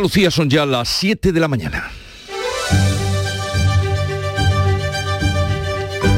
Lucía 0.00 0.30
son 0.30 0.50
ya 0.50 0.66
las 0.66 0.88
7 0.88 1.32
de 1.32 1.40
la 1.40 1.48
mañana. 1.48 1.90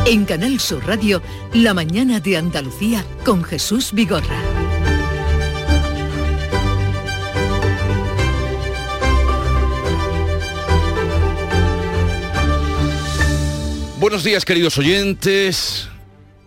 En 0.07 0.25
Canal 0.25 0.59
Sur 0.59 0.87
Radio, 0.87 1.23
La 1.53 1.75
mañana 1.75 2.19
de 2.19 2.39
Andalucía 2.39 3.05
con 3.25 3.45
Jesús 3.45 3.93
Vigorra. 3.93 4.41
Buenos 14.01 14.25
días 14.25 14.45
queridos 14.45 14.79
oyentes. 14.79 15.89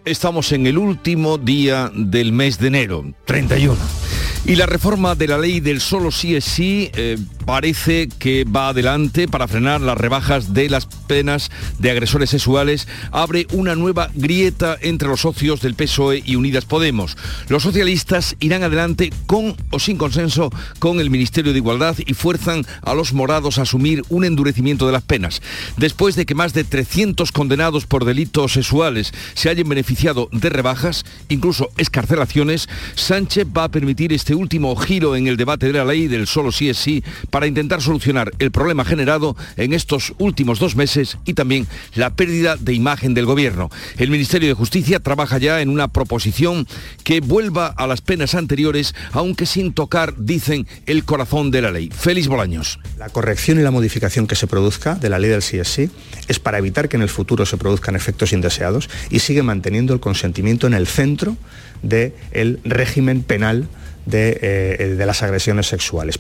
Estamos 0.06 0.52
en 0.52 0.66
el 0.66 0.80
último 0.80 1.38
día 1.38 1.92
del 1.94 2.34
mes 2.34 2.58
de 2.58 2.68
enero, 2.68 3.14
31. 3.26 4.01
Y 4.46 4.56
la 4.56 4.66
reforma 4.66 5.16
de 5.16 5.28
la 5.28 5.38
ley 5.38 5.60
del 5.60 5.80
solo 5.80 6.12
sí 6.12 6.36
es 6.36 6.46
sí 6.46 6.90
eh, 6.96 7.18
parece 7.46 8.08
que 8.08 8.44
va 8.44 8.70
adelante 8.70 9.28
para 9.28 9.48
frenar 9.48 9.82
las 9.82 9.98
rebajas 9.98 10.54
de 10.54 10.70
las 10.70 10.86
penas 10.86 11.52
de 11.80 11.92
agresores 11.92 12.30
sexuales. 12.30 12.88
Abre 13.12 13.48
una 13.52 13.76
nueva 13.76 14.10
grieta 14.14 14.78
entre 14.82 15.08
los 15.08 15.22
socios 15.22 15.62
del 15.62 15.76
PSOE 15.76 16.24
y 16.26 16.36
Unidas 16.36 16.66
Podemos. 16.66 17.18
Los 17.50 17.64
socialistas 17.64 18.36
irán 18.40 18.64
adelante 18.64 19.12
con 19.26 19.56
o 19.70 19.80
sin 19.80 19.98
consenso 19.98 20.52
con 20.80 21.00
el 21.00 21.10
Ministerio 21.10 21.52
de 21.52 21.60
Igualdad 21.60 21.96
y 22.06 22.14
fuerzan 22.14 22.66
a 22.82 22.94
los 22.94 23.14
morados 23.14 23.58
a 23.58 23.64
asumir 23.64 24.04
un 24.10 24.26
endurecimiento 24.26 24.86
de 24.86 24.94
las 24.94 25.04
penas. 25.04 25.42
Después 25.78 26.16
de 26.16 26.26
que 26.26 26.36
más 26.36 26.54
de 26.54 26.64
300 26.64 27.32
condenados 27.32 27.86
por 27.86 28.06
delitos 28.06 28.54
sexuales 28.54 29.14
se 29.34 29.50
hayan 29.50 29.70
beneficiado 29.70 30.30
de 30.32 30.50
rebajas, 30.50 31.06
incluso 31.30 31.70
escarcelaciones, 31.78 32.70
Sánchez 32.96 33.48
va 33.56 33.66
a 33.66 33.72
permitir 33.72 34.14
este 34.14 34.36
último 34.36 34.76
giro 34.76 35.16
en 35.16 35.28
el 35.28 35.38
debate 35.38 35.68
de 35.68 35.74
la 35.74 35.86
ley 35.86 36.08
del 36.08 36.28
solo 36.28 36.52
sí 36.52 36.70
es 36.70 36.78
sí 36.78 37.04
para 37.32 37.48
intentar 37.48 37.82
solucionar 37.82 38.32
el 38.38 38.52
problema 38.52 38.86
generado 38.86 39.36
en 39.58 39.74
estos 39.74 40.14
últimos 40.20 40.60
dos 40.60 40.76
meses 40.76 41.18
y 41.26 41.34
también 41.34 41.68
la 41.96 42.12
pérdida 42.12 42.58
de 42.58 42.74
imagen 42.74 43.14
del 43.14 43.26
gobierno. 43.26 43.70
El 43.98 44.12
Ministerio 44.12 44.50
de 44.50 44.54
Justicia 44.54 45.00
trabaja 45.00 45.38
ya 45.40 45.62
en 45.62 45.70
una 45.70 45.88
proposición 45.88 46.68
que 47.04 47.22
vuelva 47.22 47.68
a 47.68 47.88
las 47.88 48.02
penas 48.02 48.36
anteriores, 48.36 48.94
aunque 49.12 49.46
sin 49.46 49.74
tocar, 49.74 50.14
dicen, 50.18 50.68
el 50.86 51.06
corazón 51.06 51.52
de 51.52 51.62
la 51.62 51.72
ley. 51.72 51.90
Félix 51.92 52.28
Bolaños. 52.28 52.80
La 53.00 53.10
corrección 53.10 53.60
y 53.60 53.64
la 53.64 53.72
modificación 53.72 54.28
que 54.28 54.36
se 54.36 54.48
produzca 54.48 54.96
de 54.96 55.10
la 55.10 55.18
ley 55.18 55.30
del 55.30 55.42
sí 55.42 55.90
es 56.28 56.40
para 56.40 56.58
evitar 56.58 56.90
que 56.90 56.98
en 56.98 57.04
el 57.04 57.10
futuro 57.10 57.46
se 57.46 57.58
produzcan 57.58 57.96
efectos 57.96 58.34
indeseados 58.34 58.90
y 59.10 59.20
sigue 59.20 59.44
manteniendo 59.44 59.94
el 59.94 60.00
consentimiento 60.00 60.68
en 60.68 60.74
el 60.74 60.88
centro 60.88 61.38
del 61.82 62.60
régimen 62.64 63.24
penal 63.24 63.68
eh, 64.12 64.96
de, 64.98 65.06
las 65.06 65.24
agresiones 65.24 65.68
sexuales. 65.68 66.20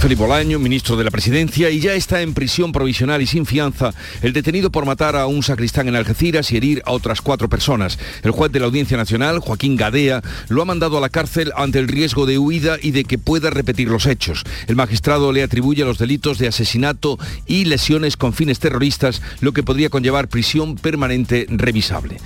Felipe 0.00 0.22
Bolaño, 0.22 0.58
ministro 0.58 0.96
de 0.96 1.04
la 1.04 1.10
Presidencia, 1.10 1.70
y 1.70 1.80
ya 1.80 1.94
está 1.94 2.22
en 2.22 2.34
prisión 2.34 2.72
provisional 2.72 3.22
y 3.22 3.26
sin 3.26 3.46
fianza 3.46 3.92
el 4.20 4.32
detenido 4.32 4.70
por 4.70 4.84
matar 4.84 5.16
a 5.16 5.26
un 5.26 5.42
sacristán 5.42 5.88
en 5.88 5.96
Algeciras 5.96 6.50
y 6.52 6.56
herir 6.56 6.82
a 6.84 6.92
otras 6.92 7.20
cuatro 7.20 7.48
personas. 7.48 7.98
El 8.22 8.32
juez 8.32 8.52
de 8.52 8.60
la 8.60 8.66
Audiencia 8.66 8.96
Nacional, 8.96 9.38
Joaquín 9.38 9.76
Gadea, 9.76 10.22
lo 10.48 10.62
ha 10.62 10.64
mandado 10.64 10.98
a 10.98 11.00
la 11.00 11.08
cárcel 11.08 11.52
ante 11.56 11.78
el 11.78 11.88
riesgo 11.88 12.26
de 12.26 12.38
huida 12.38 12.76
y 12.80 12.90
de 12.90 13.04
que 13.04 13.18
pueda 13.18 13.50
repetir 13.50 13.88
los 13.88 14.06
hechos. 14.06 14.44
El 14.66 14.76
magistrado 14.76 15.32
le 15.32 15.42
atribuye 15.42 15.84
los 15.84 15.98
delitos 15.98 16.38
de 16.38 16.48
asesinato 16.48 17.18
y 17.46 17.64
lesiones 17.64 18.16
con 18.16 18.32
fines 18.32 18.58
terroristas, 18.58 19.22
lo 19.40 19.52
que 19.52 19.62
podría 19.62 19.90
conllevar 19.90 20.28
prisión 20.28 20.76
permanente 20.76 21.46
revisable. 21.48 22.18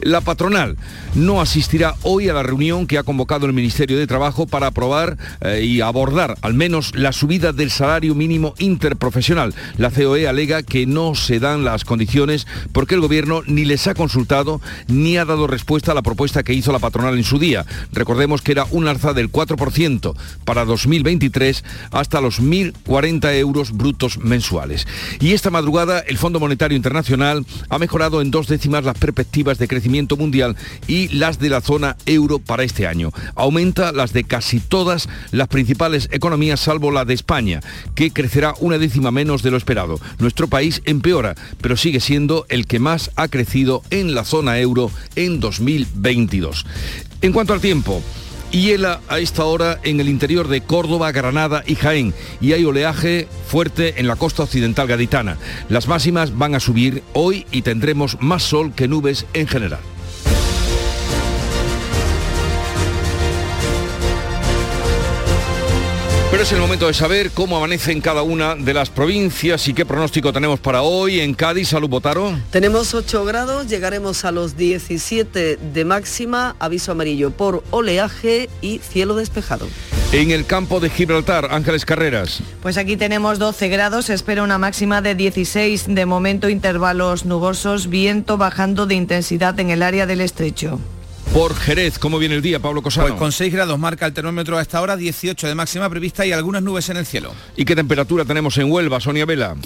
La 0.00 0.20
patronal 0.20 0.76
no 1.14 1.40
asistirá 1.40 1.94
hoy 2.02 2.28
a 2.28 2.34
la 2.34 2.42
reunión 2.42 2.86
que 2.86 2.98
ha 2.98 3.02
convocado 3.02 3.46
el 3.46 3.52
Ministerio 3.52 3.98
de 3.98 4.06
Trabajo 4.06 4.46
para 4.52 4.68
aprobar 4.68 5.16
eh, 5.40 5.64
y 5.64 5.80
abordar 5.80 6.36
al 6.42 6.52
menos 6.52 6.94
la 6.94 7.12
subida 7.12 7.54
del 7.54 7.70
salario 7.70 8.14
mínimo 8.14 8.54
interprofesional. 8.58 9.54
La 9.78 9.90
COE 9.90 10.28
alega 10.28 10.62
que 10.62 10.84
no 10.86 11.14
se 11.14 11.40
dan 11.40 11.64
las 11.64 11.84
condiciones 11.84 12.46
porque 12.72 12.94
el 12.94 13.00
gobierno 13.00 13.42
ni 13.46 13.64
les 13.64 13.86
ha 13.86 13.94
consultado 13.94 14.60
ni 14.88 15.16
ha 15.16 15.24
dado 15.24 15.46
respuesta 15.46 15.92
a 15.92 15.94
la 15.94 16.02
propuesta 16.02 16.42
que 16.42 16.52
hizo 16.52 16.70
la 16.70 16.80
patronal 16.80 17.16
en 17.16 17.24
su 17.24 17.38
día. 17.38 17.64
Recordemos 17.92 18.42
que 18.42 18.52
era 18.52 18.66
un 18.70 18.86
alza 18.88 19.14
del 19.14 19.32
4% 19.32 20.14
para 20.44 20.66
2023 20.66 21.64
hasta 21.90 22.20
los 22.20 22.42
1.040 22.42 23.34
euros 23.38 23.72
brutos 23.72 24.18
mensuales. 24.18 24.86
Y 25.18 25.32
esta 25.32 25.48
madrugada 25.48 26.00
el 26.00 26.18
Fondo 26.18 26.40
Monetario 26.40 26.76
Internacional 26.76 27.46
ha 27.70 27.78
mejorado 27.78 28.20
en 28.20 28.30
dos 28.30 28.48
décimas 28.48 28.84
las 28.84 28.98
perspectivas 28.98 29.56
de 29.58 29.68
crecimiento 29.68 30.18
mundial 30.18 30.56
y 30.86 31.08
las 31.08 31.38
de 31.38 31.48
la 31.48 31.62
zona 31.62 31.96
euro 32.04 32.38
para 32.38 32.64
este 32.64 32.86
año. 32.86 33.12
Aumenta 33.34 33.92
las 33.92 34.12
de 34.12 34.24
casi 34.24 34.41
todas 34.60 35.08
las 35.30 35.48
principales 35.48 36.08
economías 36.12 36.60
salvo 36.60 36.90
la 36.90 37.04
de 37.04 37.14
España, 37.14 37.60
que 37.94 38.10
crecerá 38.10 38.54
una 38.60 38.78
décima 38.78 39.10
menos 39.10 39.42
de 39.42 39.50
lo 39.50 39.56
esperado. 39.56 40.00
Nuestro 40.18 40.48
país 40.48 40.82
empeora, 40.84 41.34
pero 41.60 41.76
sigue 41.76 42.00
siendo 42.00 42.46
el 42.48 42.66
que 42.66 42.78
más 42.78 43.10
ha 43.16 43.28
crecido 43.28 43.82
en 43.90 44.14
la 44.14 44.24
zona 44.24 44.58
euro 44.58 44.90
en 45.16 45.40
2022. 45.40 46.66
En 47.22 47.32
cuanto 47.32 47.52
al 47.52 47.60
tiempo, 47.60 48.02
hiela 48.50 49.00
a 49.08 49.18
esta 49.18 49.44
hora 49.44 49.80
en 49.82 50.00
el 50.00 50.08
interior 50.08 50.48
de 50.48 50.60
Córdoba, 50.60 51.10
Granada 51.12 51.64
y 51.66 51.74
Jaén 51.74 52.14
y 52.40 52.52
hay 52.52 52.64
oleaje 52.64 53.28
fuerte 53.46 54.00
en 54.00 54.06
la 54.06 54.16
costa 54.16 54.42
occidental 54.42 54.86
gaditana. 54.86 55.38
Las 55.68 55.88
máximas 55.88 56.36
van 56.36 56.54
a 56.54 56.60
subir 56.60 57.02
hoy 57.14 57.46
y 57.50 57.62
tendremos 57.62 58.18
más 58.20 58.42
sol 58.42 58.72
que 58.74 58.88
nubes 58.88 59.26
en 59.32 59.46
general. 59.48 59.80
Pero 66.32 66.44
es 66.44 66.52
el 66.52 66.60
momento 66.60 66.86
de 66.86 66.94
saber 66.94 67.30
cómo 67.30 67.58
amanece 67.58 67.92
en 67.92 68.00
cada 68.00 68.22
una 68.22 68.54
de 68.54 68.72
las 68.72 68.88
provincias 68.88 69.68
y 69.68 69.74
qué 69.74 69.84
pronóstico 69.84 70.32
tenemos 70.32 70.58
para 70.60 70.80
hoy. 70.80 71.20
En 71.20 71.34
Cádiz, 71.34 71.68
Salud 71.68 71.90
Botaro. 71.90 72.34
Tenemos 72.50 72.94
8 72.94 73.26
grados, 73.26 73.66
llegaremos 73.66 74.24
a 74.24 74.32
los 74.32 74.56
17 74.56 75.58
de 75.58 75.84
máxima, 75.84 76.56
aviso 76.58 76.92
amarillo 76.92 77.32
por 77.32 77.62
oleaje 77.70 78.48
y 78.62 78.78
cielo 78.78 79.14
despejado. 79.14 79.68
En 80.12 80.30
el 80.30 80.46
campo 80.46 80.80
de 80.80 80.88
Gibraltar, 80.88 81.48
Ángeles 81.50 81.84
Carreras. 81.84 82.40
Pues 82.62 82.78
aquí 82.78 82.96
tenemos 82.96 83.38
12 83.38 83.68
grados, 83.68 84.06
se 84.06 84.14
espera 84.14 84.42
una 84.42 84.56
máxima 84.56 85.02
de 85.02 85.14
16, 85.14 85.84
de 85.88 86.06
momento 86.06 86.48
intervalos 86.48 87.26
nubosos, 87.26 87.90
viento 87.90 88.38
bajando 88.38 88.86
de 88.86 88.94
intensidad 88.94 89.60
en 89.60 89.68
el 89.68 89.82
área 89.82 90.06
del 90.06 90.22
estrecho. 90.22 90.80
Por 91.32 91.54
Jerez, 91.54 91.98
¿cómo 91.98 92.18
viene 92.18 92.34
el 92.34 92.42
día, 92.42 92.60
Pablo 92.60 92.82
Cosano? 92.82 93.08
Pues 93.08 93.18
con 93.18 93.32
6 93.32 93.50
grados 93.50 93.78
marca 93.78 94.04
el 94.04 94.12
termómetro 94.12 94.58
a 94.58 94.62
esta 94.62 94.82
hora, 94.82 94.98
18 94.98 95.48
de 95.48 95.54
máxima 95.54 95.88
prevista 95.88 96.26
y 96.26 96.32
algunas 96.32 96.62
nubes 96.62 96.90
en 96.90 96.98
el 96.98 97.06
cielo. 97.06 97.32
¿Y 97.56 97.64
qué 97.64 97.74
temperatura 97.74 98.26
tenemos 98.26 98.58
en 98.58 98.70
Huelva, 98.70 99.00
Sonia 99.00 99.24
Vela? 99.24 99.56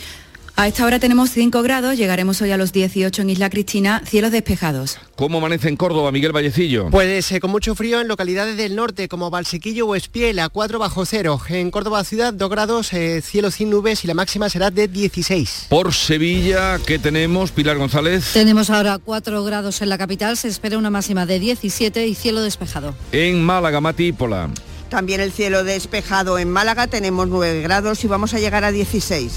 A 0.59 0.69
esta 0.69 0.87
hora 0.87 0.99
tenemos 0.99 1.33
5 1.33 1.61
grados, 1.61 1.99
llegaremos 1.99 2.41
hoy 2.41 2.51
a 2.51 2.57
los 2.57 2.73
18 2.73 3.21
en 3.21 3.29
Isla 3.29 3.51
Cristina, 3.51 4.01
cielos 4.07 4.33
despejados. 4.33 4.97
¿Cómo 5.15 5.37
amanece 5.37 5.69
en 5.69 5.77
Córdoba, 5.77 6.11
Miguel 6.13 6.33
Vallecillo? 6.33 6.89
Pues 6.89 7.31
eh, 7.31 7.41
con 7.41 7.51
mucho 7.51 7.75
frío 7.75 8.01
en 8.01 8.09
localidades 8.09 8.57
del 8.57 8.75
norte 8.75 9.07
como 9.07 9.29
Valsequillo 9.29 9.87
o 9.87 9.95
Espiel 9.95 10.39
a 10.39 10.49
4 10.49 10.79
bajo 10.79 11.05
cero. 11.05 11.39
En 11.51 11.71
Córdoba 11.71 12.05
ciudad 12.05 12.33
2 12.33 12.49
grados, 12.49 12.95
eh, 12.95 13.21
cielo 13.21 13.51
sin 13.51 13.69
nubes 13.69 14.03
y 14.05 14.07
la 14.07 14.15
máxima 14.15 14.49
será 14.49 14.71
de 14.71 14.89
16. 14.89 15.67
Por 15.69 15.93
Sevilla, 15.93 16.79
¿qué 16.87 16.99
tenemos, 16.99 17.51
Pilar 17.51 17.77
González? 17.77 18.31
Tenemos 18.33 18.71
ahora 18.71 18.97
4 18.97 19.45
grados 19.45 19.83
en 19.83 19.91
la 19.91 19.99
capital, 19.99 20.39
se 20.39 20.49
espera 20.49 20.79
una 20.79 20.89
máxima 20.89 21.27
de 21.27 21.39
17 21.39 22.07
y 22.07 22.15
cielo 22.15 22.41
despejado. 22.41 22.95
En 23.13 23.45
Málaga, 23.45 23.83
Matípola. 23.83 24.49
También 24.89 25.21
el 25.21 25.33
cielo 25.33 25.65
despejado 25.65 26.39
en 26.39 26.49
Málaga, 26.49 26.87
tenemos 26.87 27.29
9 27.29 27.61
grados 27.61 28.03
y 28.05 28.09
vamos 28.09 28.33
a 28.33 28.39
llegar 28.39 28.65
a 28.65 28.73
16. 28.73 29.33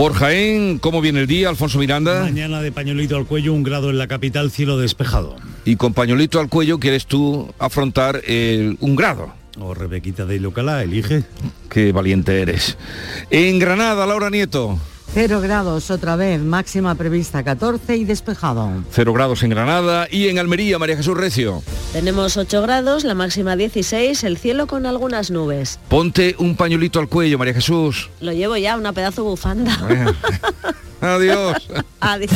Por 0.00 0.14
Jaén, 0.14 0.78
¿cómo 0.78 1.02
viene 1.02 1.20
el 1.20 1.26
día, 1.26 1.50
Alfonso 1.50 1.78
Miranda? 1.78 2.22
Mañana 2.22 2.62
de 2.62 2.72
pañuelito 2.72 3.18
al 3.18 3.26
cuello, 3.26 3.52
un 3.52 3.62
grado 3.62 3.90
en 3.90 3.98
la 3.98 4.08
capital, 4.08 4.50
cielo 4.50 4.78
despejado. 4.78 5.36
Y 5.66 5.76
con 5.76 5.92
pañuelito 5.92 6.40
al 6.40 6.48
cuello 6.48 6.80
quieres 6.80 7.04
tú 7.04 7.52
afrontar 7.58 8.22
un 8.80 8.96
grado. 8.96 9.34
O 9.58 9.74
Rebequita 9.74 10.24
de 10.24 10.36
Ilocalá, 10.36 10.82
elige. 10.82 11.24
Qué 11.68 11.92
valiente 11.92 12.40
eres. 12.40 12.78
En 13.28 13.58
Granada, 13.58 14.06
Laura 14.06 14.30
Nieto. 14.30 14.78
Cero 15.12 15.40
grados 15.40 15.90
otra 15.90 16.14
vez, 16.14 16.40
máxima 16.40 16.94
prevista 16.94 17.42
14 17.42 17.96
y 17.96 18.04
despejado. 18.04 18.70
Cero 18.92 19.12
grados 19.12 19.42
en 19.42 19.50
Granada 19.50 20.06
y 20.08 20.28
en 20.28 20.38
Almería, 20.38 20.78
María 20.78 20.96
Jesús 20.96 21.16
Recio. 21.16 21.64
Tenemos 21.92 22.36
8 22.36 22.62
grados, 22.62 23.02
la 23.02 23.14
máxima 23.14 23.56
16, 23.56 24.22
el 24.22 24.38
cielo 24.38 24.68
con 24.68 24.86
algunas 24.86 25.32
nubes. 25.32 25.80
Ponte 25.88 26.36
un 26.38 26.54
pañuelito 26.54 27.00
al 27.00 27.08
cuello, 27.08 27.38
María 27.38 27.54
Jesús. 27.54 28.08
Lo 28.20 28.32
llevo 28.32 28.56
ya, 28.56 28.76
una 28.76 28.92
pedazo 28.92 29.24
bufanda. 29.24 29.76
Adiós. 31.00 31.56
Adiós. 31.98 32.30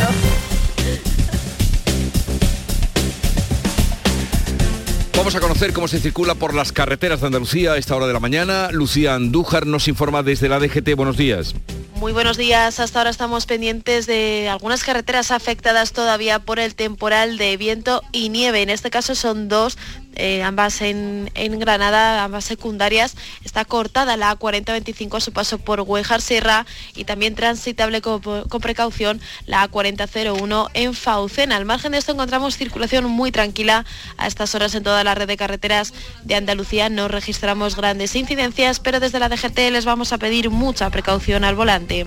Vamos 5.17 5.37
a 5.37 5.41
conocer 5.41 5.73
cómo 5.73 5.87
se 5.87 6.01
circula 6.01 6.35
por 6.35 6.55
las 6.55 6.73
carreteras 6.73 7.21
de 7.21 7.29
Andalucía 7.29 7.73
a 7.73 7.79
esta 7.79 7.95
hora 7.95 8.09
de 8.09 8.13
la 8.13 8.19
mañana. 8.19 8.71
Lucía 8.73 9.15
Andújar 9.15 9.65
nos 9.65 9.87
informa 9.87 10.25
desde 10.25 10.49
la 10.49 10.59
DGT. 10.59 10.97
Buenos 10.97 11.17
días. 11.17 11.55
Muy 11.95 12.13
buenos 12.13 12.37
días. 12.37 12.81
Hasta 12.81 12.99
ahora 12.99 13.11
estamos 13.11 13.47
pendientes 13.47 14.07
de 14.07 14.49
algunas 14.49 14.83
carreteras 14.83 15.31
afectadas 15.31 15.93
todavía 15.93 16.41
por 16.41 16.59
el 16.59 16.75
temporal 16.75 17.39
de 17.39 17.57
viento 17.57 18.03
y 18.11 18.29
nieve. 18.29 18.63
En 18.63 18.71
este 18.71 18.91
caso 18.91 19.15
son 19.15 19.49
dos 19.49 19.79
eh, 20.17 20.43
ambas 20.43 20.81
en, 20.81 21.31
Granada, 21.59 22.25
ambas 22.25 22.45
secundarias. 22.45 23.17
Está 23.45 23.65
cortada 23.65 24.17
la 24.17 24.37
A4025 24.37 25.17
a 25.17 25.21
su 25.21 25.33
paso 25.33 25.59
por 25.59 25.81
Huejar 25.81 26.21
Sierra 26.21 26.67
y 26.95 27.05
también 27.05 27.35
transitable 27.35 28.01
con, 28.01 28.21
precaución 28.61 29.21
la 29.47 29.69
A4001 29.69 30.71
en 30.75 30.95
Faucena. 30.95 31.57
Al 31.57 31.65
margen 31.65 31.93
de 31.93 31.99
esto 31.99 32.13
encontramos 32.13 32.57
circulación 32.57 33.07
muy 33.07 33.33
tranquila 33.33 33.85
a 34.17 34.27
estas 34.27 34.55
horas 34.55 34.75
en 34.75 34.83
toda 34.83 35.05
la 35.05 35.15
red 35.15 35.27
de 35.27 35.37
carreteras 35.37 35.93
de 36.25 36.35
Andalucía. 36.35 36.89
No 36.89 37.09
registramos 37.09 37.77
grandes 37.77 38.15
incidencias, 38.17 38.81
pero 38.81 39.01
desde 39.01 39.19
la 39.19 39.29
DGT 39.29 39.59
les 39.71 39.85
vamos 39.85 40.13
a 40.13 40.19
pedir 40.19 40.51
mucha 40.51 40.91
precaución 40.91 41.45
al 41.45 41.55
volante. 41.55 42.07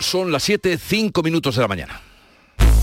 Son 0.00 0.30
las 0.30 0.44
7, 0.44 0.78
5 0.78 1.22
minutos 1.22 1.56
de 1.56 1.62
la 1.62 1.68
mañana. 1.68 2.00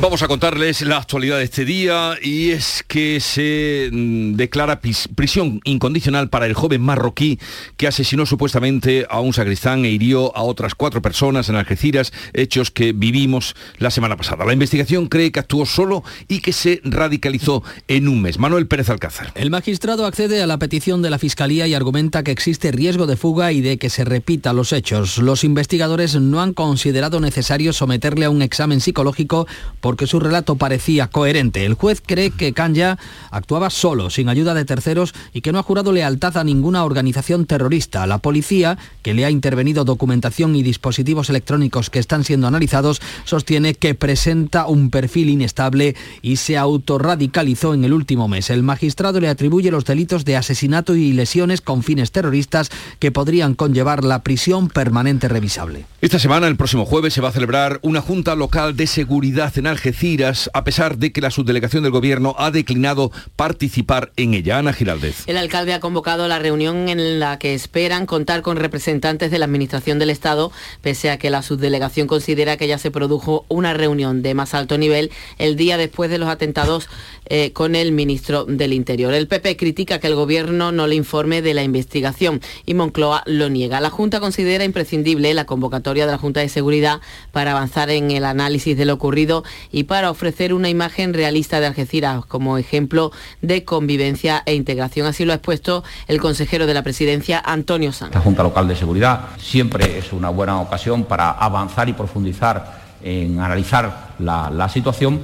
Vamos 0.00 0.22
a 0.24 0.28
contarles 0.28 0.82
la 0.82 0.96
actualidad 0.96 1.38
de 1.38 1.44
este 1.44 1.64
día 1.64 2.14
y 2.20 2.50
es 2.50 2.84
que 2.88 3.20
se 3.20 3.88
mm, 3.92 4.34
declara 4.34 4.80
prisión 4.80 5.60
incondicional 5.62 6.28
para 6.28 6.46
el 6.46 6.54
joven 6.54 6.82
marroquí 6.82 7.38
que 7.76 7.86
asesinó 7.86 8.26
supuestamente 8.26 9.06
a 9.08 9.20
un 9.20 9.32
sacristán 9.32 9.84
e 9.84 9.90
hirió 9.90 10.36
a 10.36 10.42
otras 10.42 10.74
cuatro 10.74 11.00
personas 11.00 11.48
en 11.48 11.54
Algeciras, 11.54 12.12
hechos 12.32 12.72
que 12.72 12.92
vivimos 12.92 13.54
la 13.78 13.92
semana 13.92 14.16
pasada. 14.16 14.44
La 14.44 14.52
investigación 14.52 15.06
cree 15.06 15.30
que 15.30 15.38
actuó 15.38 15.64
solo 15.64 16.02
y 16.26 16.40
que 16.40 16.52
se 16.52 16.80
radicalizó 16.82 17.62
en 17.86 18.08
un 18.08 18.20
mes. 18.20 18.40
Manuel 18.40 18.66
Pérez 18.66 18.90
Alcázar. 18.90 19.30
El 19.36 19.50
magistrado 19.50 20.06
accede 20.06 20.42
a 20.42 20.48
la 20.48 20.58
petición 20.58 21.02
de 21.02 21.10
la 21.10 21.20
Fiscalía 21.20 21.68
y 21.68 21.74
argumenta 21.74 22.24
que 22.24 22.32
existe 22.32 22.72
riesgo 22.72 23.06
de 23.06 23.16
fuga 23.16 23.52
y 23.52 23.60
de 23.60 23.78
que 23.78 23.90
se 23.90 24.04
repita 24.04 24.52
los 24.52 24.72
hechos. 24.72 25.18
Los 25.18 25.44
investigadores 25.44 26.16
no 26.16 26.42
han 26.42 26.52
considerado 26.52 27.20
necesario 27.20 27.72
someterle 27.72 28.24
a 28.24 28.30
un 28.30 28.42
examen 28.42 28.80
psicológico 28.80 29.46
porque 29.84 30.06
su 30.06 30.18
relato 30.18 30.56
parecía 30.56 31.08
coherente. 31.08 31.66
El 31.66 31.74
juez 31.74 32.00
cree 32.00 32.30
que 32.30 32.54
Kanya 32.54 32.98
actuaba 33.30 33.68
solo, 33.68 34.08
sin 34.08 34.30
ayuda 34.30 34.54
de 34.54 34.64
terceros 34.64 35.12
y 35.34 35.42
que 35.42 35.52
no 35.52 35.58
ha 35.58 35.62
jurado 35.62 35.92
lealtad 35.92 36.38
a 36.38 36.42
ninguna 36.42 36.84
organización 36.84 37.44
terrorista. 37.44 38.06
La 38.06 38.16
policía, 38.16 38.78
que 39.02 39.12
le 39.12 39.26
ha 39.26 39.30
intervenido 39.30 39.84
documentación 39.84 40.56
y 40.56 40.62
dispositivos 40.62 41.28
electrónicos 41.28 41.90
que 41.90 41.98
están 41.98 42.24
siendo 42.24 42.46
analizados, 42.46 43.02
sostiene 43.24 43.74
que 43.74 43.94
presenta 43.94 44.68
un 44.68 44.88
perfil 44.88 45.28
inestable 45.28 45.96
y 46.22 46.36
se 46.36 46.56
autorradicalizó 46.56 47.74
en 47.74 47.84
el 47.84 47.92
último 47.92 48.26
mes. 48.26 48.48
El 48.48 48.62
magistrado 48.62 49.20
le 49.20 49.28
atribuye 49.28 49.70
los 49.70 49.84
delitos 49.84 50.24
de 50.24 50.38
asesinato 50.38 50.96
y 50.96 51.12
lesiones 51.12 51.60
con 51.60 51.82
fines 51.82 52.10
terroristas 52.10 52.70
que 53.00 53.12
podrían 53.12 53.54
conllevar 53.54 54.02
la 54.02 54.22
prisión 54.22 54.68
permanente 54.68 55.28
revisable. 55.28 55.84
Esta 56.00 56.18
semana, 56.18 56.48
el 56.48 56.56
próximo 56.56 56.86
jueves, 56.86 57.12
se 57.12 57.20
va 57.20 57.28
a 57.28 57.32
celebrar 57.32 57.80
una 57.82 58.00
Junta 58.00 58.34
Local 58.34 58.76
de 58.76 58.86
Seguridad 58.86 59.52
en 59.58 59.73
Algeciras, 59.74 60.50
a 60.54 60.62
pesar 60.62 60.98
de 60.98 61.12
que 61.12 61.20
la 61.20 61.30
subdelegación 61.30 61.82
del 61.82 61.90
Gobierno 61.90 62.36
ha 62.38 62.50
declinado 62.50 63.10
participar 63.34 64.12
en 64.16 64.34
ella. 64.34 64.58
Ana 64.58 64.72
Giraldez. 64.72 65.24
El 65.26 65.36
alcalde 65.36 65.74
ha 65.74 65.80
convocado 65.80 66.28
la 66.28 66.38
reunión 66.38 66.88
en 66.88 67.18
la 67.18 67.38
que 67.40 67.54
esperan 67.54 68.06
contar 68.06 68.42
con 68.42 68.56
representantes 68.56 69.30
de 69.30 69.38
la 69.38 69.46
Administración 69.46 69.98
del 69.98 70.10
Estado, 70.10 70.52
pese 70.80 71.10
a 71.10 71.18
que 71.18 71.28
la 71.28 71.42
subdelegación 71.42 72.06
considera 72.06 72.56
que 72.56 72.68
ya 72.68 72.78
se 72.78 72.92
produjo 72.92 73.44
una 73.48 73.74
reunión 73.74 74.22
de 74.22 74.34
más 74.34 74.54
alto 74.54 74.78
nivel 74.78 75.10
el 75.38 75.56
día 75.56 75.76
después 75.76 76.08
de 76.08 76.18
los 76.18 76.28
atentados 76.28 76.88
eh, 77.26 77.52
con 77.52 77.74
el 77.74 77.92
ministro 77.92 78.44
del 78.44 78.72
Interior. 78.72 79.14
El 79.14 79.28
PP 79.28 79.56
critica 79.56 79.98
que 79.98 80.06
el 80.06 80.14
Gobierno 80.14 80.72
no 80.72 80.86
le 80.86 80.94
informe 80.94 81.42
de 81.42 81.54
la 81.54 81.62
investigación 81.62 82.40
y 82.66 82.74
Moncloa 82.74 83.22
lo 83.26 83.48
niega. 83.48 83.80
La 83.80 83.90
Junta 83.90 84.20
considera 84.20 84.64
imprescindible 84.64 85.32
la 85.34 85.46
convocatoria 85.46 86.06
de 86.06 86.12
la 86.12 86.18
Junta 86.18 86.40
de 86.40 86.48
Seguridad 86.48 87.00
para 87.32 87.52
avanzar 87.52 87.90
en 87.90 88.10
el 88.10 88.24
análisis 88.24 88.76
de 88.76 88.84
lo 88.84 88.94
ocurrido 88.94 89.44
y 89.72 89.84
para 89.84 90.10
ofrecer 90.10 90.54
una 90.54 90.68
imagen 90.68 91.14
realista 91.14 91.60
de 91.60 91.66
Algeciras 91.66 92.24
como 92.26 92.58
ejemplo 92.58 93.12
de 93.42 93.64
convivencia 93.64 94.42
e 94.46 94.54
integración. 94.54 95.06
Así 95.06 95.24
lo 95.24 95.32
ha 95.32 95.36
expuesto 95.36 95.84
el 96.08 96.20
consejero 96.20 96.66
de 96.66 96.74
la 96.74 96.82
presidencia, 96.82 97.42
Antonio 97.44 97.92
Sanz. 97.92 98.14
La 98.14 98.20
Junta 98.20 98.42
Local 98.42 98.68
de 98.68 98.76
Seguridad 98.76 99.28
siempre 99.38 99.98
es 99.98 100.12
una 100.12 100.28
buena 100.28 100.60
ocasión 100.60 101.04
para 101.04 101.30
avanzar 101.30 101.88
y 101.88 101.92
profundizar 101.92 102.84
en 103.02 103.38
analizar 103.38 104.14
la, 104.18 104.68
situación, 104.68 105.20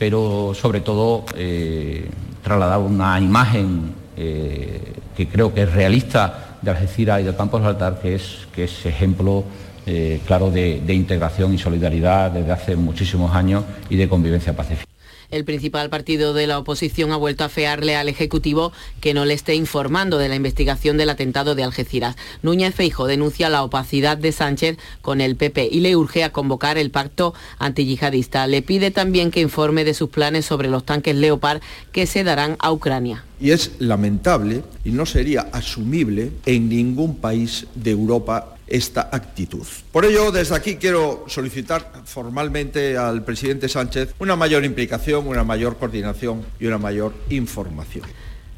pero 0.00 0.54
sobre 0.54 0.80
todo 0.80 1.26
eh, 1.36 2.08
trasladar 2.42 2.78
una 2.78 3.20
imagen 3.20 3.92
eh, 4.16 4.94
que 5.14 5.28
creo 5.28 5.52
que 5.52 5.64
es 5.64 5.72
realista 5.74 6.56
de 6.62 6.70
Algeciras 6.70 7.20
y 7.20 7.24
de 7.24 7.36
Campos 7.36 7.62
Altar, 7.62 8.00
que 8.00 8.14
es, 8.14 8.48
que 8.54 8.64
es 8.64 8.86
ejemplo 8.86 9.44
eh, 9.84 10.22
claro, 10.26 10.50
de, 10.50 10.80
de 10.80 10.94
integración 10.94 11.52
y 11.52 11.58
solidaridad 11.58 12.30
desde 12.30 12.50
hace 12.50 12.76
muchísimos 12.76 13.36
años 13.36 13.62
y 13.90 13.96
de 13.96 14.08
convivencia 14.08 14.56
pacífica. 14.56 14.89
El 15.30 15.44
principal 15.44 15.90
partido 15.90 16.34
de 16.34 16.48
la 16.48 16.58
oposición 16.58 17.12
ha 17.12 17.16
vuelto 17.16 17.44
a 17.44 17.48
fearle 17.48 17.94
al 17.94 18.08
Ejecutivo 18.08 18.72
que 19.00 19.14
no 19.14 19.24
le 19.24 19.34
esté 19.34 19.54
informando 19.54 20.18
de 20.18 20.28
la 20.28 20.34
investigación 20.34 20.96
del 20.96 21.08
atentado 21.08 21.54
de 21.54 21.62
Algeciras. 21.62 22.16
Núñez 22.42 22.74
Feijo 22.74 23.06
denuncia 23.06 23.48
la 23.48 23.62
opacidad 23.62 24.18
de 24.18 24.32
Sánchez 24.32 24.76
con 25.02 25.20
el 25.20 25.36
PP 25.36 25.68
y 25.70 25.80
le 25.80 25.94
urge 25.94 26.24
a 26.24 26.32
convocar 26.32 26.78
el 26.78 26.90
pacto 26.90 27.32
antiyihadista. 27.58 28.48
Le 28.48 28.62
pide 28.62 28.90
también 28.90 29.30
que 29.30 29.40
informe 29.40 29.84
de 29.84 29.94
sus 29.94 30.08
planes 30.08 30.46
sobre 30.46 30.68
los 30.68 30.84
tanques 30.84 31.14
Leopard 31.14 31.60
que 31.92 32.06
se 32.06 32.24
darán 32.24 32.56
a 32.58 32.72
Ucrania. 32.72 33.24
Y 33.40 33.52
es 33.52 33.70
lamentable 33.78 34.64
y 34.84 34.90
no 34.90 35.06
sería 35.06 35.42
asumible 35.52 36.32
en 36.44 36.68
ningún 36.68 37.16
país 37.16 37.68
de 37.76 37.92
Europa 37.92 38.56
esta 38.70 39.10
actitud. 39.12 39.66
Por 39.92 40.04
ello, 40.04 40.30
desde 40.30 40.54
aquí 40.54 40.76
quiero 40.76 41.24
solicitar 41.26 41.92
formalmente 42.04 42.96
al 42.96 43.24
presidente 43.24 43.68
Sánchez 43.68 44.14
una 44.18 44.36
mayor 44.36 44.64
implicación, 44.64 45.26
una 45.26 45.44
mayor 45.44 45.76
coordinación 45.76 46.42
y 46.58 46.66
una 46.66 46.78
mayor 46.78 47.12
información. 47.28 48.04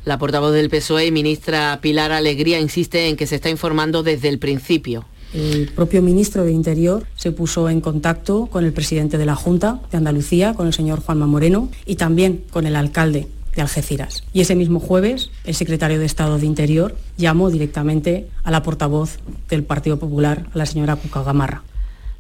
La 0.05 0.19
portavoz 0.19 0.53
del 0.53 0.69
PSOE, 0.69 1.11
ministra 1.11 1.79
Pilar 1.81 2.13
Alegría, 2.13 2.61
insiste 2.61 3.09
en 3.09 3.17
que 3.17 3.27
se 3.27 3.37
está 3.37 3.51
informando 3.51 4.03
desde 4.03 4.29
el 4.29 4.39
principio. 4.39 5.07
El 5.33 5.71
propio 5.75 6.03
ministro 6.03 6.45
de 6.45 6.53
Interior 6.53 7.07
se 7.17 7.33
puso 7.33 7.71
en 7.71 7.81
contacto 7.81 8.47
con 8.47 8.65
el 8.65 8.73
presidente 8.73 9.17
de 9.17 9.25
la 9.25 9.35
Junta 9.35 9.81
de 9.91 9.97
Andalucía, 9.97 10.55
con 10.55 10.67
el 10.67 10.75
señor 10.75 11.01
Juanma 11.01 11.27
Moreno, 11.27 11.71
y 11.87 11.97
también 11.97 12.45
con 12.51 12.67
el 12.67 12.77
alcalde 12.77 13.29
de 13.55 13.63
Algeciras. 13.63 14.25
Y 14.33 14.41
ese 14.41 14.55
mismo 14.55 14.81
jueves, 14.81 15.31
el 15.45 15.55
secretario 15.55 15.99
de 15.99 16.07
Estado 16.07 16.39
de 16.39 16.47
Interior 16.47 16.97
llamó 17.17 17.51
directamente 17.51 18.29
a 18.45 18.51
la 18.51 18.63
portavoz 18.63 19.19
del 19.49 19.65
Partido 19.65 19.99
Popular, 19.99 20.47
a 20.55 20.59
la 20.59 20.67
señora 20.67 20.97
Cuca 20.97 21.23
Gamarra. 21.23 21.63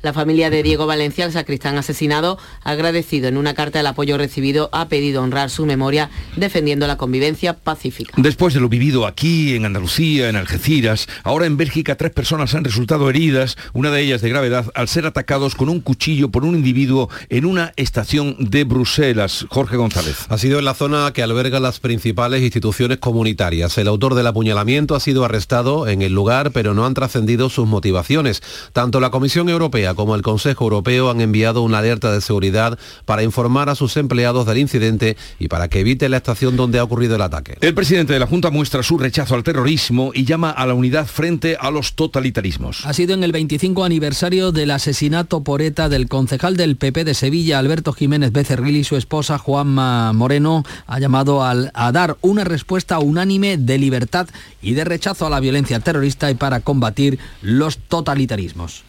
La 0.02 0.12
familia 0.12 0.50
de 0.50 0.64
Diego 0.64 0.86
Valencia, 0.86 1.24
el 1.24 1.32
sacristán 1.32 1.78
asesinado, 1.78 2.36
agradecido 2.64 3.28
en 3.28 3.36
una 3.36 3.54
carta 3.54 3.78
el 3.78 3.86
apoyo 3.86 4.18
recibido, 4.18 4.68
ha 4.72 4.88
pedido 4.88 5.22
honrar 5.22 5.48
su 5.48 5.64
memoria 5.64 6.10
defendiendo 6.36 6.88
la 6.88 6.96
convivencia 6.96 7.54
pacífica. 7.54 8.12
Después 8.16 8.52
de 8.52 8.58
lo 8.58 8.68
vivido 8.68 9.06
aquí, 9.06 9.54
en 9.54 9.64
Andalucía, 9.64 10.28
en 10.28 10.34
Algeciras, 10.34 11.06
ahora 11.22 11.46
en 11.46 11.56
Bélgica 11.56 11.94
tres 11.94 12.10
personas 12.10 12.52
han 12.56 12.64
resultado 12.64 13.08
heridas, 13.08 13.56
una 13.74 13.92
de 13.92 14.00
ellas 14.00 14.22
de 14.22 14.28
gravedad, 14.28 14.66
al 14.74 14.88
ser 14.88 15.06
atacados 15.06 15.54
con 15.54 15.68
un 15.68 15.80
cuchillo 15.80 16.30
por 16.30 16.44
un 16.44 16.56
individuo 16.56 17.08
en 17.28 17.44
una 17.44 17.72
estación 17.76 18.34
de 18.40 18.64
Bruselas. 18.64 19.46
Jorge 19.50 19.76
González. 19.76 20.26
Ha 20.28 20.38
sido 20.38 20.58
en 20.58 20.64
la 20.64 20.74
zona 20.74 21.12
que 21.12 21.22
alberga 21.22 21.60
las 21.60 21.78
principales 21.78 22.42
instituciones 22.42 22.98
comunitarias. 22.98 23.78
El 23.78 23.86
autor 23.86 24.16
del 24.16 24.26
apuñalamiento 24.26 24.96
ha 24.96 25.00
sido 25.00 25.24
arrestado 25.24 25.86
en 25.86 26.02
el 26.02 26.12
lugar, 26.12 26.50
pero 26.50 26.74
no 26.74 26.86
han 26.86 26.94
trascendido 26.94 27.48
sus 27.50 27.68
motivaciones. 27.68 28.42
Tanto 28.72 28.98
la 28.98 29.10
Comisión 29.10 29.48
Europea 29.48 29.91
como 29.94 30.14
el 30.14 30.22
Consejo 30.22 30.64
Europeo 30.64 31.10
han 31.10 31.20
enviado 31.20 31.62
una 31.62 31.78
alerta 31.78 32.12
de 32.12 32.20
seguridad 32.20 32.78
para 33.04 33.22
informar 33.22 33.68
a 33.68 33.74
sus 33.74 33.96
empleados 33.96 34.46
del 34.46 34.58
incidente 34.58 35.16
y 35.38 35.48
para 35.48 35.68
que 35.68 35.80
evite 35.80 36.08
la 36.08 36.18
estación 36.18 36.56
donde 36.56 36.78
ha 36.78 36.84
ocurrido 36.84 37.16
el 37.16 37.22
ataque. 37.22 37.56
El 37.60 37.74
presidente 37.74 38.12
de 38.12 38.18
la 38.18 38.26
Junta 38.26 38.50
muestra 38.50 38.82
su 38.82 38.98
rechazo 38.98 39.34
al 39.34 39.42
terrorismo 39.42 40.12
y 40.14 40.24
llama 40.24 40.50
a 40.50 40.66
la 40.66 40.74
unidad 40.74 41.06
frente 41.06 41.56
a 41.58 41.70
los 41.70 41.94
totalitarismos. 41.94 42.84
Ha 42.86 42.92
sido 42.92 43.14
en 43.14 43.24
el 43.24 43.32
25 43.32 43.84
aniversario 43.84 44.52
del 44.52 44.70
asesinato 44.70 45.42
por 45.42 45.62
ETA 45.62 45.88
del 45.88 46.08
concejal 46.08 46.56
del 46.56 46.76
PP 46.76 47.04
de 47.04 47.14
Sevilla, 47.14 47.58
Alberto 47.58 47.92
Jiménez 47.92 48.32
Becerril, 48.32 48.76
y 48.76 48.84
su 48.84 48.96
esposa 48.96 49.38
Juanma 49.38 50.12
Moreno 50.12 50.64
ha 50.86 50.98
llamado 50.98 51.42
a 51.44 51.92
dar 51.92 52.16
una 52.20 52.44
respuesta 52.44 52.98
unánime 52.98 53.56
de 53.56 53.78
libertad 53.78 54.28
y 54.60 54.72
de 54.72 54.84
rechazo 54.84 55.26
a 55.26 55.30
la 55.30 55.40
violencia 55.40 55.80
terrorista 55.80 56.30
y 56.30 56.34
para 56.34 56.60
combatir 56.60 57.18
los 57.40 57.78
totalitarismos. 57.78 58.84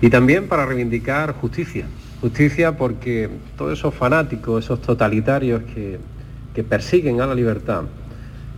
Y 0.00 0.10
también 0.10 0.48
para 0.48 0.66
reivindicar 0.66 1.32
justicia. 1.32 1.86
Justicia 2.20 2.76
porque 2.76 3.30
todos 3.56 3.78
esos 3.78 3.94
fanáticos, 3.94 4.64
esos 4.64 4.80
totalitarios 4.82 5.62
que, 5.62 5.98
que 6.54 6.62
persiguen 6.62 7.20
a 7.20 7.26
la 7.26 7.34
libertad, 7.34 7.84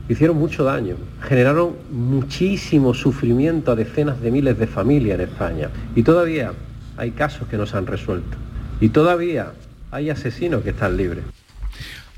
hicieron 0.08 0.36
mucho 0.36 0.64
daño, 0.64 0.96
generaron 1.22 1.74
muchísimo 1.90 2.94
sufrimiento 2.94 3.72
a 3.72 3.76
decenas 3.76 4.20
de 4.20 4.30
miles 4.30 4.58
de 4.58 4.66
familias 4.66 5.18
en 5.18 5.28
España. 5.28 5.70
Y 5.94 6.02
todavía 6.02 6.52
hay 6.96 7.12
casos 7.12 7.46
que 7.48 7.56
no 7.56 7.66
se 7.66 7.76
han 7.76 7.86
resuelto. 7.86 8.36
Y 8.80 8.88
todavía 8.88 9.52
hay 9.90 10.10
asesinos 10.10 10.62
que 10.62 10.70
están 10.70 10.96
libres. 10.96 11.24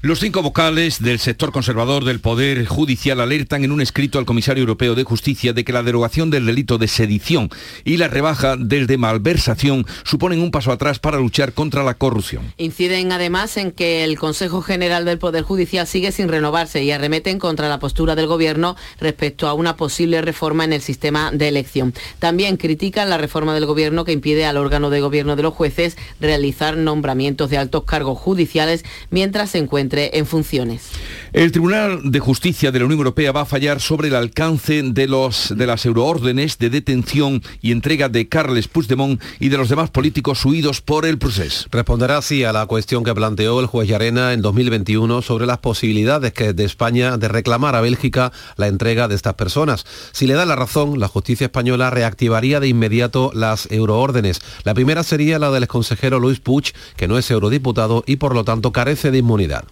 Los 0.03 0.21
cinco 0.21 0.41
vocales 0.41 1.03
del 1.03 1.19
sector 1.19 1.53
conservador 1.53 2.07
del 2.07 2.21
Poder 2.21 2.65
Judicial 2.65 3.21
alertan 3.21 3.65
en 3.65 3.71
un 3.71 3.83
escrito 3.83 4.19
al 4.19 4.25
Comisario 4.25 4.63
Europeo 4.63 4.95
de 4.95 5.05
Justicia 5.05 5.53
de 5.53 5.63
que 5.63 5.75
la 5.75 5.83
derogación 5.83 6.31
del 6.31 6.47
delito 6.47 6.79
de 6.79 6.89
sedición 6.89 7.51
y 7.85 7.99
la 7.99 8.09
rebaja 8.09 8.57
del 8.57 8.87
de 8.87 8.97
malversación 8.97 9.85
suponen 10.05 10.41
un 10.41 10.53
paso 10.53 10.73
atrás 10.73 11.01
para 11.01 11.19
luchar 11.19 11.53
contra 11.53 11.83
la 11.83 11.93
corrupción. 11.93 12.51
Inciden 12.57 13.13
además 13.13 13.59
en 13.59 13.73
que 13.73 14.03
el 14.03 14.19
Consejo 14.19 14.63
General 14.63 15.05
del 15.05 15.19
Poder 15.19 15.43
Judicial 15.43 15.87
sigue 15.87 16.13
sin 16.13 16.29
renovarse 16.29 16.83
y 16.83 16.93
arremeten 16.93 17.39
contra 17.39 17.69
la 17.69 17.79
postura 17.79 18.15
del 18.15 18.27
Gobierno 18.27 18.77
respecto 19.01 19.49
a 19.49 19.53
una 19.53 19.77
posible 19.77 20.23
reforma 20.23 20.65
en 20.65 20.73
el 20.73 20.81
sistema 20.81 21.31
de 21.31 21.49
elección. 21.49 21.93
También 22.19 22.57
critican 22.57 23.11
la 23.11 23.19
reforma 23.19 23.53
del 23.53 23.67
Gobierno 23.67 24.07
que 24.07 24.13
impide 24.13 24.47
al 24.47 24.57
órgano 24.57 24.89
de 24.89 25.03
gobierno 25.03 25.37
de 25.37 25.43
los 25.43 25.53
jueces 25.53 25.99
realizar 26.21 26.79
nombramientos 26.79 27.51
de 27.51 27.59
altos 27.59 27.85
cargos 27.85 28.19
judiciales 28.19 28.83
mientras 29.11 29.51
se 29.51 29.59
encuentra 29.59 29.90
en 29.93 30.27
funciones. 30.27 30.91
El 31.33 31.53
Tribunal 31.53 32.11
de 32.11 32.19
Justicia 32.19 32.73
de 32.73 32.79
la 32.79 32.85
Unión 32.87 32.99
Europea 32.99 33.33
va 33.33 33.43
a 33.43 33.47
fallar 33.47 33.81
sobre 33.81 34.09
el 34.09 34.15
alcance 34.15 34.83
de, 34.83 35.07
los, 35.07 35.55
de 35.57 35.67
las 35.67 35.87
euroórdenes 35.87 36.59
de 36.59 36.71
detención 36.71 37.43
y 37.61 37.73
entrega 37.73 38.09
de 38.09 38.29
Carles 38.29 38.69
Puigdemont 38.69 39.21
y 39.39 39.49
de 39.49 39.57
los 39.57 39.69
demás 39.69 39.91
políticos 39.91 40.45
huidos 40.45 40.81
por 40.81 41.07
el 41.07 41.19
proceso. 41.19 41.69
Responderá 41.71 42.19
así 42.19 42.45
a 42.45 42.53
la 42.53 42.67
cuestión 42.67 43.05
que 43.05 43.15
planteó 43.15 43.61
el 43.61 43.67
juez 43.67 43.89
Llarena 43.89 44.33
en 44.33 44.43
2021 44.43 45.23
sobre 45.23 45.47
las 45.47 45.59
posibilidades 45.59 46.33
que 46.33 46.53
de 46.53 46.65
España 46.65 47.17
de 47.17 47.29
reclamar 47.29 47.77
a 47.77 47.81
Bélgica 47.81 48.33
la 48.57 48.69
entrega 48.69 49.09
de 49.09 49.15
estas 49.15 49.35
personas. 49.35 49.85
Si 50.13 50.27
le 50.27 50.35
da 50.35 50.47
la 50.47 50.57
razón, 50.57 50.99
la 50.99 51.09
justicia 51.09 51.47
española 51.47 51.91
reactivaría 51.91 52.61
de 52.61 52.69
inmediato 52.69 53.31
las 53.35 53.71
euroórdenes. 53.71 54.41
La 54.65 54.75
primera 54.75 55.03
sería 55.03 55.39
la 55.39 55.51
del 55.51 55.65
exconsejero 55.65 56.19
Luis 56.19 56.41
Puig, 56.41 56.73
que 56.97 57.09
no 57.09 57.19
es 57.19 57.31
eurodiputado 57.31 58.05
y 58.07 58.17
por 58.17 58.35
lo 58.35 58.45
tanto 58.45 58.73
carece 58.73 59.11
de 59.11 59.19
inmunidad. 59.19 59.65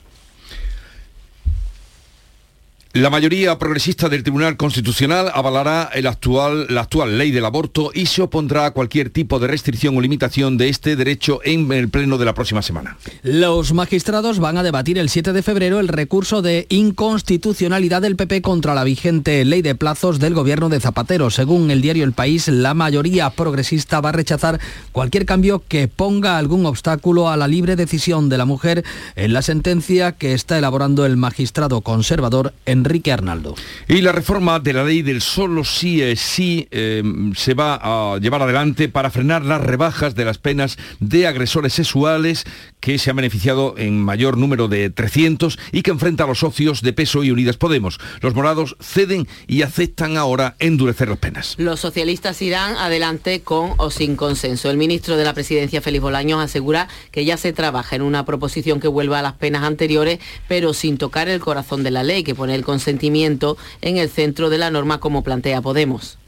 La 2.94 3.10
mayoría 3.10 3.58
progresista 3.58 4.08
del 4.08 4.22
Tribunal 4.22 4.56
Constitucional 4.56 5.30
avalará 5.34 5.90
el 5.92 6.06
actual, 6.06 6.66
la 6.70 6.80
actual 6.80 7.18
ley 7.18 7.30
del 7.30 7.44
aborto 7.44 7.90
y 7.92 8.06
se 8.06 8.22
opondrá 8.22 8.64
a 8.64 8.70
cualquier 8.70 9.10
tipo 9.10 9.38
de 9.38 9.46
restricción 9.46 9.94
o 9.94 10.00
limitación 10.00 10.56
de 10.56 10.70
este 10.70 10.96
derecho 10.96 11.40
en 11.44 11.70
el 11.70 11.90
pleno 11.90 12.16
de 12.16 12.24
la 12.24 12.32
próxima 12.32 12.62
semana. 12.62 12.96
Los 13.22 13.74
magistrados 13.74 14.38
van 14.38 14.56
a 14.56 14.62
debatir 14.62 14.96
el 14.96 15.10
7 15.10 15.34
de 15.34 15.42
febrero 15.42 15.80
el 15.80 15.88
recurso 15.88 16.40
de 16.40 16.66
inconstitucionalidad 16.70 18.00
del 18.00 18.16
PP 18.16 18.40
contra 18.40 18.74
la 18.74 18.84
vigente 18.84 19.44
ley 19.44 19.60
de 19.60 19.74
plazos 19.74 20.18
del 20.18 20.32
gobierno 20.32 20.70
de 20.70 20.80
Zapatero. 20.80 21.28
Según 21.28 21.70
el 21.70 21.82
diario 21.82 22.04
El 22.04 22.12
País, 22.12 22.48
la 22.48 22.72
mayoría 22.72 23.28
progresista 23.28 24.00
va 24.00 24.08
a 24.08 24.12
rechazar 24.12 24.60
cualquier 24.92 25.26
cambio 25.26 25.62
que 25.68 25.88
ponga 25.88 26.38
algún 26.38 26.64
obstáculo 26.64 27.28
a 27.28 27.36
la 27.36 27.48
libre 27.48 27.76
decisión 27.76 28.30
de 28.30 28.38
la 28.38 28.46
mujer 28.46 28.82
en 29.14 29.34
la 29.34 29.42
sentencia 29.42 30.12
que 30.12 30.32
está 30.32 30.56
elaborando 30.56 31.04
el 31.04 31.18
magistrado 31.18 31.82
conservador 31.82 32.54
en 32.64 32.77
Enrique 32.78 33.12
Arnaldo. 33.12 33.54
Y 33.88 34.00
la 34.00 34.12
reforma 34.12 34.60
de 34.60 34.72
la 34.72 34.84
ley 34.84 35.02
del 35.02 35.20
solo 35.20 35.64
sí 35.64 36.00
es 36.00 36.20
sí 36.20 36.68
eh, 36.70 37.02
se 37.36 37.54
va 37.54 37.78
a 37.82 38.18
llevar 38.18 38.42
adelante 38.42 38.88
para 38.88 39.10
frenar 39.10 39.44
las 39.44 39.60
rebajas 39.60 40.14
de 40.14 40.24
las 40.24 40.38
penas 40.38 40.78
de 41.00 41.26
agresores 41.26 41.74
sexuales 41.74 42.44
que 42.80 42.98
se 42.98 43.10
han 43.10 43.16
beneficiado 43.16 43.74
en 43.76 44.00
mayor 44.00 44.36
número 44.36 44.68
de 44.68 44.90
300 44.90 45.58
y 45.72 45.82
que 45.82 45.90
enfrenta 45.90 46.24
a 46.24 46.26
los 46.26 46.38
socios 46.38 46.82
de 46.82 46.92
Peso 46.92 47.24
y 47.24 47.30
Unidas 47.30 47.56
Podemos. 47.56 47.98
Los 48.20 48.34
morados 48.34 48.76
ceden 48.80 49.26
y 49.46 49.62
aceptan 49.62 50.16
ahora 50.16 50.56
endurecer 50.58 51.08
las 51.08 51.18
penas. 51.18 51.54
Los 51.58 51.80
socialistas 51.80 52.40
irán 52.42 52.76
adelante 52.76 53.40
con 53.40 53.72
o 53.78 53.90
sin 53.90 54.16
consenso. 54.16 54.70
El 54.70 54.76
ministro 54.76 55.16
de 55.16 55.24
la 55.24 55.34
Presidencia, 55.34 55.80
Félix 55.80 56.02
Bolaños, 56.02 56.40
asegura 56.40 56.88
que 57.10 57.24
ya 57.24 57.36
se 57.36 57.52
trabaja 57.52 57.96
en 57.96 58.02
una 58.02 58.24
proposición 58.24 58.80
que 58.80 58.88
vuelva 58.88 59.18
a 59.18 59.22
las 59.22 59.34
penas 59.34 59.64
anteriores, 59.64 60.20
pero 60.46 60.72
sin 60.72 60.98
tocar 60.98 61.28
el 61.28 61.40
corazón 61.40 61.82
de 61.82 61.90
la 61.90 62.02
ley, 62.02 62.22
que 62.22 62.34
pone 62.34 62.54
el 62.54 62.64
consentimiento 62.68 63.56
en 63.80 63.96
el 63.96 64.10
centro 64.10 64.50
de 64.50 64.58
la 64.58 64.70
norma 64.70 65.00
como 65.00 65.24
plantea 65.24 65.62
Podemos. 65.62 66.18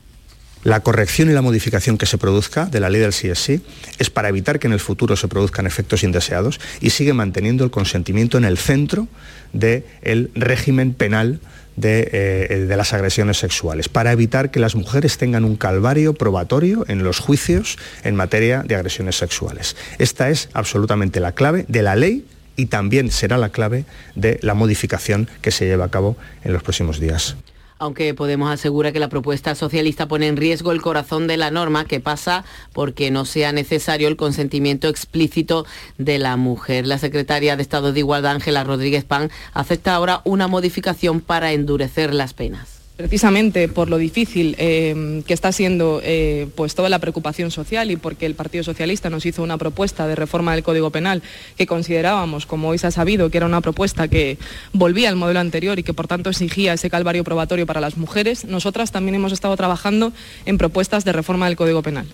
La 0.65 0.81
corrección 0.81 1.29
y 1.29 1.35
la 1.35 1.43
modificación 1.43 1.99
que 1.99 2.07
se 2.07 2.17
produzca 2.17 2.65
de 2.65 2.81
la 2.81 2.89
ley 2.89 3.03
del 3.03 3.13
CSI 3.13 3.61
es 3.99 4.09
para 4.09 4.31
evitar 4.31 4.59
que 4.59 4.67
en 4.67 4.73
el 4.73 4.81
futuro 4.81 5.17
se 5.17 5.29
produzcan 5.29 5.67
efectos 5.67 6.03
indeseados 6.03 6.59
y 6.81 6.91
sigue 6.91 7.13
manteniendo 7.13 7.63
el 7.63 7.71
consentimiento 7.71 8.39
en 8.39 8.47
el 8.47 8.57
centro 8.57 9.07
del 9.53 10.31
régimen 10.35 10.95
penal 10.95 11.41
de, 11.77 12.09
eh, 12.13 12.67
de, 12.67 12.77
las 12.77 12.95
agresiones 12.95 13.37
sexuales, 13.37 13.91
para 13.91 14.13
evitar 14.13 14.51
que 14.51 14.61
las 14.61 14.75
mujeres 14.75 15.19
tengan 15.19 15.45
un 15.45 15.57
calvario 15.57 16.15
probatorio 16.15 16.87
en 16.89 17.05
los 17.05 17.19
juicios 17.19 17.77
en 18.03 18.17
materia 18.17 18.63
de 18.63 18.77
agresiones 18.77 19.17
sexuales. 19.17 19.77
Esta 19.99 20.31
es 20.31 20.49
absolutamente 20.55 21.21
la 21.21 21.33
clave 21.33 21.67
de 21.69 21.83
la 21.83 21.97
ley 21.97 22.25
y 22.61 22.67
también 22.67 23.11
será 23.11 23.39
la 23.39 23.49
clave 23.49 23.85
de 24.15 24.39
la 24.43 24.55
modificación 24.55 25.29
que 25.41 25.51
se 25.51 25.65
lleva 25.65 25.87
a 25.87 25.91
cabo 25.91 26.17
en 26.45 26.53
los 26.53 26.63
próximos 26.63 27.01
días 27.01 27.37
aunque 27.81 28.13
Podemos 28.13 28.53
asegura 28.53 28.93
que 28.93 29.01
la 29.01 29.09
propuesta 29.09 29.55
socialista 29.55 30.07
pone 30.07 30.29
en 30.29 30.37
riesgo 30.37 30.71
el 30.71 30.83
corazón 30.83 31.27
de 31.27 31.39
la 31.39 31.51
norma, 31.51 31.87
que 31.87 31.99
pasa 31.99 32.45
porque 32.75 33.11
no 33.11 33.25
sea 33.25 33.53
necesario 33.53 34.07
el 34.09 34.17
consentimiento 34.17 34.87
explícito 34.87 35.65
de 35.97 36.19
la 36.19 36.37
mujer. 36.37 36.87
La 36.87 36.99
secretaria 36.99 37.57
de 37.57 37.63
Estado 37.63 37.95
de 37.95 38.01
Igualdad, 38.01 38.33
Ángela 38.33 38.65
Rodríguez 38.65 39.05
Pan, 39.05 39.31
acepta 39.55 39.95
ahora 39.95 40.21
una 40.25 40.47
modificación 40.47 41.23
para 41.23 41.53
endurecer 41.53 42.13
las 42.13 42.35
penas 42.35 42.80
precisamente 43.01 43.67
por 43.69 43.89
lo 43.89 43.97
difícil 43.97 44.55
eh, 44.59 45.23
que 45.27 45.33
está 45.33 45.53
siendo 45.53 46.03
eh, 46.05 46.49
pues 46.55 46.75
toda 46.75 46.91
la 46.91 46.99
preocupación 46.99 47.51
social 47.51 47.91
y 47.91 47.97
porque 47.97 48.27
el 48.27 48.35
Partido 48.35 48.63
Socialista 48.63 49.09
nos 49.09 49.25
hizo 49.25 49.43
una 49.43 49.57
propuesta 49.57 50.07
de 50.07 50.15
reforma 50.15 50.53
del 50.53 50.63
Código 50.63 50.91
Penal 50.91 51.23
que 51.57 51.67
considerábamos, 51.67 52.45
como 52.45 52.69
hoy 52.69 52.77
se 52.77 52.89
ha 52.89 52.91
sabido, 52.91 53.31
que 53.31 53.39
era 53.39 53.47
una 53.47 53.63
propuesta 53.63 54.07
que 54.09 54.37
volvía 54.75 55.09
al 55.09 55.17
modelo 55.17 55.41
anterior 55.41 55.79
y 55.79 55.83
que 55.83 55.95
por 55.95 56.09
tanto 56.09 56.29
exigía 56.29 56.75
ese 56.75 56.91
calvario 56.91 57.25
probatorio 57.25 57.65
para 57.65 57.81
las 57.81 57.97
mujeres, 57.97 58.45
nosotras 58.45 58.93
también 58.93 59.15
hemos 59.15 59.33
estado 59.33 59.57
trabajando 59.57 60.13
en 60.45 60.59
propuestas 60.59 61.07
de 61.07 61.13
reforma 61.13 61.47
del 61.47 61.57
Código 61.57 61.83
Penal. 61.83 62.07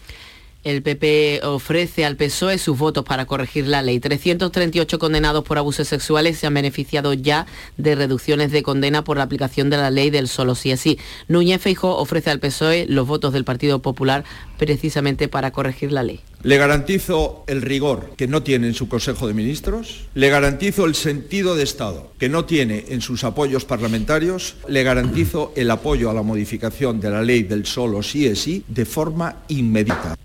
El 0.67 0.83
PP 0.83 1.43
ofrece 1.45 2.05
al 2.05 2.17
PSOE 2.17 2.59
sus 2.59 2.77
votos 2.77 3.05
para 3.05 3.25
corregir 3.25 3.69
la 3.69 3.83
ley. 3.83 4.01
338 4.01 4.99
condenados 4.99 5.45
por 5.45 5.59
abusos 5.59 5.87
sexuales 5.87 6.39
se 6.39 6.49
han 6.49 6.55
beneficiado 6.55 7.15
ya 7.15 7.47
de 7.77 7.95
reducciones 7.95 8.51
de 8.51 8.65
condena 8.65 9.05
por 9.05 9.17
la 9.17 9.23
aplicación 9.23 9.71
de 9.71 9.77
la 9.77 9.93
ley 9.93 10.11
del 10.11 10.27
solo 10.27 10.57
sí 10.57 10.73
es 10.73 10.81
sí. 10.81 10.99
Núñez 11.29 11.63
Feijó 11.63 11.97
ofrece 11.97 12.31
al 12.31 12.41
PSOE 12.41 12.87
los 12.89 13.07
votos 13.07 13.33
del 13.33 13.45
Partido 13.45 13.81
Popular 13.81 14.25
precisamente 14.59 15.29
para 15.29 15.53
corregir 15.53 15.93
la 15.93 16.03
ley. 16.03 16.19
Le 16.43 16.57
garantizo 16.59 17.45
el 17.47 17.63
rigor 17.63 18.15
que 18.17 18.27
no 18.27 18.43
tiene 18.43 18.67
en 18.67 18.75
su 18.75 18.89
Consejo 18.89 19.29
de 19.29 19.35
Ministros, 19.35 20.09
le 20.15 20.31
garantizo 20.31 20.85
el 20.85 20.97
sentido 20.97 21.55
de 21.55 21.63
Estado 21.63 22.11
que 22.19 22.29
no 22.29 22.45
tiene 22.45 22.87
en 22.89 23.03
sus 23.03 23.23
apoyos 23.23 23.65
parlamentarios, 23.65 24.57
le 24.67 24.83
garantizo 24.83 25.53
el 25.55 25.71
apoyo 25.71 26.11
a 26.11 26.15
la 26.15 26.23
modificación 26.23 26.99
de 26.99 27.11
la 27.11 27.23
ley 27.23 27.45
del 27.45 27.67
solo 27.67 28.03
sí 28.03 28.27
es 28.27 28.41
sí 28.41 28.65
de 28.67 28.85
forma 28.85 29.45
inmediata. 29.47 30.17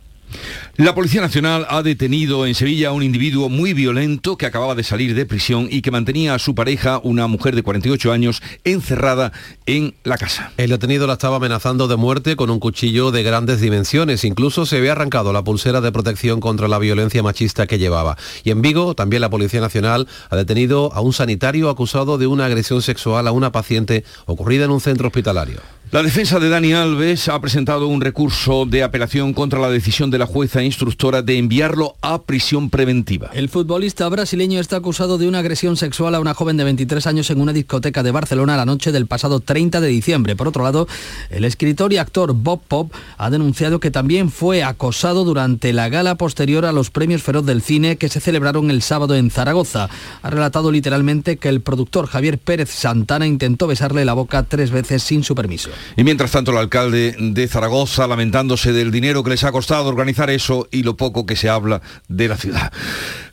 La 0.77 0.95
Policía 0.95 1.21
Nacional 1.21 1.65
ha 1.69 1.83
detenido 1.83 2.45
en 2.45 2.55
Sevilla 2.55 2.89
a 2.89 2.91
un 2.91 3.03
individuo 3.03 3.49
muy 3.49 3.73
violento 3.73 4.37
que 4.37 4.45
acababa 4.45 4.73
de 4.73 4.83
salir 4.83 5.13
de 5.13 5.25
prisión 5.25 5.67
y 5.69 5.81
que 5.81 5.91
mantenía 5.91 6.33
a 6.33 6.39
su 6.39 6.55
pareja, 6.55 6.99
una 7.03 7.27
mujer 7.27 7.55
de 7.55 7.63
48 7.63 8.11
años, 8.11 8.41
encerrada 8.63 9.31
en 9.65 9.93
la 10.03 10.17
casa. 10.17 10.51
El 10.57 10.69
detenido 10.69 11.07
la 11.07 11.13
estaba 11.13 11.37
amenazando 11.37 11.87
de 11.87 11.97
muerte 11.97 12.35
con 12.35 12.49
un 12.49 12.59
cuchillo 12.59 13.11
de 13.11 13.23
grandes 13.23 13.61
dimensiones. 13.61 14.23
Incluso 14.23 14.65
se 14.65 14.77
había 14.77 14.93
arrancado 14.93 15.33
la 15.33 15.43
pulsera 15.43 15.81
de 15.81 15.91
protección 15.91 16.39
contra 16.39 16.67
la 16.67 16.79
violencia 16.79 17.21
machista 17.21 17.67
que 17.67 17.77
llevaba. 17.77 18.17
Y 18.43 18.51
en 18.51 18.61
Vigo, 18.61 18.95
también 18.95 19.21
la 19.21 19.29
Policía 19.29 19.61
Nacional 19.61 20.07
ha 20.29 20.35
detenido 20.35 20.91
a 20.93 21.01
un 21.01 21.13
sanitario 21.13 21.69
acusado 21.69 22.17
de 22.17 22.27
una 22.27 22.45
agresión 22.45 22.81
sexual 22.81 23.27
a 23.27 23.31
una 23.31 23.51
paciente 23.51 24.03
ocurrida 24.25 24.65
en 24.65 24.71
un 24.71 24.81
centro 24.81 25.07
hospitalario. 25.07 25.61
La 25.91 26.03
defensa 26.03 26.39
de 26.39 26.47
Dani 26.47 26.71
Alves 26.71 27.27
ha 27.27 27.41
presentado 27.41 27.89
un 27.89 27.99
recurso 27.99 28.65
de 28.65 28.81
apelación 28.81 29.33
contra 29.33 29.59
la 29.59 29.69
decisión 29.69 30.09
de 30.09 30.19
la 30.19 30.25
jueza 30.25 30.63
instructora 30.63 31.21
de 31.21 31.37
enviarlo 31.37 31.95
a 31.99 32.21
prisión 32.21 32.69
preventiva. 32.69 33.29
El 33.33 33.49
futbolista 33.49 34.07
brasileño 34.07 34.61
está 34.61 34.77
acusado 34.77 35.17
de 35.17 35.27
una 35.27 35.39
agresión 35.39 35.75
sexual 35.75 36.15
a 36.15 36.21
una 36.21 36.33
joven 36.33 36.55
de 36.55 36.63
23 36.63 37.07
años 37.07 37.29
en 37.29 37.41
una 37.41 37.51
discoteca 37.51 38.03
de 38.03 38.11
Barcelona 38.11 38.55
la 38.55 38.65
noche 38.65 38.93
del 38.93 39.05
pasado 39.05 39.41
30 39.41 39.81
de 39.81 39.89
diciembre. 39.89 40.37
Por 40.37 40.47
otro 40.47 40.63
lado, 40.63 40.87
el 41.29 41.43
escritor 41.43 41.91
y 41.91 41.97
actor 41.97 42.31
Bob 42.35 42.61
Pop 42.65 42.93
ha 43.17 43.29
denunciado 43.29 43.81
que 43.81 43.91
también 43.91 44.31
fue 44.31 44.63
acosado 44.63 45.25
durante 45.25 45.73
la 45.73 45.89
gala 45.89 46.15
posterior 46.15 46.65
a 46.65 46.71
los 46.71 46.89
premios 46.89 47.21
Feroz 47.21 47.45
del 47.45 47.61
Cine 47.61 47.97
que 47.97 48.07
se 48.07 48.21
celebraron 48.21 48.71
el 48.71 48.81
sábado 48.81 49.17
en 49.17 49.29
Zaragoza. 49.29 49.89
Ha 50.21 50.29
relatado 50.29 50.71
literalmente 50.71 51.35
que 51.35 51.49
el 51.49 51.59
productor 51.59 52.07
Javier 52.07 52.37
Pérez 52.37 52.69
Santana 52.69 53.27
intentó 53.27 53.67
besarle 53.67 54.05
la 54.05 54.13
boca 54.13 54.43
tres 54.43 54.71
veces 54.71 55.03
sin 55.03 55.25
su 55.25 55.35
permiso. 55.35 55.69
Y 55.95 56.03
mientras 56.03 56.31
tanto 56.31 56.51
el 56.51 56.57
alcalde 56.57 57.15
de 57.17 57.47
Zaragoza 57.47 58.07
lamentándose 58.07 58.73
del 58.73 58.91
dinero 58.91 59.23
que 59.23 59.31
les 59.31 59.43
ha 59.43 59.51
costado 59.51 59.89
organizar 59.89 60.29
eso 60.29 60.67
y 60.71 60.83
lo 60.83 60.95
poco 60.95 61.25
que 61.25 61.35
se 61.35 61.49
habla 61.49 61.81
de 62.07 62.27
la 62.27 62.37
ciudad. 62.37 62.71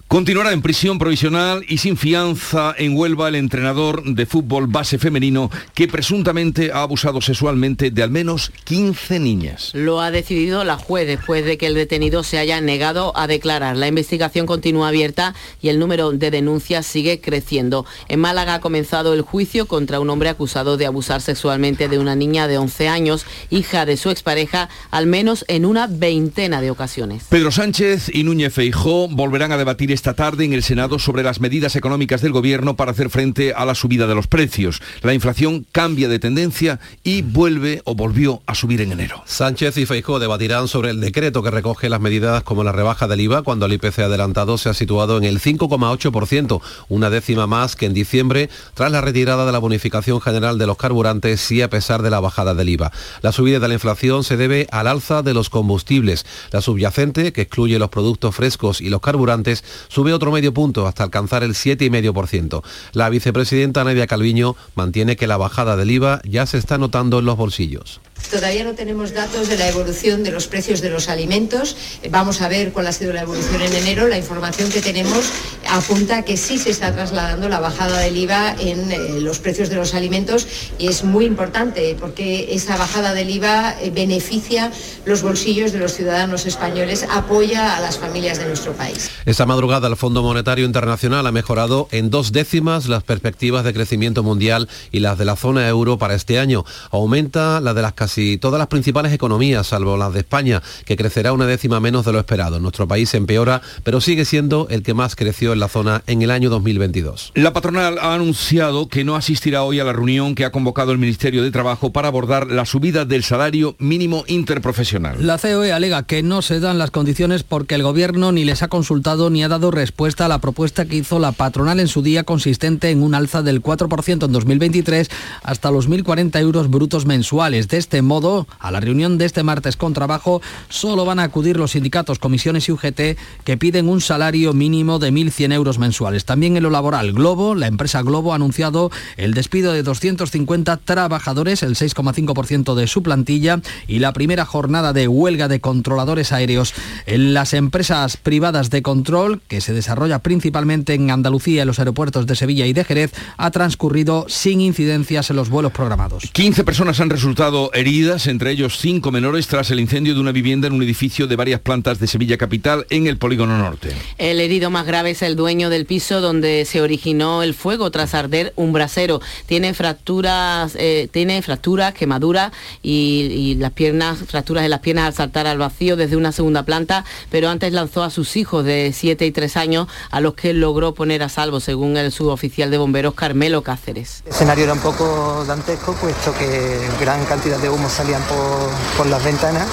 Continuará 0.09 0.53
en 0.53 0.62
prisión 0.62 0.99
provisional 0.99 1.67
y 1.69 1.77
sin 1.77 1.99
fianza 1.99 2.75
en 2.79 2.97
Huelva 2.97 3.29
el 3.29 3.35
entrenador 3.35 4.03
de 4.03 4.25
fútbol 4.25 4.67
base 4.67 4.97
femenino 4.97 5.50
que 5.75 5.87
presuntamente 5.87 6.73
ha 6.73 6.81
abusado 6.81 7.21
sexualmente 7.21 7.91
de 7.91 8.03
al 8.03 8.09
menos 8.09 8.50
15 8.65 9.21
niñas. 9.21 9.71
Lo 9.75 10.00
ha 10.00 10.11
decidido 10.11 10.65
la 10.65 10.79
juez 10.79 11.07
después 11.07 11.45
de 11.45 11.59
que 11.59 11.67
el 11.67 11.75
detenido 11.75 12.23
se 12.23 12.38
haya 12.38 12.59
negado 12.62 13.15
a 13.19 13.27
declarar. 13.27 13.77
La 13.77 13.87
investigación 13.87 14.47
continúa 14.47 14.88
abierta 14.88 15.35
y 15.61 15.69
el 15.69 15.79
número 15.79 16.12
de 16.12 16.31
denuncias 16.31 16.87
sigue 16.87 17.21
creciendo. 17.21 17.85
En 18.09 18.21
Málaga 18.21 18.55
ha 18.55 18.61
comenzado 18.62 19.12
el 19.12 19.21
juicio 19.21 19.67
contra 19.67 20.00
un 20.00 20.09
hombre 20.09 20.31
acusado 20.31 20.79
de 20.79 20.87
abusar 20.87 21.21
sexualmente 21.21 21.87
de 21.87 21.99
una 21.99 22.17
niña 22.17 22.49
de 22.49 22.57
11 22.57 22.88
años, 22.88 23.27
hija 23.50 23.85
de 23.85 23.99
su 23.99 24.09
expareja, 24.09 24.71
al 24.91 25.05
menos 25.05 25.45
en 25.49 25.67
una 25.67 25.87
veintena 25.87 26.62
de 26.62 26.71
ocasiones. 26.71 27.25
Pedro 27.29 27.50
Sánchez 27.50 28.11
y 28.11 28.23
Núñez 28.23 28.55
Feijó 28.55 29.07
volverán 29.09 29.53
a 29.53 29.59
debatir 29.59 29.98
esta 29.99 30.14
tarde 30.14 30.45
en 30.45 30.52
el 30.52 30.62
Senado 30.62 31.00
sobre 31.00 31.25
las 31.25 31.40
medidas 31.40 31.75
económicas 31.75 32.21
del 32.23 32.31
Gobierno 32.31 32.76
para 32.76 32.93
hacer 32.93 33.11
frente 33.11 33.52
a 33.52 33.64
la 33.64 33.75
subida 33.75 34.07
de 34.07 34.14
los 34.14 34.28
precios. 34.28 34.81
La 35.02 35.12
inflación 35.12 35.67
cambia 35.73 36.09
de 36.09 36.21
tendencia 36.21 36.78
y 37.02 37.23
vuelve 37.23 37.83
o 37.85 37.97
volvió 37.97 38.40
a 38.47 38.55
subir 38.55 38.81
en 38.81 38.93
enero. 38.93 39.25
Sánchez 39.26 39.76
y 39.76 39.87
Feijóo 39.87 40.21
debatirán 40.21 40.69
sobre 40.69 40.90
el 40.90 41.00
decreto 41.00 41.43
que 41.43 41.50
recoge 41.50 41.88
las 41.88 42.00
medidas 42.00 42.45
como 42.45 42.62
la 42.62 42.71
rebaja 42.71 43.09
del 43.09 43.23
IVA 43.23 43.43
cuando 43.43 43.67
el 43.67 43.73
IPC 43.73 43.99
adelantado 43.99 44.57
se 44.57 44.69
ha 44.69 44.75
situado 44.75 45.19
en 45.19 45.25
el 45.25 45.40
5,8%, 45.40 46.61
una 46.88 47.11
décima 47.11 47.49
más 47.49 47.75
que 47.75 47.87
en 47.87 47.95
diciembre 47.95 48.50
tras 48.75 48.93
la 48.93 49.00
retirada 49.00 49.47
de 49.47 49.52
la 49.52 49.59
bonificación 49.59 50.21
general 50.21 50.59
de 50.59 50.69
los 50.69 50.76
carburantes 50.76 51.50
y 51.50 51.61
a 51.61 51.71
pesar 51.71 52.02
de 52.02 52.11
la 52.11 52.21
bajada 52.21 52.55
del 52.55 52.69
IVA. 52.69 52.93
La 53.23 53.33
subida 53.33 53.59
de 53.59 53.67
la 53.67 53.75
inflación 53.75 54.23
se 54.23 54.37
debe 54.37 54.69
al 54.71 54.87
alza 54.87 55.25
de 55.25 55.35
los 55.35 55.50
combustibles. 55.50 56.25
La 56.52 56.61
subyacente, 56.61 57.33
que 57.33 57.43
excluye 57.43 57.81
los 57.81 57.90
productos 57.90 58.37
frescos 58.37 58.81
y 58.81 58.90
los 58.90 59.00
carburantes, 59.00 59.64
sube 59.88 60.12
otro 60.12 60.33
medio 60.33 60.54
punto 60.54 60.87
hasta 60.87 61.04
alcanzar 61.04 61.42
el 61.42 61.54
7,5%. 61.54 62.62
La 62.92 63.09
vicepresidenta 63.09 63.85
Nadia 63.85 64.07
Calviño 64.07 64.57
mantiene 64.75 65.16
que 65.16 65.26
la 65.26 65.37
bajada 65.37 65.76
del 65.76 65.90
IVA 65.90 66.21
ya 66.25 66.47
se 66.47 66.59
está 66.59 66.78
notando 66.78 67.18
en 67.18 67.25
los 67.25 67.37
bolsillos. 67.37 68.00
Todavía 68.31 68.63
no 68.63 68.75
tenemos 68.75 69.15
datos 69.15 69.49
de 69.49 69.57
la 69.57 69.69
evolución 69.69 70.23
de 70.23 70.31
los 70.31 70.49
precios 70.49 70.83
de 70.83 70.91
los 70.91 71.09
alimentos. 71.09 71.77
Vamos 72.11 72.43
a 72.43 72.49
ver 72.49 72.73
cuál 72.73 72.87
ha 72.87 72.93
sido 72.93 73.13
la 73.13 73.23
evolución 73.23 73.63
en 73.63 73.73
enero. 73.73 74.07
La 74.07 74.19
información 74.19 74.71
que 74.71 74.83
tenemos 74.83 75.25
apunta 75.71 76.23
que 76.25 76.37
sí 76.37 76.59
se 76.59 76.71
está 76.71 76.93
trasladando 76.93 77.49
la 77.49 77.61
bajada 77.61 77.99
del 78.01 78.17
IVA 78.17 78.55
en 78.59 78.93
eh, 78.93 78.99
los 79.21 79.39
precios 79.39 79.71
de 79.71 79.77
los 79.77 79.95
alimentos 79.95 80.47
y 80.79 80.89
es 80.89 81.05
muy 81.05 81.25
importante 81.25 81.97
porque 81.99 82.55
esa 82.55 82.77
bajada 82.77 83.15
del 83.15 83.31
IVA 83.31 83.77
eh, 83.81 83.91
beneficia 83.91 84.71
los 85.07 85.23
bolsillos 85.23 85.73
de 85.73 85.79
los 85.79 85.95
ciudadanos 85.95 86.47
españoles, 86.47 87.07
apoya 87.11 87.77
a 87.77 87.81
las 87.81 87.99
familias 87.99 88.39
de 88.39 88.47
nuestro 88.47 88.73
país. 88.73 89.11
Esta 89.25 89.47
madrugada 89.47 89.89
el 89.89 89.97
Fondo 89.97 90.23
Monetario 90.23 90.67
Internacional 90.67 91.27
ha 91.27 91.33
mejorado 91.33 91.88
en 91.92 92.11
dos 92.11 92.33
décimas 92.33 92.88
las 92.88 93.05
perspectivas 93.05 93.64
de 93.64 93.73
crecimiento 93.73 94.23
mundial 94.23 94.69
y 94.92 95.01
las 95.01 95.19
de 95.19 95.25
la 95.25 95.37
zona 95.37 95.69
euro 95.69 95.99
para 95.99 96.14
este 96.14 96.38
año. 96.38 96.64
Aumenta 96.90 97.61
la 97.61 97.75
de 97.75 97.83
las 97.83 97.95
casi 98.09 98.38
todas 98.38 98.59
las 98.59 98.68
principales 98.68 99.12
economías, 99.12 99.66
salvo 99.66 99.99
las 99.99 100.14
de 100.14 100.21
España, 100.21 100.62
que 100.87 100.97
crecerá 100.97 101.35
una 101.35 101.44
décima 101.44 101.79
menos 101.79 102.07
de 102.07 102.12
lo 102.12 102.18
esperado. 102.18 102.59
Nuestro 102.59 102.88
país 102.88 103.12
empeora, 103.12 103.61
pero 103.85 104.01
sigue 104.01 104.25
siendo 104.25 104.66
el 104.71 104.83
que 104.83 104.94
más 104.94 105.14
creció 105.14 105.53
en 105.53 105.61
la 105.61 105.68
zona 105.68 106.03
en 106.07 106.23
el 106.23 106.31
año 106.31 106.49
2022. 106.49 107.33
La 107.35 107.53
patronal 107.53 107.99
ha 107.99 108.14
anunciado 108.14 108.88
que 108.88 109.05
no 109.05 109.14
asistirá 109.14 109.62
hoy 109.62 109.79
a 109.79 109.85
la 109.85 109.92
reunión 109.92 110.35
que 110.35 110.47
ha 110.47 110.53
convocado 110.53 110.90
el 110.92 110.97
Ministerio 110.97 111.42
de 111.42 111.51
Trabajo 111.51 111.92
para 111.92 112.09
abordar 112.09 112.47
la 112.47 112.64
subida 112.64 113.05
del 113.05 113.25
salario 113.25 113.77
mínimo 113.79 114.25
interprofesional. 114.27 115.27
La 115.27 115.37
COE 115.37 115.71
alega 115.73 116.05
que 116.05 116.23
no 116.23 116.40
se 116.40 116.61
dan 116.61 116.79
las 116.79 116.90
condiciones 116.90 117.42
porque 117.42 117.75
el 117.75 117.83
gobierno 117.83 118.33
ni 118.33 118.47
les 118.47 118.62
ha 118.62 118.68
consultado 118.68 119.29
ni 119.29 119.44
ha 119.44 119.49
dado 119.49 119.71
respuesta 119.71 120.25
a 120.25 120.29
la 120.29 120.38
propuesta 120.38 120.87
que 120.87 120.97
hizo 120.97 121.18
la 121.18 121.33
patronal 121.33 121.79
en 121.79 121.88
su 121.88 122.01
día 122.01 122.25
consistente 122.25 122.88
en 122.88 123.03
un 123.03 123.14
alza 123.14 123.42
del 123.42 123.62
4% 123.62 124.25
en 124.25 124.33
2023 124.33 125.11
hasta 125.42 125.71
los 125.71 125.90
1.040 125.90 126.40
euros 126.40 126.71
brutos 126.71 127.05
mensuales. 127.05 127.68
De 127.68 127.77
este 127.77 127.98
modo, 128.03 128.47
a 128.59 128.71
la 128.71 128.81
reunión 128.81 129.19
de 129.19 129.25
este 129.25 129.43
martes 129.43 129.77
con 129.77 129.95
trabajo 129.95 130.41
solo 130.69 131.05
van 131.05 131.19
a 131.19 131.25
acudir 131.25 131.57
los 131.57 131.73
sindicatos, 131.73 132.19
comisiones 132.19 132.69
y 132.69 132.73
UGT 132.73 133.19
que 133.45 133.57
piden 133.59 133.89
un 133.89 134.01
salario 134.01 134.53
mínimo 134.53 134.99
de 134.99 135.13
1.100 135.13 135.53
euros 135.53 135.79
mensuales. 135.79 136.25
También 136.25 136.57
en 136.57 136.63
lo 136.63 136.71
laboral, 136.71 137.13
Globo, 137.13 137.55
la 137.55 137.67
empresa 137.67 138.03
Globo 138.03 138.33
ha 138.33 138.37
anunciado 138.37 138.91
el 139.17 139.35
despido 139.35 139.73
de 139.73 139.83
250 139.83 140.77
trabajadores, 140.79 141.63
el 141.63 141.75
6,5% 141.75 142.75
de 142.75 142.87
su 142.87 143.03
plantilla 143.03 143.61
y 143.87 143.99
la 143.99 144.13
primera 144.13 144.45
jornada 144.45 144.93
de 144.93 145.09
huelga 145.09 145.49
de 145.49 145.61
controladores 145.61 146.33
aéreos 146.33 146.75
en 147.07 147.35
las 147.35 147.55
empresas 147.55 148.17
privadas 148.17 148.71
de 148.71 148.83
control 148.83 149.41
que 149.49 149.61
se 149.61 149.73
desarrolla 149.73 150.21
principalmente 150.21 150.95
en 150.95 151.11
Andalucía, 151.11 151.63
en 151.63 151.69
los 151.69 151.79
aeropuertos 151.79 152.27
de 152.27 152.37
Sevilla 152.37 152.67
y 152.67 152.73
de 152.73 152.85
Jerez, 152.85 153.13
ha 153.37 153.51
transcurrido 153.51 154.27
sin 154.29 154.61
incidencias 154.61 155.31
en 155.31 155.37
los 155.37 155.49
vuelos 155.49 155.73
programados. 155.73 156.25
15 156.33 156.65
personas 156.65 157.01
han 157.01 157.11
resultado 157.11 157.71
heridas, 157.75 157.88
entre 157.88 158.51
ellos 158.51 158.77
cinco 158.79 159.11
menores, 159.11 159.46
tras 159.46 159.70
el 159.70 159.81
incendio 159.81 160.12
de 160.12 160.20
una 160.20 160.31
vivienda 160.31 160.66
en 160.66 160.74
un 160.74 160.83
edificio 160.83 161.27
de 161.27 161.37
varias 161.37 161.61
plantas 161.61 161.98
de 161.98 162.07
Sevilla 162.07 162.37
Capital 162.37 162.87
en 162.90 163.07
el 163.07 163.16
Polígono 163.16 163.57
Norte. 163.57 163.96
El 164.18 164.40
herido 164.40 164.68
más 164.68 164.85
grave 164.85 165.12
es 165.12 165.22
el 165.22 165.37
dueño 165.37 165.70
del 165.70 165.87
piso 165.87 166.20
donde 166.20 166.66
se 166.66 166.83
originó 166.83 167.42
el 167.42 167.55
fuego 167.55 167.90
tras 167.90 168.12
arder 168.12 168.53
un 168.57 168.74
brasero. 168.74 169.22
Tiene 169.46 169.72
fracturas, 169.72 170.77
eh, 170.79 171.09
tiene 171.11 171.40
fracturas, 171.40 171.94
quemaduras 171.94 172.53
y, 172.83 173.31
y 173.33 173.55
las 173.55 173.72
piernas, 173.72 174.18
fracturas 174.29 174.64
de 174.64 174.68
las 174.68 174.81
piernas 174.81 175.07
al 175.07 175.14
saltar 175.14 175.46
al 175.46 175.57
vacío 175.57 175.96
desde 175.96 176.16
una 176.16 176.33
segunda 176.33 176.64
planta, 176.64 177.07
pero 177.31 177.48
antes 177.48 177.72
lanzó 177.72 178.03
a 178.03 178.11
sus 178.11 178.37
hijos 178.37 178.66
de 178.66 178.92
7 178.94 179.24
y 179.24 179.31
3 179.31 179.57
años 179.57 179.88
a 180.11 180.20
los 180.20 180.35
que 180.35 180.53
logró 180.53 180.92
poner 180.92 181.22
a 181.22 181.31
salvo, 181.31 181.59
según 181.59 181.96
el 181.96 182.12
suboficial 182.12 182.70
de 182.70 182.77
bomberos 182.77 183.14
Carmelo 183.14 183.62
Cáceres. 183.62 184.22
El 184.27 184.33
escenario 184.33 184.64
era 184.64 184.74
un 184.74 184.81
poco 184.81 185.42
dantesco, 185.48 185.94
puesto 185.94 186.35
que 186.35 186.79
gran 187.01 187.24
cantidad 187.24 187.59
de 187.59 187.67
humo 187.70 187.88
salían 187.88 188.22
por, 188.22 188.70
por 188.96 189.07
las 189.07 189.22
ventanas 189.22 189.66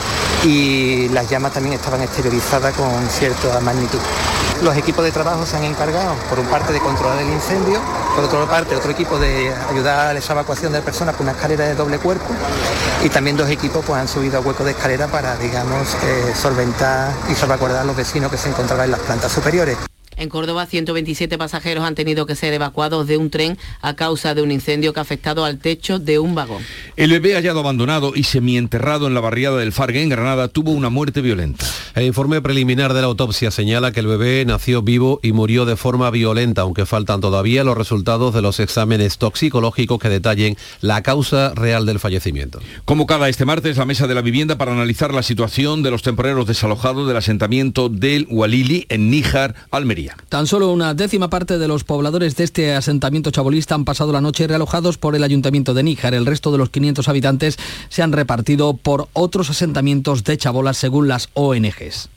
y 0.44 1.10
las 1.10 1.30
llamas 1.30 1.54
también 1.54 1.76
estaban 1.76 2.02
exteriorizadas 2.02 2.74
con 2.74 3.10
cierta 3.10 3.60
magnitud. 3.60 4.00
Los 4.62 4.78
equipos 4.78 5.04
de 5.04 5.12
trabajo 5.12 5.46
se 5.46 5.58
han 5.58 5.66
encargado, 5.66 6.16
por 6.30 6.40
un 6.40 6.46
parte, 6.48 6.72
de 6.72 6.80
controlar 6.80 7.20
el 7.20 7.30
incendio, 7.30 7.80
por 8.16 8.24
otra 8.24 8.46
parte, 8.46 8.76
otro 8.76 8.92
equipo 8.92 9.20
de 9.20 9.54
ayudar 9.70 10.08
a 10.08 10.14
la 10.14 10.20
evacuación 10.20 10.72
de 10.72 10.82
personas 10.82 11.16
con 11.16 11.26
una 11.26 11.34
escalera 11.34 11.66
de 11.66 11.76
doble 11.76 11.98
cuerpo 12.00 12.28
y 13.04 13.10
también 13.10 13.36
dos 13.36 13.50
equipos 13.50 13.84
pues, 13.86 14.00
han 14.00 14.08
subido 14.08 14.38
a 14.38 14.42
hueco 14.42 14.64
de 14.64 14.72
escalera 14.72 15.08
para, 15.08 15.36
digamos, 15.36 15.96
eh, 16.04 16.34
solventar 16.36 17.12
y 17.30 17.36
salvaguardar 17.36 17.82
a 17.82 17.86
los 17.86 17.96
vecinos 17.96 18.32
que 18.32 18.38
se 18.38 18.50
encontraban 18.50 18.86
en 18.86 18.92
las 18.92 19.02
plantas 19.02 19.32
superiores. 19.32 19.78
En 20.18 20.30
Córdoba, 20.30 20.66
127 20.66 21.38
pasajeros 21.38 21.84
han 21.84 21.96
tenido 21.96 22.26
que 22.26 22.36
ser 22.36 22.54
evacuados 22.54 23.08
de 23.08 23.18
un 23.18 23.30
tren 23.30 23.58
a 23.82 23.96
causa 23.96 24.34
de 24.34 24.42
un 24.42 24.52
incendio 24.52 24.94
que 24.94 25.00
ha 25.00 25.04
afectado 25.04 25.46
al 25.46 25.60
techo 25.60 26.00
de 26.00 26.20
un 26.20 26.36
vagón. 26.36 26.64
El 26.96 27.12
bebé 27.12 27.34
hallado 27.36 27.60
abandonado 27.60 28.14
y 28.16 28.24
semienterrado 28.24 29.08
en 29.08 29.14
la 29.14 29.20
barriada 29.20 29.58
del 29.58 29.72
Fargue 29.72 30.02
en 30.02 30.10
Granada 30.10 30.48
tuvo 30.48 30.72
una 30.72 30.90
muerte 30.90 31.22
violenta. 31.22 31.66
El 31.96 32.06
informe 32.06 32.42
preliminar 32.42 32.94
de 32.94 33.02
la 33.02 33.08
autopsia 33.08 33.52
señala 33.52 33.92
que 33.92 34.02
el 34.02 34.08
bebé 34.08 34.44
nació 34.46 34.82
vivo 34.82 35.20
y 35.24 35.32
murió 35.32 35.66
de 35.66 35.76
forma 35.76 36.10
violenta, 36.12 36.62
aunque 36.62 36.86
faltan 36.86 37.22
todavía 37.22 37.64
los 37.64 37.78
resultados 37.78 38.34
de 38.34 38.42
los 38.42 38.60
exámenes 38.60 39.18
toxicológicos 39.18 40.00
que 40.00 40.10
detallen 40.10 40.58
la 40.82 41.04
causa 41.04 41.54
real 41.56 41.86
del 41.86 42.00
fallecimiento. 42.00 42.60
Convocada 42.86 43.30
este 43.30 43.46
martes 43.46 43.78
la 43.78 43.86
mesa 43.86 44.08
de 44.08 44.16
la 44.16 44.22
vivienda 44.22 44.58
para 44.58 44.74
analizar 44.74 45.14
la 45.14 45.24
situación 45.24 45.84
de 45.84 45.92
los 45.92 46.02
temporeros 46.02 46.48
desalojados 46.48 47.08
del 47.08 47.18
asentamiento 47.18 47.90
del 47.90 48.28
Walili 48.30 48.86
en 48.90 49.10
Níjar, 49.10 49.56
Almería. 49.72 50.05
Tan 50.30 50.48
solo 50.48 50.72
una 50.72 50.94
décima 50.94 51.30
parte 51.30 51.58
de 51.58 51.68
los 51.68 51.84
pobladores 51.84 52.36
de 52.36 52.44
este 52.44 52.74
asentamiento 52.74 53.32
chabolista 53.32 53.76
han 53.76 53.86
pasado 53.86 54.12
la 54.12 54.22
noche 54.22 54.48
realojados 54.48 54.98
por 54.98 55.16
el 55.16 55.24
ayuntamiento 55.24 55.74
de 55.74 55.84
Níjar. 55.84 56.14
El 56.14 56.26
resto 56.26 56.52
de 56.52 56.58
los 56.58 56.70
500 56.70 57.08
habitantes 57.08 57.58
se 57.90 58.04
han 58.04 58.12
repartido 58.12 58.76
por 58.76 59.08
otros 59.14 59.50
asentamientos 59.50 60.24
de 60.24 60.38
chabolas 60.38 60.78
según 60.78 61.08
las 61.08 61.30
ONGs 61.34 62.10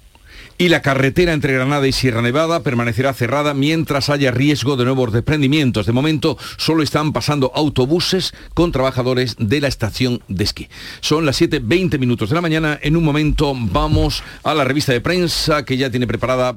y 0.59 0.68
la 0.68 0.83
carretera 0.83 1.33
entre 1.33 1.55
Granada 1.55 1.87
y 1.87 1.92
Sierra 1.92 2.20
Nevada 2.20 2.64
permanecerá 2.64 3.14
cerrada 3.14 3.55
mientras 3.55 4.11
haya 4.11 4.33
riesgo 4.33 4.77
de 4.77 4.85
nuevos 4.85 5.12
desprendimientos. 5.12 5.87
De 5.87 5.92
momento 5.92 6.37
solo 6.57 6.83
están 6.83 7.12
pasando 7.12 7.53
autobuses 7.55 8.35
con 8.55 8.72
trabajadores 8.72 9.37
de 9.38 9.61
la 9.61 9.68
estación 9.68 10.20
de 10.27 10.44
esquí. 10.44 10.68
Son 11.01 11.24
las 11.24 11.40
7.20 11.40 11.98
minutos 12.01 12.29
de 12.29 12.35
la 12.35 12.40
mañana. 12.40 12.79
En 12.83 12.96
un 12.96 13.05
momento 13.05 13.55
vamos 13.57 14.24
a 14.42 14.53
la 14.55 14.64
revista 14.64 14.92
de 14.92 15.01
prensa 15.01 15.64
que 15.64 15.77
ya 15.77 15.90
tiene 15.90 16.09
preparada 16.09 16.57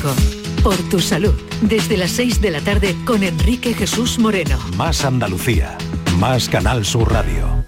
Por 0.62 0.76
tu 0.90 1.00
salud, 1.00 1.34
desde 1.62 1.96
las 1.96 2.12
6 2.12 2.42
de 2.42 2.52
la 2.52 2.60
tarde 2.60 2.94
con 3.06 3.24
Enrique 3.24 3.74
Jesús 3.74 4.20
Moreno. 4.20 4.60
Más 4.76 5.06
Andalucía, 5.06 5.78
más 6.20 6.50
Canal 6.50 6.84
Sur 6.84 7.10
Radio. 7.10 7.66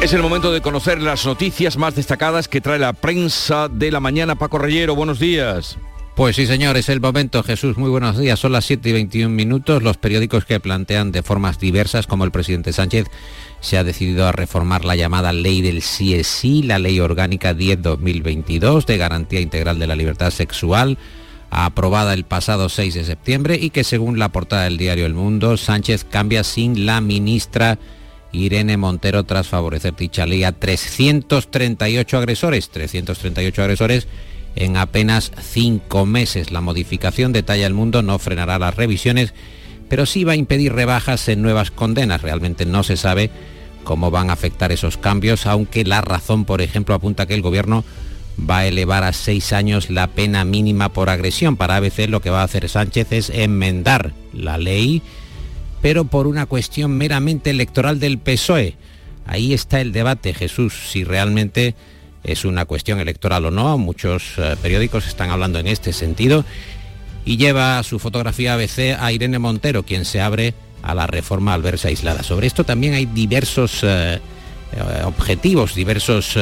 Es 0.00 0.14
el 0.14 0.22
momento 0.22 0.50
de 0.50 0.62
conocer 0.62 1.02
las 1.02 1.26
noticias 1.26 1.76
más 1.76 1.94
destacadas 1.94 2.48
que 2.48 2.62
trae 2.62 2.78
la 2.78 2.94
prensa 2.94 3.68
de 3.68 3.90
la 3.90 4.00
mañana. 4.00 4.36
Paco 4.36 4.56
Reyero, 4.56 4.94
buenos 4.94 5.18
días. 5.18 5.76
Pues 6.20 6.36
sí, 6.36 6.46
señor, 6.46 6.76
es 6.76 6.90
el 6.90 7.00
momento, 7.00 7.42
Jesús. 7.42 7.78
Muy 7.78 7.88
buenos 7.88 8.18
días. 8.18 8.38
Son 8.38 8.52
las 8.52 8.66
7 8.66 8.90
y 8.90 8.92
21 8.92 9.34
minutos. 9.34 9.82
Los 9.82 9.96
periódicos 9.96 10.44
que 10.44 10.60
plantean 10.60 11.12
de 11.12 11.22
formas 11.22 11.58
diversas, 11.58 12.06
como 12.06 12.26
el 12.26 12.30
presidente 12.30 12.74
Sánchez, 12.74 13.06
se 13.60 13.78
ha 13.78 13.84
decidido 13.84 14.26
a 14.26 14.32
reformar 14.32 14.84
la 14.84 14.96
llamada 14.96 15.32
ley 15.32 15.62
del 15.62 15.80
sí 15.80 16.22
sí, 16.22 16.62
la 16.62 16.78
ley 16.78 17.00
orgánica 17.00 17.54
10-2022 17.54 18.84
de 18.84 18.98
garantía 18.98 19.40
integral 19.40 19.78
de 19.78 19.86
la 19.86 19.96
libertad 19.96 20.30
sexual, 20.30 20.98
aprobada 21.48 22.12
el 22.12 22.24
pasado 22.24 22.68
6 22.68 22.92
de 22.92 23.04
septiembre 23.04 23.58
y 23.58 23.70
que 23.70 23.82
según 23.82 24.18
la 24.18 24.28
portada 24.28 24.64
del 24.64 24.76
diario 24.76 25.06
El 25.06 25.14
Mundo, 25.14 25.56
Sánchez 25.56 26.04
cambia 26.04 26.44
sin 26.44 26.84
la 26.84 27.00
ministra 27.00 27.78
Irene 28.30 28.76
Montero 28.76 29.24
tras 29.24 29.48
favorecer 29.48 29.96
dicha 29.96 30.26
ley 30.26 30.44
a 30.44 30.52
338 30.52 32.18
agresores, 32.18 32.68
338 32.68 33.62
agresores 33.62 34.06
en 34.56 34.76
apenas 34.76 35.32
cinco 35.40 36.06
meses. 36.06 36.50
La 36.50 36.60
modificación, 36.60 37.32
detalla 37.32 37.66
el 37.66 37.74
mundo, 37.74 38.02
no 38.02 38.18
frenará 38.18 38.58
las 38.58 38.76
revisiones, 38.76 39.34
pero 39.88 40.06
sí 40.06 40.24
va 40.24 40.32
a 40.32 40.36
impedir 40.36 40.72
rebajas 40.72 41.28
en 41.28 41.42
nuevas 41.42 41.70
condenas. 41.70 42.22
Realmente 42.22 42.66
no 42.66 42.82
se 42.82 42.96
sabe 42.96 43.30
cómo 43.84 44.10
van 44.10 44.30
a 44.30 44.34
afectar 44.34 44.72
esos 44.72 44.96
cambios, 44.96 45.46
aunque 45.46 45.84
la 45.84 46.00
razón, 46.00 46.44
por 46.44 46.62
ejemplo, 46.62 46.94
apunta 46.94 47.26
que 47.26 47.34
el 47.34 47.42
gobierno 47.42 47.84
va 48.38 48.58
a 48.58 48.66
elevar 48.66 49.04
a 49.04 49.12
seis 49.12 49.52
años 49.52 49.90
la 49.90 50.06
pena 50.06 50.44
mínima 50.44 50.90
por 50.90 51.10
agresión. 51.10 51.56
Para 51.56 51.76
ABC 51.76 52.08
lo 52.08 52.20
que 52.20 52.30
va 52.30 52.40
a 52.40 52.44
hacer 52.44 52.68
Sánchez 52.68 53.12
es 53.12 53.30
enmendar 53.30 54.12
la 54.32 54.58
ley, 54.58 55.02
pero 55.82 56.04
por 56.04 56.26
una 56.26 56.46
cuestión 56.46 56.92
meramente 56.92 57.50
electoral 57.50 58.00
del 58.00 58.18
PSOE. 58.18 58.76
Ahí 59.26 59.52
está 59.52 59.80
el 59.80 59.92
debate, 59.92 60.34
Jesús, 60.34 60.74
si 60.90 61.04
realmente 61.04 61.74
es 62.24 62.44
una 62.44 62.64
cuestión 62.64 63.00
electoral 63.00 63.46
o 63.46 63.50
no, 63.50 63.78
muchos 63.78 64.34
eh, 64.36 64.56
periódicos 64.60 65.06
están 65.06 65.30
hablando 65.30 65.58
en 65.58 65.66
este 65.66 65.92
sentido, 65.92 66.44
y 67.24 67.36
lleva 67.36 67.82
su 67.82 67.98
fotografía 67.98 68.54
ABC 68.54 68.96
a 68.98 69.12
Irene 69.12 69.38
Montero, 69.38 69.84
quien 69.84 70.04
se 70.04 70.20
abre 70.20 70.54
a 70.82 70.94
la 70.94 71.06
reforma 71.06 71.54
al 71.54 71.62
verse 71.62 71.88
aislada. 71.88 72.22
Sobre 72.22 72.46
esto 72.46 72.64
también 72.64 72.94
hay 72.94 73.06
diversos 73.06 73.80
eh, 73.82 74.20
eh, 74.72 75.02
objetivos, 75.04 75.74
diversos 75.74 76.36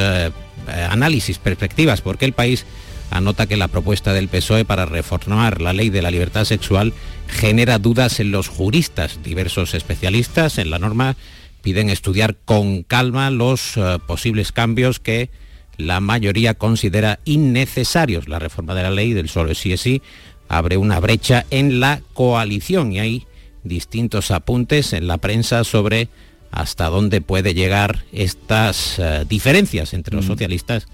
análisis, 0.67 1.39
perspectivas, 1.39 2.01
porque 2.01 2.25
el 2.25 2.33
país 2.33 2.65
anota 3.09 3.47
que 3.47 3.57
la 3.57 3.69
propuesta 3.69 4.13
del 4.13 4.27
PSOE 4.27 4.65
para 4.65 4.85
reformar 4.85 5.61
la 5.61 5.73
ley 5.73 5.89
de 5.89 6.03
la 6.03 6.11
libertad 6.11 6.45
sexual 6.45 6.93
genera 7.27 7.79
dudas 7.79 8.19
en 8.19 8.31
los 8.31 8.49
juristas. 8.49 9.19
Diversos 9.23 9.73
especialistas 9.73 10.59
en 10.59 10.69
la 10.69 10.77
norma 10.77 11.15
piden 11.63 11.89
estudiar 11.89 12.35
con 12.45 12.83
calma 12.83 13.31
los 13.31 13.79
posibles 14.05 14.51
cambios 14.51 14.99
que 14.99 15.31
la 15.79 16.01
mayoría 16.01 16.53
considera 16.53 17.19
innecesarios. 17.25 18.27
La 18.27 18.37
reforma 18.37 18.75
de 18.75 18.83
la 18.83 18.91
ley 18.91 19.13
del 19.13 19.29
solo 19.29 19.55
sí 19.55 19.73
es 19.73 19.81
sí 19.81 20.01
abre 20.49 20.77
una 20.77 20.99
brecha 20.99 21.45
en 21.51 21.79
la 21.79 22.01
coalición 22.13 22.91
y 22.91 22.99
hay 22.99 23.27
distintos 23.63 24.29
apuntes 24.31 24.93
en 24.93 25.07
la 25.07 25.17
prensa 25.17 25.63
sobre 25.63 26.09
hasta 26.51 26.89
dónde 26.89 27.21
puede 27.21 27.53
llegar 27.53 28.03
estas 28.11 28.99
eh, 28.99 29.25
diferencias 29.29 29.93
entre 29.93 30.15
los 30.15 30.25
mm. 30.25 30.27
socialistas 30.27 30.87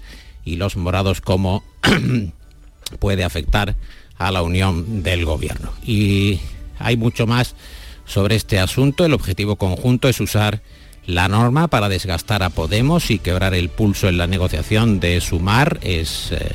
y 0.44 0.56
los 0.56 0.76
morados, 0.76 1.20
cómo 1.20 1.64
puede 3.00 3.24
afectar 3.24 3.74
a 4.18 4.30
la 4.30 4.42
unión 4.42 5.02
del 5.02 5.24
gobierno. 5.24 5.72
Y 5.84 6.38
hay 6.78 6.96
mucho 6.96 7.26
más 7.26 7.56
sobre 8.04 8.36
este 8.36 8.60
asunto. 8.60 9.04
El 9.04 9.14
objetivo 9.14 9.56
conjunto 9.56 10.08
es 10.08 10.20
usar 10.20 10.62
la 11.06 11.28
norma 11.28 11.68
para 11.68 11.88
desgastar 11.88 12.42
a 12.42 12.50
Podemos 12.50 13.10
y 13.10 13.18
quebrar 13.18 13.54
el 13.54 13.68
pulso 13.68 14.08
en 14.08 14.18
la 14.18 14.26
negociación 14.26 14.98
de 15.00 15.20
Sumar 15.20 15.78
es 15.82 16.32
eh, 16.32 16.52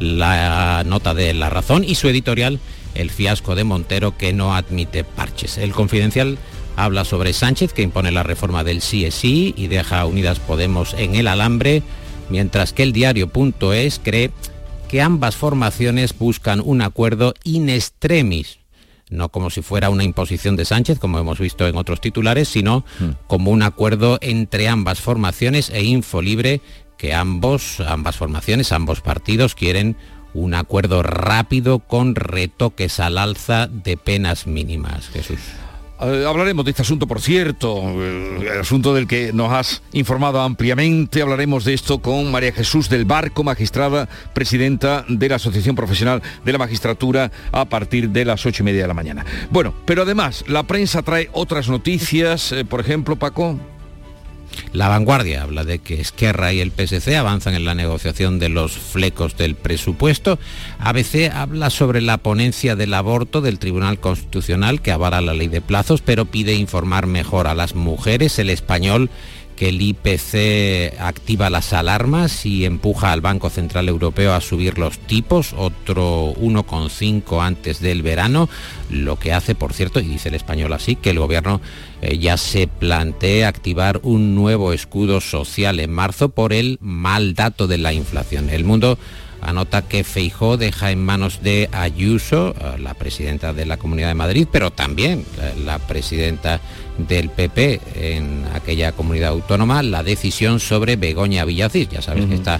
la 0.00 0.84
nota 0.84 1.14
de 1.14 1.32
La 1.32 1.48
Razón 1.48 1.82
y 1.82 1.94
su 1.94 2.08
editorial 2.08 2.60
El 2.94 3.10
fiasco 3.10 3.54
de 3.54 3.64
Montero 3.64 4.16
que 4.16 4.32
no 4.32 4.54
admite 4.54 5.04
parches. 5.04 5.56
El 5.56 5.72
Confidencial 5.72 6.38
habla 6.76 7.04
sobre 7.04 7.32
Sánchez 7.32 7.72
que 7.72 7.82
impone 7.82 8.10
la 8.12 8.22
reforma 8.22 8.64
del 8.64 8.82
sí 8.82 9.10
sí 9.10 9.54
y 9.56 9.68
deja 9.68 10.04
Unidas 10.04 10.40
Podemos 10.40 10.92
en 10.94 11.14
el 11.14 11.26
alambre, 11.26 11.82
mientras 12.28 12.74
que 12.74 12.82
el 12.82 12.92
diario.es 12.92 14.00
cree 14.02 14.30
que 14.88 15.00
ambas 15.00 15.36
formaciones 15.36 16.16
buscan 16.16 16.60
un 16.62 16.82
acuerdo 16.82 17.34
in 17.44 17.70
extremis 17.70 18.58
no 19.10 19.28
como 19.28 19.50
si 19.50 19.62
fuera 19.62 19.90
una 19.90 20.04
imposición 20.04 20.56
de 20.56 20.64
Sánchez, 20.64 20.98
como 20.98 21.18
hemos 21.18 21.38
visto 21.38 21.66
en 21.66 21.76
otros 21.76 22.00
titulares, 22.00 22.48
sino 22.48 22.84
hmm. 22.98 23.10
como 23.26 23.50
un 23.50 23.62
acuerdo 23.62 24.18
entre 24.20 24.68
ambas 24.68 25.00
formaciones 25.00 25.70
e 25.70 25.84
Infolibre, 25.84 26.60
que 26.96 27.14
ambos, 27.14 27.80
ambas 27.80 28.16
formaciones, 28.16 28.72
ambos 28.72 29.00
partidos 29.00 29.54
quieren 29.54 29.96
un 30.34 30.54
acuerdo 30.54 31.02
rápido 31.02 31.78
con 31.78 32.14
retoques 32.14 33.00
al 33.00 33.18
alza 33.18 33.68
de 33.68 33.96
penas 33.96 34.46
mínimas. 34.46 35.08
Jesús. 35.08 35.38
Eh, 36.00 36.24
hablaremos 36.28 36.64
de 36.64 36.72
este 36.72 36.82
asunto, 36.82 37.06
por 37.06 37.20
cierto, 37.20 37.80
eh, 37.82 38.50
el 38.52 38.60
asunto 38.60 38.92
del 38.94 39.06
que 39.06 39.32
nos 39.32 39.52
has 39.52 39.82
informado 39.92 40.40
ampliamente. 40.40 41.22
Hablaremos 41.22 41.64
de 41.64 41.74
esto 41.74 42.00
con 42.00 42.30
María 42.30 42.52
Jesús 42.52 42.88
del 42.90 43.06
Barco, 43.06 43.42
magistrada, 43.44 44.08
presidenta 44.34 45.04
de 45.08 45.28
la 45.28 45.36
Asociación 45.36 45.74
Profesional 45.74 46.22
de 46.44 46.52
la 46.52 46.58
Magistratura, 46.58 47.30
a 47.52 47.64
partir 47.64 48.10
de 48.10 48.24
las 48.24 48.44
ocho 48.44 48.62
y 48.62 48.66
media 48.66 48.82
de 48.82 48.88
la 48.88 48.94
mañana. 48.94 49.24
Bueno, 49.50 49.72
pero 49.86 50.02
además, 50.02 50.44
la 50.48 50.64
prensa 50.64 51.02
trae 51.02 51.30
otras 51.32 51.68
noticias, 51.68 52.52
eh, 52.52 52.64
por 52.64 52.80
ejemplo, 52.80 53.16
Paco. 53.16 53.58
La 54.72 54.88
vanguardia 54.88 55.42
habla 55.42 55.64
de 55.64 55.78
que 55.78 56.00
Esquerra 56.00 56.52
y 56.52 56.60
el 56.60 56.70
PSC 56.70 57.16
avanzan 57.16 57.54
en 57.54 57.64
la 57.64 57.74
negociación 57.74 58.38
de 58.38 58.48
los 58.48 58.72
flecos 58.72 59.36
del 59.36 59.54
presupuesto. 59.54 60.38
ABC 60.78 61.30
habla 61.32 61.70
sobre 61.70 62.00
la 62.00 62.18
ponencia 62.18 62.76
del 62.76 62.94
aborto 62.94 63.40
del 63.40 63.58
Tribunal 63.58 64.00
Constitucional 64.00 64.82
que 64.82 64.92
avala 64.92 65.20
la 65.20 65.34
ley 65.34 65.48
de 65.48 65.60
plazos, 65.60 66.02
pero 66.02 66.26
pide 66.26 66.54
informar 66.54 67.06
mejor 67.06 67.46
a 67.46 67.54
las 67.54 67.74
mujeres. 67.74 68.38
El 68.38 68.50
español 68.50 69.10
que 69.56 69.70
el 69.70 69.80
IPC 69.80 71.00
activa 71.00 71.50
las 71.50 71.72
alarmas 71.72 72.46
y 72.46 72.64
empuja 72.64 73.12
al 73.12 73.22
Banco 73.22 73.50
Central 73.50 73.88
Europeo 73.88 74.34
a 74.34 74.40
subir 74.40 74.78
los 74.78 74.98
tipos, 74.98 75.54
otro 75.56 76.34
1,5 76.34 77.44
antes 77.44 77.80
del 77.80 78.02
verano, 78.02 78.48
lo 78.90 79.18
que 79.18 79.32
hace, 79.32 79.54
por 79.54 79.72
cierto, 79.72 79.98
y 79.98 80.04
dice 80.04 80.28
el 80.28 80.34
español 80.34 80.72
así, 80.74 80.94
que 80.94 81.10
el 81.10 81.18
gobierno 81.18 81.60
eh, 82.02 82.18
ya 82.18 82.36
se 82.36 82.66
plantea 82.66 83.48
activar 83.48 84.00
un 84.02 84.34
nuevo 84.34 84.72
escudo 84.72 85.20
social 85.20 85.80
en 85.80 85.90
marzo 85.90 86.28
por 86.28 86.52
el 86.52 86.78
mal 86.80 87.34
dato 87.34 87.66
de 87.66 87.78
la 87.78 87.92
inflación. 87.92 88.50
El 88.50 88.64
mundo 88.64 88.98
anota 89.46 89.82
que 89.82 90.04
Feijó 90.04 90.56
deja 90.56 90.90
en 90.90 91.04
manos 91.04 91.40
de 91.42 91.68
Ayuso, 91.72 92.54
eh, 92.58 92.78
la 92.78 92.94
presidenta 92.94 93.52
de 93.52 93.64
la 93.64 93.76
Comunidad 93.76 94.08
de 94.08 94.14
Madrid, 94.14 94.46
pero 94.50 94.72
también 94.72 95.24
eh, 95.40 95.54
la 95.64 95.78
presidenta 95.78 96.60
del 96.98 97.30
PP 97.30 97.80
en 97.94 98.44
aquella 98.54 98.92
comunidad 98.92 99.30
autónoma, 99.30 99.82
la 99.82 100.02
decisión 100.02 100.60
sobre 100.60 100.96
Begoña 100.96 101.44
Villacís. 101.44 101.88
Ya 101.88 102.02
sabes 102.02 102.26
que 102.26 102.34
está 102.34 102.56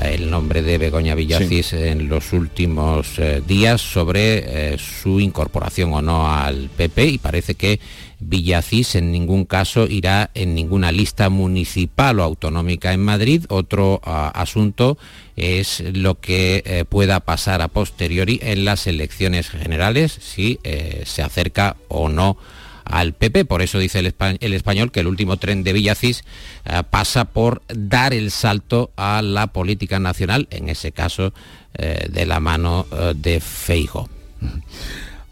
eh, 0.00 0.14
el 0.14 0.30
nombre 0.30 0.62
de 0.62 0.78
Begoña 0.78 1.14
Villacís 1.14 1.72
en 1.72 2.08
los 2.08 2.32
últimos 2.32 3.20
días 3.46 3.80
sobre 3.80 4.76
su 4.78 5.20
incorporación 5.20 5.92
o 5.92 6.02
no 6.02 6.32
al 6.32 6.68
PP 6.76 7.06
y 7.06 7.18
parece 7.18 7.54
que 7.54 7.78
Villacís 8.26 8.94
en 8.94 9.12
ningún 9.12 9.44
caso 9.44 9.86
irá 9.86 10.30
en 10.34 10.54
ninguna 10.54 10.92
lista 10.92 11.28
municipal 11.28 12.20
o 12.20 12.22
autonómica 12.22 12.92
en 12.92 13.04
Madrid. 13.04 13.44
Otro 13.48 14.00
ah, 14.04 14.30
asunto 14.34 14.96
es 15.36 15.82
lo 15.92 16.20
que 16.20 16.62
eh, 16.64 16.84
pueda 16.88 17.20
pasar 17.20 17.60
a 17.60 17.68
posteriori 17.68 18.40
en 18.42 18.64
las 18.64 18.86
elecciones 18.86 19.50
generales, 19.50 20.18
si 20.20 20.58
eh, 20.64 21.02
se 21.04 21.22
acerca 21.22 21.76
o 21.88 22.08
no 22.08 22.38
al 22.84 23.12
PP. 23.12 23.44
Por 23.44 23.60
eso 23.62 23.78
dice 23.78 23.98
el, 23.98 24.06
español 24.54 24.90
que 24.90 25.00
el 25.00 25.06
último 25.06 25.36
tren 25.36 25.62
de 25.62 25.72
Villacís 25.72 26.24
ah, 26.64 26.82
pasa 26.82 27.26
por 27.26 27.62
dar 27.68 28.14
el 28.14 28.30
salto 28.30 28.90
a 28.96 29.20
la 29.22 29.48
política 29.48 29.98
nacional, 29.98 30.48
en 30.50 30.70
ese 30.70 30.92
caso 30.92 31.34
eh, 31.74 32.06
de 32.08 32.26
la 32.26 32.40
mano 32.40 32.86
de 33.14 33.40
Feijo. 33.40 34.08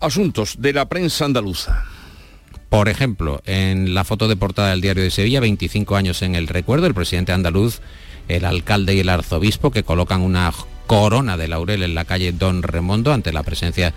Asuntos 0.01 0.57
de 0.59 0.73
la 0.73 0.89
prensa 0.89 1.25
andaluza. 1.25 1.87
Por 2.73 2.89
ejemplo, 2.89 3.43
en 3.45 3.93
la 3.93 4.03
foto 4.03 4.29
de 4.29 4.37
portada 4.37 4.71
del 4.71 4.81
diario 4.81 5.03
de 5.03 5.11
Sevilla, 5.11 5.41
25 5.41 5.95
años 5.95 6.23
en 6.23 6.35
el 6.35 6.49
recuerdo, 6.49 6.87
el 6.87 6.95
presidente 6.95 7.31
andaluz, 7.31 7.81
el 8.29 8.47
alcalde 8.47 8.95
y 8.95 9.01
el 9.01 9.11
arzobispo 9.11 9.71
que 9.71 9.83
colocan 9.83 10.23
una 10.23 10.51
corona 10.87 11.37
de 11.37 11.49
laurel 11.49 11.83
en 11.83 11.95
la 11.95 12.07
calle 12.07 12.33
Don 12.33 12.63
Remondo 12.63 13.13
ante 13.13 13.31
la 13.31 13.43
presencia 13.43 13.93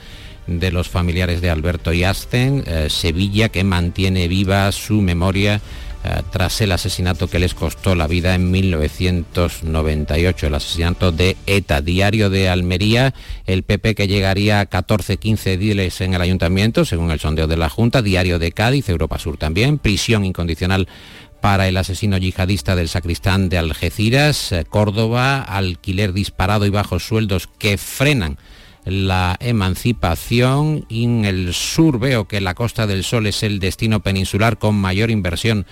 de 0.47 0.73
los 0.73 0.89
familiares 0.89 1.39
de 1.39 1.51
Alberto 1.51 1.93
y 1.93 2.03
Asten, 2.03 2.65
eh, 2.67 2.87
Sevilla 2.89 3.47
que 3.47 3.63
mantiene 3.63 4.27
viva 4.27 4.69
su 4.73 4.95
memoria 4.95 5.61
tras 6.31 6.61
el 6.61 6.71
asesinato 6.71 7.27
que 7.27 7.39
les 7.39 7.53
costó 7.53 7.95
la 7.95 8.07
vida 8.07 8.35
en 8.35 8.51
1998, 8.51 10.47
el 10.47 10.55
asesinato 10.55 11.11
de 11.11 11.37
ETA. 11.45 11.81
Diario 11.81 12.29
de 12.29 12.49
Almería, 12.49 13.13
el 13.45 13.63
PP 13.63 13.95
que 13.95 14.07
llegaría 14.07 14.59
a 14.59 14.69
14-15 14.69 15.57
diles 15.57 16.01
en 16.01 16.13
el 16.13 16.21
ayuntamiento, 16.21 16.85
según 16.85 17.11
el 17.11 17.19
sondeo 17.19 17.47
de 17.47 17.57
la 17.57 17.69
Junta. 17.69 18.01
Diario 18.01 18.39
de 18.39 18.51
Cádiz, 18.51 18.89
Europa 18.89 19.19
Sur 19.19 19.37
también. 19.37 19.77
Prisión 19.77 20.25
incondicional 20.25 20.87
para 21.41 21.67
el 21.67 21.77
asesino 21.77 22.17
yihadista 22.17 22.75
del 22.75 22.89
sacristán 22.89 23.49
de 23.49 23.59
Algeciras, 23.59 24.51
eh, 24.51 24.65
Córdoba, 24.67 25.43
alquiler 25.43 26.11
disparado 26.11 26.65
y 26.65 26.71
bajos 26.71 27.05
sueldos 27.05 27.47
que 27.59 27.77
frenan 27.77 28.39
la 28.83 29.35
emancipación. 29.39 30.85
En 30.89 31.25
el 31.25 31.53
sur 31.53 31.99
veo 31.99 32.27
que 32.27 32.41
la 32.41 32.55
Costa 32.55 32.87
del 32.87 33.03
Sol 33.03 33.27
es 33.27 33.43
el 33.43 33.59
destino 33.59 33.99
peninsular 34.01 34.57
con 34.57 34.75
mayor 34.75 35.11
inversión 35.11 35.65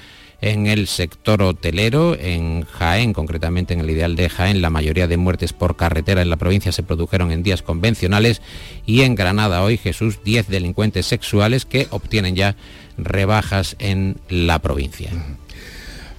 en 0.44 0.68
el 0.68 0.88
sector 0.88 1.42
hotelero, 1.42 2.18
en 2.20 2.66
Jaén, 2.66 3.14
concretamente 3.14 3.74
en 3.74 3.80
el 3.80 3.90
ideal 3.90 4.18
de 4.18 4.28
Jaén, 4.28 4.62
la 4.62 4.70
mayoría 4.70 5.08
de 5.08 5.16
muertes 5.16 5.54
por 5.54 5.78
carretera 5.78 6.22
en 6.22 6.30
la 6.30 6.36
provincia 6.36 6.74
se 6.74 6.84
produjeron 6.84 7.32
en 7.32 7.44
días 7.44 7.62
convencionales 7.62 8.42
y 8.86 9.04
en 9.04 9.16
Granada 9.16 9.64
hoy 9.64 9.78
Jesús 9.78 10.20
10 10.26 10.50
delincuentes 10.50 11.06
sexuales 11.06 11.64
que 11.64 11.88
obtienen 11.92 12.36
ya 12.36 12.58
rebajas 12.98 13.78
en 13.80 14.18
la 14.28 14.60
provincia 14.60 15.12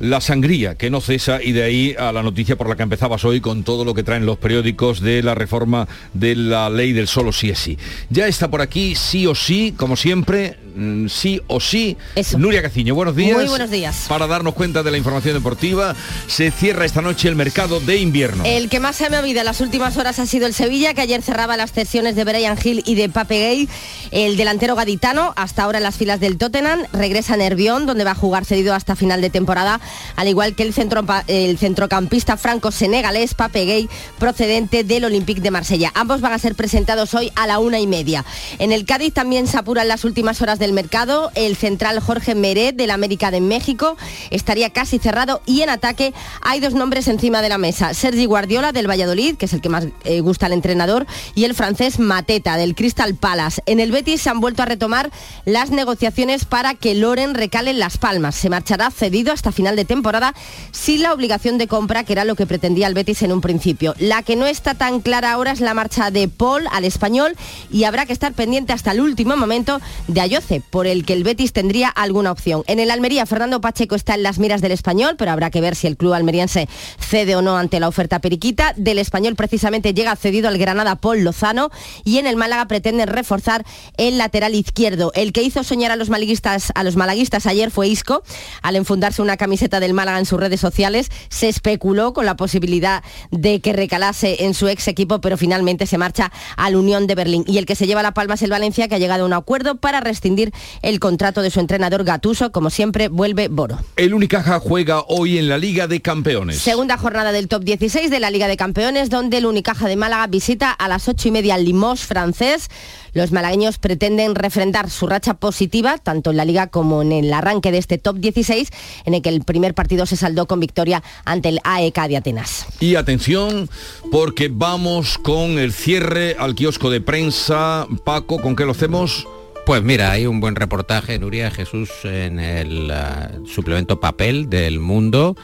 la 0.00 0.20
sangría 0.20 0.74
que 0.74 0.90
no 0.90 1.00
cesa 1.00 1.42
y 1.42 1.52
de 1.52 1.62
ahí 1.62 1.96
a 1.98 2.12
la 2.12 2.22
noticia 2.22 2.57
por 2.57 2.68
la 2.68 2.76
que 2.76 2.83
empezabas 2.83 3.24
hoy 3.24 3.40
con 3.40 3.64
todo 3.64 3.85
lo 3.85 3.94
que 3.94 4.02
traen 4.02 4.26
los 4.26 4.38
periódicos 4.38 5.00
de 5.00 5.22
la 5.22 5.35
reforma 5.35 5.88
de 6.12 6.37
la 6.37 6.70
ley 6.70 6.92
del 6.92 7.09
solo 7.09 7.33
sí 7.33 7.50
es 7.50 7.59
sí. 7.59 7.78
Ya 8.11 8.26
está 8.26 8.50
por 8.50 8.61
aquí 8.61 8.94
sí 8.94 9.26
o 9.26 9.35
sí, 9.35 9.74
como 9.76 9.96
siempre, 9.96 10.59
Mm, 10.74 11.07
sí 11.07 11.40
o 11.46 11.61
sí. 11.61 11.96
Nuria 12.37 12.61
Caciño, 12.62 12.94
buenos 12.94 13.14
días. 13.14 13.37
Muy 13.37 13.46
buenos 13.46 13.70
días. 13.70 14.07
Para 14.09 14.26
darnos 14.26 14.54
cuenta 14.54 14.83
de 14.83 14.90
la 14.90 14.98
información 14.98 15.35
deportiva, 15.35 15.94
se 16.26 16.50
cierra 16.50 16.85
esta 16.85 17.00
noche 17.00 17.28
el 17.28 17.37
mercado 17.37 17.80
de 17.80 17.98
invierno. 17.98 18.44
El 18.44 18.68
que 18.68 18.80
más 18.80 18.96
se 18.96 19.07
ha 19.07 19.11
movido 19.11 19.40
en 19.40 19.46
las 19.46 19.61
últimas 19.61 19.96
horas 19.96 20.18
ha 20.18 20.26
sido 20.26 20.46
el 20.46 20.54
Sevilla, 20.54 20.92
que 20.94 21.00
ayer 21.00 21.22
cerraba 21.22 21.57
las 21.57 21.72
cesiones 21.72 22.16
de 22.16 22.24
Brian 22.24 22.59
Hill 22.62 22.83
y 22.87 22.96
de 22.96 23.09
Pape 23.09 23.38
Gay. 23.38 23.68
El 24.11 24.37
delantero 24.37 24.74
gaditano, 24.74 25.33
hasta 25.37 25.62
ahora 25.62 25.78
en 25.78 25.85
las 25.85 25.96
filas 25.96 26.18
del 26.18 26.38
Tottenham, 26.38 26.83
regresa 26.92 27.35
a 27.35 27.37
Nervión, 27.37 27.87
donde 27.87 28.04
va 28.04 28.12
a 28.12 28.16
jugar 28.16 28.44
cedido 28.44 28.74
hasta 28.74 28.96
final 28.96 29.20
de 29.20 29.30
temporada, 29.30 29.80
al 30.16 30.27
igual 30.27 30.57
que 30.57 30.64
el, 30.64 30.75
centro, 30.75 31.05
el 31.29 31.57
centrocampista 31.59 32.37
franco-senegalés 32.37 33.35
Pape 33.35 33.64
Gay, 33.64 33.88
procedente 34.18 34.83
del 34.83 35.05
Olympique 35.05 35.40
de 35.40 35.53
Marsella. 35.53 35.92
Ambos 35.94 36.20
van 36.20 36.33
a 36.33 36.38
ser 36.38 36.57
presentados 36.57 37.14
hoy 37.14 37.31
a 37.37 37.47
la 37.47 37.61
una 37.61 37.79
y 37.79 37.87
media. 37.87 38.25
En 38.59 38.73
el 38.73 38.85
Cádiz 38.85 39.14
también 39.14 39.47
se 39.47 39.57
apuran 39.57 39.87
las 39.87 40.05
últimas 40.05 40.42
horas 40.42 40.59
de 40.59 40.64
del 40.64 40.73
mercado, 40.73 41.31
el 41.35 41.57
central 41.57 42.01
Jorge 42.01 42.35
Meret 42.35 42.75
del 42.75 42.90
América 42.90 43.31
de 43.31 43.42
México 43.42 43.99
estaría 44.31 44.70
casi 44.70 44.99
cerrado 44.99 45.42
y 45.44 45.61
en 45.61 45.68
ataque 45.68 46.14
hay 46.40 46.61
dos 46.61 46.73
nombres 46.73 47.07
encima 47.07 47.42
de 47.42 47.51
la 47.51 47.59
mesa. 47.59 47.92
Sergi 47.92 48.25
Guardiola 48.25 48.73
del 48.73 48.88
Valladolid, 48.88 49.37
que 49.37 49.44
es 49.44 49.53
el 49.53 49.61
que 49.61 49.68
más 49.68 49.87
eh, 50.05 50.20
gusta 50.20 50.47
al 50.47 50.55
entrenador, 50.55 51.07
y 51.35 51.44
el 51.44 51.55
francés 51.55 51.99
Mateta 51.99 52.57
del 52.57 52.75
Crystal 52.75 53.14
Palace. 53.14 53.61
En 53.66 53.79
el 53.79 53.92
Betis 53.92 54.23
se 54.23 54.31
han 54.31 54.40
vuelto 54.40 54.62
a 54.62 54.64
retomar 54.64 55.11
las 55.44 55.70
negociaciones 55.70 56.47
para 56.47 56.75
que 56.75 56.94
Loren 56.94 57.35
recale 57.35 57.75
Las 57.75 57.99
Palmas. 57.99 58.35
Se 58.35 58.49
marchará 58.49 58.90
cedido 58.90 59.35
hasta 59.35 59.53
final 59.53 59.73
de 59.76 59.84
temporada 59.84 60.34
sin 60.72 61.02
la 61.02 61.12
obligación 61.12 61.58
de 61.58 61.68
compra, 61.68 62.04
que 62.04 62.12
era 62.12 62.24
lo 62.24 62.34
que 62.34 62.46
pretendía 62.46 62.87
el 62.87 62.94
Betis 62.94 63.22
en 63.22 63.32
un 63.32 63.40
principio. 63.40 63.94
La 63.98 64.22
que 64.22 64.37
no 64.37 64.46
está 64.46 64.74
tan 64.74 65.00
clara 65.00 65.32
ahora 65.32 65.52
es 65.52 65.60
la 65.60 65.74
marcha 65.74 66.10
de 66.10 66.28
Paul 66.28 66.66
al 66.70 66.84
español 66.84 67.37
y 67.70 67.84
habrá 67.84 68.06
que 68.06 68.12
estar 68.12 68.32
pendiente 68.32 68.72
hasta 68.72 68.92
el 68.92 69.00
último 69.00 69.37
momento 69.37 69.80
de 70.08 70.20
Ayoce 70.20 70.62
por 70.70 70.87
el 70.87 71.04
que 71.04 71.12
el 71.12 71.24
Betis 71.24 71.52
tendría 71.52 71.88
alguna 71.88 72.32
opción. 72.32 72.62
En 72.66 72.80
el 72.80 72.90
Almería, 72.90 73.26
Fernando 73.26 73.60
Pacheco 73.60 73.94
está 73.94 74.14
en 74.14 74.22
las 74.22 74.38
miras 74.38 74.60
del 74.60 74.72
español, 74.72 75.16
pero 75.18 75.30
habrá 75.30 75.50
que 75.50 75.60
ver 75.60 75.76
si 75.76 75.87
el 75.87 75.96
club 75.96 76.12
almeriense 76.12 76.68
cede 76.98 77.37
o 77.37 77.42
no 77.42 77.56
ante 77.56 77.80
la 77.80 77.88
oferta 77.88 78.18
periquita. 78.18 78.74
Del 78.76 78.98
español 78.98 79.37
precisamente 79.37 79.94
llega 79.94 80.14
cedido 80.16 80.48
al 80.48 80.58
Granada 80.58 80.96
Paul 80.96 81.22
Lozano 81.24 81.70
y 82.04 82.18
en 82.18 82.26
el 82.26 82.37
Málaga 82.37 82.66
pretenden 82.66 83.08
reforzar 83.08 83.64
el 83.96 84.18
lateral 84.18 84.54
izquierdo. 84.54 85.12
El 85.14 85.32
que 85.32 85.42
hizo 85.42 85.62
soñar 85.64 85.90
a 85.90 85.96
los 85.96 86.10
malaguistas, 86.10 86.72
a 86.74 86.84
los 86.84 86.96
malaguistas 86.96 87.46
ayer 87.46 87.70
fue 87.70 87.88
Isco. 87.88 88.22
Al 88.62 88.76
enfundarse 88.76 89.22
una 89.22 89.37
camiseta 89.37 89.63
del 89.68 89.94
Málaga 89.94 90.18
en 90.18 90.27
sus 90.27 90.38
redes 90.38 90.61
sociales, 90.61 91.11
se 91.29 91.48
especuló 91.48 92.12
con 92.12 92.27
la 92.27 92.37
posibilidad 92.37 93.03
de 93.31 93.61
que 93.61 93.72
recalase 93.72 94.44
en 94.44 94.55
su 94.55 94.68
ex 94.68 94.88
equipo, 94.88 95.20
pero 95.20 95.37
finalmente 95.37 95.87
se 95.87 95.98
marcha 95.98 96.33
al 96.57 96.77
Unión 96.77 97.07
de 97.07 97.14
Berlín. 97.14 97.44
Y 97.46 97.59
el 97.59 97.66
que 97.66 97.74
se 97.74 97.87
lleva 97.87 98.03
la 98.03 98.14
palma 98.14 98.35
es 98.35 98.42
el 98.42 98.50
Valencia, 98.50 98.88
que 98.88 98.94
ha 98.94 98.98
llegado 98.98 99.24
a 99.24 99.27
un 99.27 99.33
acuerdo 99.33 99.77
para 99.77 100.00
rescindir 100.00 100.53
el 100.83 101.00
contrato 101.00 101.42
de 101.42 101.50
su 101.50 101.61
entrenador 101.61 102.05
Gatuso. 102.05 102.53
Como 102.53 102.70
siempre, 102.70 103.09
vuelve 103.09 103.48
Boro. 103.48 103.79
El 103.96 104.14
Unicaja 104.14 104.61
juega 104.61 105.03
hoy 105.09 105.38
en 105.38 105.48
la 105.48 105.59
Liga 105.59 105.87
de 105.87 106.00
Campeones. 106.00 106.59
Segunda 106.59 106.96
jornada 106.96 107.33
del 107.33 107.48
top 107.48 107.64
16 107.64 108.11
de 108.11 108.20
la 108.20 108.31
Liga 108.31 108.48
de 108.48 108.57
Campeones, 108.57 109.11
donde 109.11 109.38
el 109.38 109.46
Unicaja 109.46 109.88
de 109.88 109.96
Málaga 109.96 110.27
visita 110.27 110.70
a 110.70 110.88
las 110.88 111.09
ocho 111.09 111.29
y 111.29 111.31
media 111.31 111.55
al 111.55 111.64
Limos 111.64 112.00
francés. 112.00 112.68
Los 113.14 113.31
malagueños 113.31 113.79
pretenden 113.79 114.35
refrendar 114.35 114.90
su 114.90 115.07
racha 115.07 115.35
positiva, 115.35 115.98
tanto 115.98 116.33
en 116.33 116.37
la 116.37 116.44
liga 116.44 116.66
como 116.66 117.00
en 117.00 117.12
el 117.12 117.33
arranque 117.33 117.70
de 117.70 117.79
este 117.79 117.96
top 117.96 118.16
16, 118.16 118.70
en 119.05 119.14
el 119.14 119.22
que 119.22 119.29
el 119.29 119.42
primer 119.42 119.72
partido 119.72 120.05
se 120.05 120.16
saldó 120.16 120.46
con 120.46 120.59
victoria 120.59 121.03
ante 121.24 121.48
el 121.48 121.61
AEK 121.62 122.09
de 122.09 122.16
Atenas. 122.16 122.66
Y 122.81 122.96
atención, 122.96 123.70
porque 124.11 124.50
vamos 124.53 125.16
con 125.18 125.59
el 125.59 125.72
cierre 125.72 126.37
al 126.38 126.57
kiosco 126.57 126.90
de 126.90 127.00
prensa. 127.00 127.87
Paco, 128.05 128.40
¿con 128.40 128.57
qué 128.57 128.64
lo 128.64 128.72
hacemos? 128.72 129.27
Pues 129.64 129.83
mira, 129.83 130.11
hay 130.11 130.27
un 130.27 130.40
buen 130.40 130.57
reportaje, 130.57 131.18
Nuria 131.18 131.50
Jesús, 131.50 131.88
en 132.03 132.38
el 132.38 132.90
uh, 132.90 133.46
suplemento 133.46 133.98
papel 133.98 134.50
del 134.50 134.79
mundo. 134.79 135.37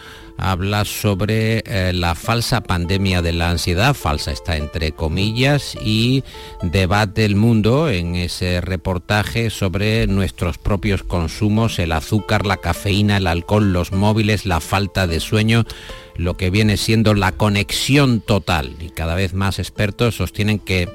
Habla 0.43 0.87
sobre 0.87 1.63
eh, 1.67 1.93
la 1.93 2.15
falsa 2.15 2.63
pandemia 2.63 3.21
de 3.21 3.35
la 3.35 3.51
ansiedad, 3.51 3.93
falsa 3.93 4.33
está 4.33 4.57
entre 4.57 4.93
comillas, 4.93 5.77
y 5.85 6.25
debate 6.63 7.27
el 7.27 7.37
mundo 7.37 7.91
en 7.91 8.17
ese 8.17 8.63
reportaje 8.63 9.51
sobre 9.51 10.07
nuestros 10.07 10.57
propios 10.57 11.03
consumos, 11.03 11.79
el 11.79 11.93
azúcar, 11.93 12.47
la 12.47 12.57
cafeína, 12.57 13.19
el 13.19 13.27
alcohol, 13.27 13.75
los 13.75 13.93
móviles, 13.93 14.47
la 14.47 14.61
falta 14.61 15.07
de 15.07 15.21
sueño, 15.21 15.67
lo 16.17 16.39
que 16.39 16.49
viene 16.49 16.79
siendo 16.79 17.13
la 17.13 17.33
conexión 17.33 18.23
total. 18.23 18.77
Y 18.81 18.89
cada 18.89 19.15
vez 19.17 19.35
más 19.35 19.59
expertos 19.59 20.17
sostienen 20.17 20.59
que 20.59 20.89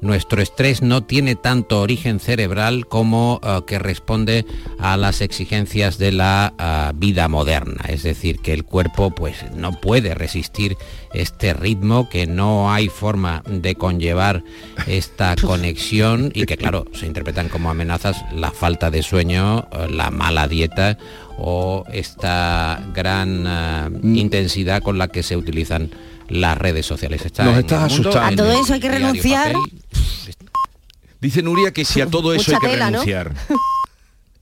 nuestro 0.00 0.40
estrés 0.42 0.82
no 0.82 1.02
tiene 1.02 1.34
tanto 1.34 1.80
origen 1.80 2.20
cerebral 2.20 2.86
como 2.86 3.40
uh, 3.42 3.64
que 3.64 3.78
responde 3.78 4.46
a 4.78 4.96
las 4.96 5.20
exigencias 5.20 5.98
de 5.98 6.12
la 6.12 6.54
uh, 6.58 6.96
vida 6.96 7.28
moderna. 7.28 7.84
Es 7.88 8.02
decir, 8.02 8.38
que 8.38 8.52
el 8.52 8.64
cuerpo 8.64 9.10
pues, 9.10 9.44
no 9.54 9.72
puede 9.72 10.14
resistir 10.14 10.76
este 11.12 11.54
ritmo, 11.54 12.08
que 12.08 12.26
no 12.26 12.72
hay 12.72 12.88
forma 12.88 13.42
de 13.46 13.74
conllevar 13.74 14.44
esta 14.86 15.34
conexión 15.42 16.30
y 16.34 16.46
que 16.46 16.56
claro, 16.56 16.84
se 16.92 17.06
interpretan 17.06 17.48
como 17.48 17.70
amenazas 17.70 18.24
la 18.32 18.50
falta 18.50 18.90
de 18.90 19.02
sueño, 19.02 19.68
uh, 19.72 19.90
la 19.90 20.10
mala 20.10 20.48
dieta 20.48 20.98
o 21.38 21.84
esta 21.92 22.82
gran 22.94 23.42
mm. 24.02 24.16
intensidad 24.16 24.82
con 24.82 24.98
la 24.98 25.08
que 25.08 25.22
se 25.22 25.36
utilizan 25.36 25.90
las 26.28 26.58
redes 26.58 26.86
sociales. 26.86 27.24
Está 27.24 27.44
Nos 27.44 27.58
estás 27.58 27.84
asustando. 27.84 28.42
A 28.42 28.46
todo 28.46 28.60
eso 28.60 28.74
hay 28.74 28.80
que 28.80 28.88
renunciar. 28.88 29.54
Dice 31.20 31.42
Nuria 31.42 31.72
que 31.72 31.84
si 31.84 32.00
a 32.00 32.06
todo 32.06 32.32
eso 32.32 32.52
hay 32.52 32.58
que 32.58 32.76
renunciar. 32.76 33.34
¿no? 33.48 33.56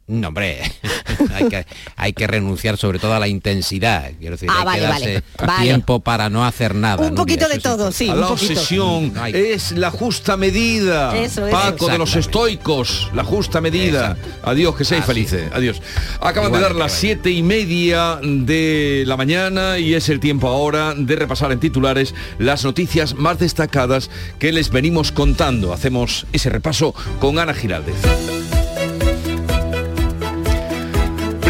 No, 0.09 0.29
hombre, 0.29 0.61
hay, 1.35 1.49
que, 1.49 1.66
hay 1.97 2.12
que 2.12 2.29
renunciar 2.29 2.77
sobre 2.77 3.01
todo 3.01 3.14
a 3.14 3.19
la 3.19 3.27
intensidad. 3.27 4.12
Quiero 4.21 4.37
decir, 4.37 4.49
ah, 4.53 4.61
hay 4.61 4.64
vale, 4.64 4.79
que 4.79 4.87
darse 4.87 5.23
vale, 5.45 5.62
tiempo 5.64 5.95
vale. 5.95 6.05
para 6.05 6.31
no 6.31 6.47
hacer 6.47 6.77
nada. 6.77 7.09
Un 7.09 7.16
poquito 7.16 7.49
de 7.49 7.59
todo, 7.59 7.90
sí. 7.90 8.07
la 8.07 8.29
obsesión 8.29 9.12
no 9.12 9.27
es 9.27 9.73
la 9.73 9.90
justa 9.90 10.37
medida. 10.37 11.16
Eso, 11.16 11.49
Paco 11.51 11.88
de 11.88 11.99
los 11.99 12.14
estoicos, 12.14 13.11
la 13.14 13.25
justa 13.25 13.61
medida. 13.61 14.12
Exacto. 14.12 14.51
Adiós, 14.51 14.77
que 14.77 14.85
seáis 14.85 15.03
Así. 15.03 15.12
felices. 15.12 15.51
Adiós. 15.53 15.83
Acaban 16.21 16.51
Igual, 16.51 16.62
de 16.62 16.69
dar 16.69 16.77
las 16.77 16.92
siete 16.92 17.33
y 17.33 17.42
media 17.42 18.21
de 18.23 19.03
la 19.09 19.16
mañana 19.16 19.79
y 19.79 19.95
es 19.95 20.09
el 20.09 20.21
tiempo 20.21 20.47
ahora 20.47 20.95
de 20.97 21.16
repasar 21.16 21.51
en 21.51 21.59
titulares 21.59 22.14
las 22.38 22.64
noticias 22.64 23.14
más 23.14 23.40
destacadas 23.40 24.09
que 24.38 24.53
les 24.53 24.71
venimos 24.71 25.11
contando. 25.11 25.73
Hacemos 25.73 26.27
ese 26.33 26.49
repaso 26.49 26.95
con 27.19 27.40
Ana 27.40 27.55
Giraldez. 27.55 27.97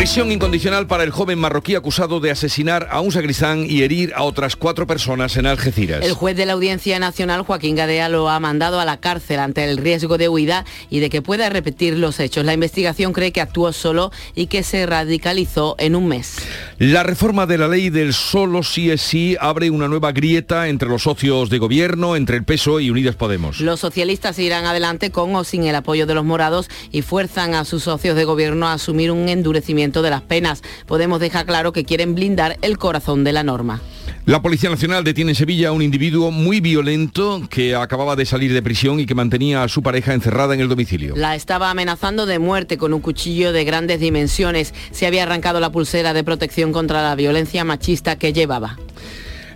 Prisión 0.07 0.31
incondicional 0.31 0.87
para 0.87 1.03
el 1.03 1.11
joven 1.11 1.40
marroquí 1.40 1.75
acusado 1.75 2.21
de 2.21 2.31
asesinar 2.31 2.87
a 2.92 3.01
un 3.01 3.11
sacristán 3.11 3.66
y 3.69 3.83
herir 3.83 4.12
a 4.14 4.23
otras 4.23 4.55
cuatro 4.55 4.87
personas 4.87 5.37
en 5.37 5.47
Algeciras. 5.47 6.05
El 6.05 6.12
juez 6.12 6.37
de 6.37 6.47
la 6.47 6.53
Audiencia 6.53 7.01
Nacional, 7.01 7.42
Joaquín 7.42 7.75
Gadea, 7.75 8.09
lo 8.09 8.29
ha 8.29 8.38
mandado 8.38 8.79
a 8.79 8.85
la 8.85 8.99
cárcel 8.99 9.40
ante 9.40 9.64
el 9.64 9.79
riesgo 9.79 10.16
de 10.16 10.29
huida 10.29 10.64
y 10.90 11.01
de 11.01 11.11
que 11.11 11.23
pueda 11.23 11.49
repetir 11.49 11.99
los 11.99 12.21
hechos. 12.21 12.45
La 12.45 12.55
investigación 12.55 13.12
cree 13.12 13.33
que 13.33 13.40
actuó 13.40 13.73
solo 13.73 14.12
y 14.37 14.47
que 14.47 14.62
se 14.62 14.87
radicalizó 14.87 15.75
en 15.81 15.97
un 15.97 16.07
mes. 16.07 16.37
La 16.79 17.03
reforma 17.03 17.47
de 17.47 17.59
la 17.59 17.66
ley 17.66 17.90
del 17.90 18.14
solo 18.14 18.62
sí 18.62 18.92
es 18.92 19.03
sí 19.03 19.37
abre 19.40 19.71
una 19.71 19.88
nueva 19.88 20.12
grieta 20.12 20.69
entre 20.69 20.88
los 20.88 21.03
socios 21.03 21.51
de 21.51 21.59
gobierno, 21.59 22.14
entre 22.14 22.37
el 22.37 22.45
PSOE 22.45 22.85
y 22.85 22.90
Unidas 22.90 23.16
Podemos. 23.16 23.59
Los 23.61 23.81
socialistas 23.81 24.38
irán 24.38 24.66
adelante 24.66 25.11
con 25.11 25.35
o 25.35 25.42
sin 25.42 25.64
el 25.64 25.75
apoyo 25.75 26.07
de 26.07 26.14
los 26.14 26.25
morados 26.25 26.71
y 26.92 27.03
fuerzan 27.03 27.55
a 27.55 27.64
sus 27.64 27.83
socios 27.83 28.14
de 28.14 28.25
gobierno 28.25 28.69
a 28.69 28.75
asumir 28.75 29.11
un 29.11 29.29
endurecimiento 29.29 29.95
de 30.02 30.11
las 30.11 30.22
penas. 30.22 30.62
Podemos 30.87 31.20
dejar 31.20 31.46
claro 31.46 31.72
que 31.72 31.85
quieren 31.85 32.14
blindar 32.14 32.56
el 32.62 32.78
corazón 32.78 33.24
de 33.24 33.32
la 33.32 33.42
norma. 33.42 33.80
La 34.26 34.42
Policía 34.42 34.70
Nacional 34.70 35.04
detiene 35.04 35.30
en 35.30 35.35
Sevilla 35.37 35.68
a 35.68 35.72
un 35.72 35.82
individuo 35.82 36.32
muy 36.32 36.61
violento 36.61 37.42
que 37.48 37.76
acababa 37.76 38.16
de 38.16 38.26
salir 38.26 38.52
de 38.52 38.61
prisión 38.61 38.98
y 38.98 39.06
que 39.06 39.14
mantenía 39.14 39.62
a 39.62 39.68
su 39.68 39.85
pareja 39.85 40.14
encerrada 40.14 40.52
en 40.52 40.61
el 40.61 40.68
domicilio. 40.68 41.14
La 41.16 41.37
estaba 41.37 41.70
amenazando 41.70 42.26
de 42.26 42.40
muerte 42.40 42.76
con 42.76 42.92
un 42.92 43.00
cuchillo 43.00 43.52
de 43.52 43.64
grandes 43.64 44.00
dimensiones. 44.00 44.74
Se 44.90 45.06
había 45.06 45.22
arrancado 45.22 45.61
la 45.61 45.70
pulsera 45.70 46.12
de 46.12 46.24
protección 46.24 46.72
contra 46.72 47.02
la 47.02 47.14
violencia 47.14 47.62
machista 47.62 48.18
que 48.18 48.32
llevaba. 48.32 48.76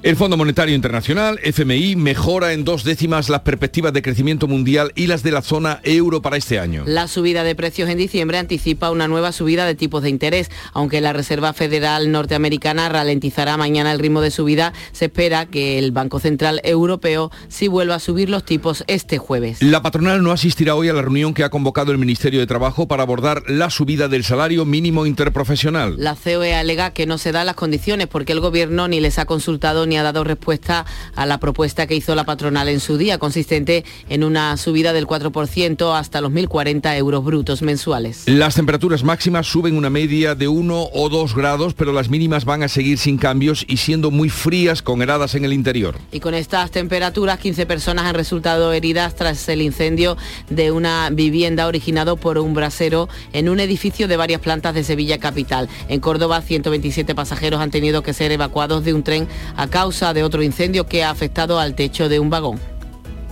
El 0.02 0.16
Fondo 0.16 0.38
Monetario 0.38 0.74
Internacional, 0.74 1.38
FMI, 1.42 1.94
mejora 1.94 2.54
en 2.54 2.64
dos 2.64 2.84
décimas 2.84 3.28
las 3.28 3.42
perspectivas 3.42 3.92
de 3.92 4.00
crecimiento 4.00 4.48
mundial 4.48 4.92
y 4.94 5.08
las 5.08 5.22
de 5.22 5.30
la 5.30 5.42
zona 5.42 5.80
euro 5.82 6.22
para 6.22 6.38
este 6.38 6.58
año. 6.58 6.84
La 6.86 7.06
subida 7.06 7.44
de 7.44 7.54
precios 7.54 7.90
en 7.90 7.98
diciembre 7.98 8.38
anticipa 8.38 8.90
una 8.90 9.08
nueva 9.08 9.30
subida 9.32 9.66
de 9.66 9.74
tipos 9.74 10.02
de 10.02 10.08
interés. 10.08 10.50
Aunque 10.72 11.02
la 11.02 11.12
Reserva 11.12 11.52
Federal 11.52 12.10
norteamericana 12.10 12.88
ralentizará 12.88 13.58
mañana 13.58 13.92
el 13.92 13.98
ritmo 13.98 14.22
de 14.22 14.30
subida, 14.30 14.72
se 14.92 15.04
espera 15.04 15.44
que 15.44 15.78
el 15.78 15.92
Banco 15.92 16.18
Central 16.18 16.62
Europeo 16.64 17.30
sí 17.48 17.68
vuelva 17.68 17.96
a 17.96 18.00
subir 18.00 18.30
los 18.30 18.46
tipos 18.46 18.84
este 18.86 19.18
jueves. 19.18 19.60
La 19.60 19.82
patronal 19.82 20.22
no 20.22 20.32
asistirá 20.32 20.76
hoy 20.76 20.88
a 20.88 20.94
la 20.94 21.02
reunión 21.02 21.34
que 21.34 21.44
ha 21.44 21.50
convocado 21.50 21.92
el 21.92 21.98
Ministerio 21.98 22.40
de 22.40 22.46
Trabajo 22.46 22.88
para 22.88 23.02
abordar 23.02 23.42
la 23.48 23.68
subida 23.68 24.08
del 24.08 24.24
salario 24.24 24.64
mínimo 24.64 25.04
interprofesional. 25.04 25.96
La 25.98 26.16
COE 26.16 26.54
alega 26.54 26.94
que 26.94 27.04
no 27.04 27.18
se 27.18 27.32
dan 27.32 27.44
las 27.44 27.54
condiciones 27.54 28.06
porque 28.06 28.32
el 28.32 28.40
gobierno 28.40 28.88
ni 28.88 29.00
les 29.00 29.18
ha 29.18 29.26
consultado 29.26 29.89
ni 29.90 29.98
ha 29.98 30.02
dado 30.02 30.24
respuesta 30.24 30.86
a 31.14 31.26
la 31.26 31.38
propuesta 31.38 31.86
que 31.86 31.94
hizo 31.94 32.14
la 32.14 32.24
patronal 32.24 32.68
en 32.68 32.80
su 32.80 32.96
día, 32.96 33.18
consistente 33.18 33.84
en 34.08 34.24
una 34.24 34.56
subida 34.56 34.94
del 34.94 35.06
4% 35.06 35.98
hasta 35.98 36.22
los 36.22 36.32
1.040 36.32 36.96
euros 36.96 37.22
brutos 37.22 37.60
mensuales. 37.60 38.22
Las 38.26 38.54
temperaturas 38.54 39.04
máximas 39.04 39.46
suben 39.46 39.76
una 39.76 39.90
media 39.90 40.34
de 40.34 40.48
1 40.48 40.88
o 40.92 41.08
2 41.08 41.34
grados, 41.34 41.74
pero 41.74 41.92
las 41.92 42.08
mínimas 42.08 42.44
van 42.44 42.62
a 42.62 42.68
seguir 42.68 42.96
sin 42.98 43.18
cambios 43.18 43.66
y 43.68 43.76
siendo 43.76 44.10
muy 44.10 44.30
frías 44.30 44.80
con 44.80 45.02
heladas 45.02 45.34
en 45.34 45.44
el 45.44 45.52
interior. 45.52 45.98
Y 46.12 46.20
con 46.20 46.34
estas 46.34 46.70
temperaturas, 46.70 47.40
15 47.40 47.66
personas 47.66 48.04
han 48.04 48.14
resultado 48.14 48.72
heridas 48.72 49.16
tras 49.16 49.48
el 49.48 49.60
incendio 49.60 50.16
de 50.48 50.70
una 50.70 51.10
vivienda 51.10 51.66
originado 51.66 52.16
por 52.16 52.38
un 52.38 52.54
brasero 52.54 53.08
en 53.32 53.48
un 53.48 53.58
edificio 53.58 54.06
de 54.06 54.16
varias 54.16 54.40
plantas 54.40 54.74
de 54.74 54.84
Sevilla 54.84 55.18
capital. 55.18 55.68
En 55.88 55.98
Córdoba, 55.98 56.40
127 56.40 57.14
pasajeros 57.16 57.60
han 57.60 57.72
tenido 57.72 58.04
que 58.04 58.14
ser 58.14 58.30
evacuados 58.30 58.84
de 58.84 58.94
un 58.94 59.02
tren 59.02 59.26
a 59.56 59.66
causa 59.80 60.12
de 60.12 60.22
otro 60.22 60.42
incendio 60.42 60.84
que 60.84 61.04
ha 61.04 61.08
afectado 61.08 61.58
al 61.58 61.74
techo 61.74 62.10
de 62.10 62.20
un 62.20 62.28
vagón. 62.28 62.60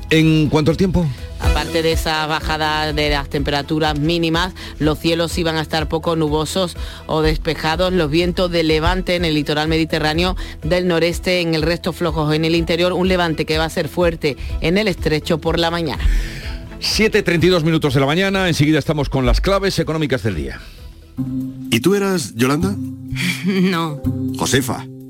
¿En 0.09 0.49
cuanto 0.49 0.71
al 0.71 0.79
tiempo? 0.79 1.07
Aparte 1.41 1.83
de 1.83 1.93
esa 1.93 2.27
bajada 2.27 2.95
de 2.95 3.11
las 3.11 3.29
temperaturas 3.29 3.99
mínimas, 3.99 4.55
los 4.79 4.99
cielos 4.99 5.37
iban 5.37 5.57
a 5.57 5.61
estar 5.61 5.91
poco 5.91 6.17
nubosos 6.17 6.75
o 7.07 7.21
despejados, 7.21 7.93
los 7.93 8.11
vientos 8.11 8.51
de 8.51 8.63
levante 8.63 9.15
en 9.15 9.27
el 9.27 9.35
litoral 9.35 9.69
mediterráneo 9.69 10.37
del 10.63 10.89
noreste, 10.89 11.43
en 11.43 11.55
el 11.55 11.61
resto 11.61 11.93
flojos 11.93 12.35
en 12.35 12.47
el 12.47 12.55
interior, 12.55 12.95
un 12.95 13.09
levante 13.09 13.45
que 13.45 13.59
va 13.59 13.67
a 13.67 13.69
ser 13.69 13.87
fuerte 13.87 14.39
en 14.63 14.79
el 14.79 14.89
estrecho 14.89 15.37
por 15.43 15.59
la 15.59 15.71
mañana. 15.71 16.03
7.32 16.81 17.63
minutos 17.63 17.93
de 17.93 18.01
la 18.01 18.07
mañana, 18.07 18.49
enseguida 18.49 18.79
estamos 18.79 19.11
con 19.11 19.27
las 19.27 19.43
claves 19.43 19.79
económicas 19.79 20.23
del 20.23 20.37
día. 20.37 20.63
¿Y 21.71 21.81
tú 21.81 21.95
eras 21.95 22.35
Yolanda? 22.37 22.75
No. 23.45 24.01
Josefa. 24.39 24.87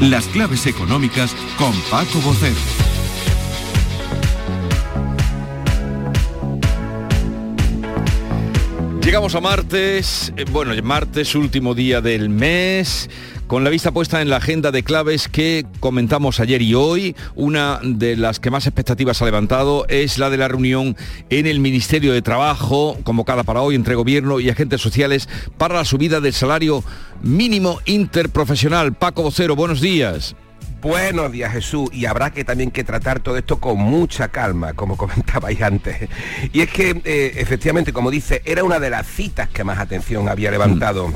Las 0.00 0.26
claves 0.28 0.64
económicas 0.66 1.34
con 1.56 1.72
Paco 1.90 2.20
Bocero. 2.20 2.54
Llegamos 9.02 9.34
a 9.34 9.40
martes, 9.40 10.32
eh, 10.36 10.44
bueno, 10.52 10.72
martes, 10.84 11.34
último 11.34 11.74
día 11.74 12.00
del 12.00 12.28
mes, 12.28 13.10
con 13.48 13.64
la 13.64 13.70
vista 13.70 13.92
puesta 13.92 14.20
en 14.20 14.28
la 14.28 14.36
agenda 14.36 14.70
de 14.70 14.82
claves 14.82 15.26
que 15.26 15.64
comentamos 15.80 16.38
ayer 16.38 16.60
y 16.60 16.74
hoy. 16.74 17.16
Una 17.34 17.80
de 17.82 18.14
las 18.14 18.40
que 18.40 18.50
más 18.50 18.66
expectativas 18.66 19.22
ha 19.22 19.24
levantado 19.24 19.86
es 19.88 20.18
la 20.18 20.28
de 20.28 20.36
la 20.36 20.48
reunión 20.48 20.96
en 21.30 21.46
el 21.46 21.58
Ministerio 21.58 22.12
de 22.12 22.20
Trabajo, 22.20 22.98
convocada 23.04 23.44
para 23.44 23.62
hoy 23.62 23.74
entre 23.74 23.94
gobierno 23.94 24.38
y 24.38 24.50
agentes 24.50 24.82
sociales 24.82 25.30
para 25.56 25.76
la 25.76 25.86
subida 25.86 26.20
del 26.20 26.34
salario 26.34 26.84
mínimo 27.22 27.80
interprofesional. 27.86 28.92
Paco 28.92 29.22
Vocero, 29.22 29.56
buenos 29.56 29.80
días. 29.80 30.36
Buenos 30.82 31.32
días 31.32 31.50
Jesús 31.50 31.88
y 31.92 32.04
habrá 32.04 32.30
que 32.30 32.44
también 32.44 32.70
que 32.70 32.84
tratar 32.84 33.20
todo 33.20 33.38
esto 33.38 33.58
con 33.58 33.78
mucha 33.78 34.28
calma, 34.28 34.74
como 34.74 34.98
comentabais 34.98 35.62
antes. 35.62 36.06
Y 36.52 36.60
es 36.60 36.70
que 36.70 37.00
eh, 37.02 37.32
efectivamente, 37.36 37.94
como 37.94 38.10
dice, 38.10 38.42
era 38.44 38.62
una 38.62 38.78
de 38.78 38.90
las 38.90 39.06
citas 39.06 39.48
que 39.48 39.64
más 39.64 39.78
atención 39.78 40.28
había 40.28 40.50
levantado. 40.50 41.10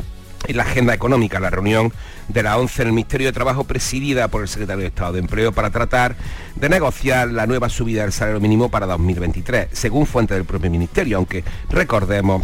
En 0.48 0.56
la 0.56 0.64
agenda 0.64 0.92
económica, 0.92 1.38
la 1.40 1.50
reunión 1.50 1.92
de 2.28 2.42
la 2.42 2.58
11 2.58 2.82
en 2.82 2.88
el 2.88 2.94
Ministerio 2.94 3.28
de 3.28 3.32
Trabajo 3.32 3.64
presidida 3.64 4.28
por 4.28 4.42
el 4.42 4.48
secretario 4.48 4.82
de 4.82 4.88
Estado 4.88 5.12
de 5.12 5.20
Empleo 5.20 5.52
para 5.52 5.70
tratar 5.70 6.16
de 6.56 6.68
negociar 6.68 7.28
la 7.28 7.46
nueva 7.46 7.68
subida 7.68 8.02
del 8.02 8.12
salario 8.12 8.40
mínimo 8.40 8.68
para 8.68 8.86
2023, 8.86 9.68
según 9.72 10.04
fuente 10.06 10.34
del 10.34 10.44
propio 10.44 10.70
Ministerio, 10.70 11.16
aunque 11.18 11.44
recordemos 11.70 12.42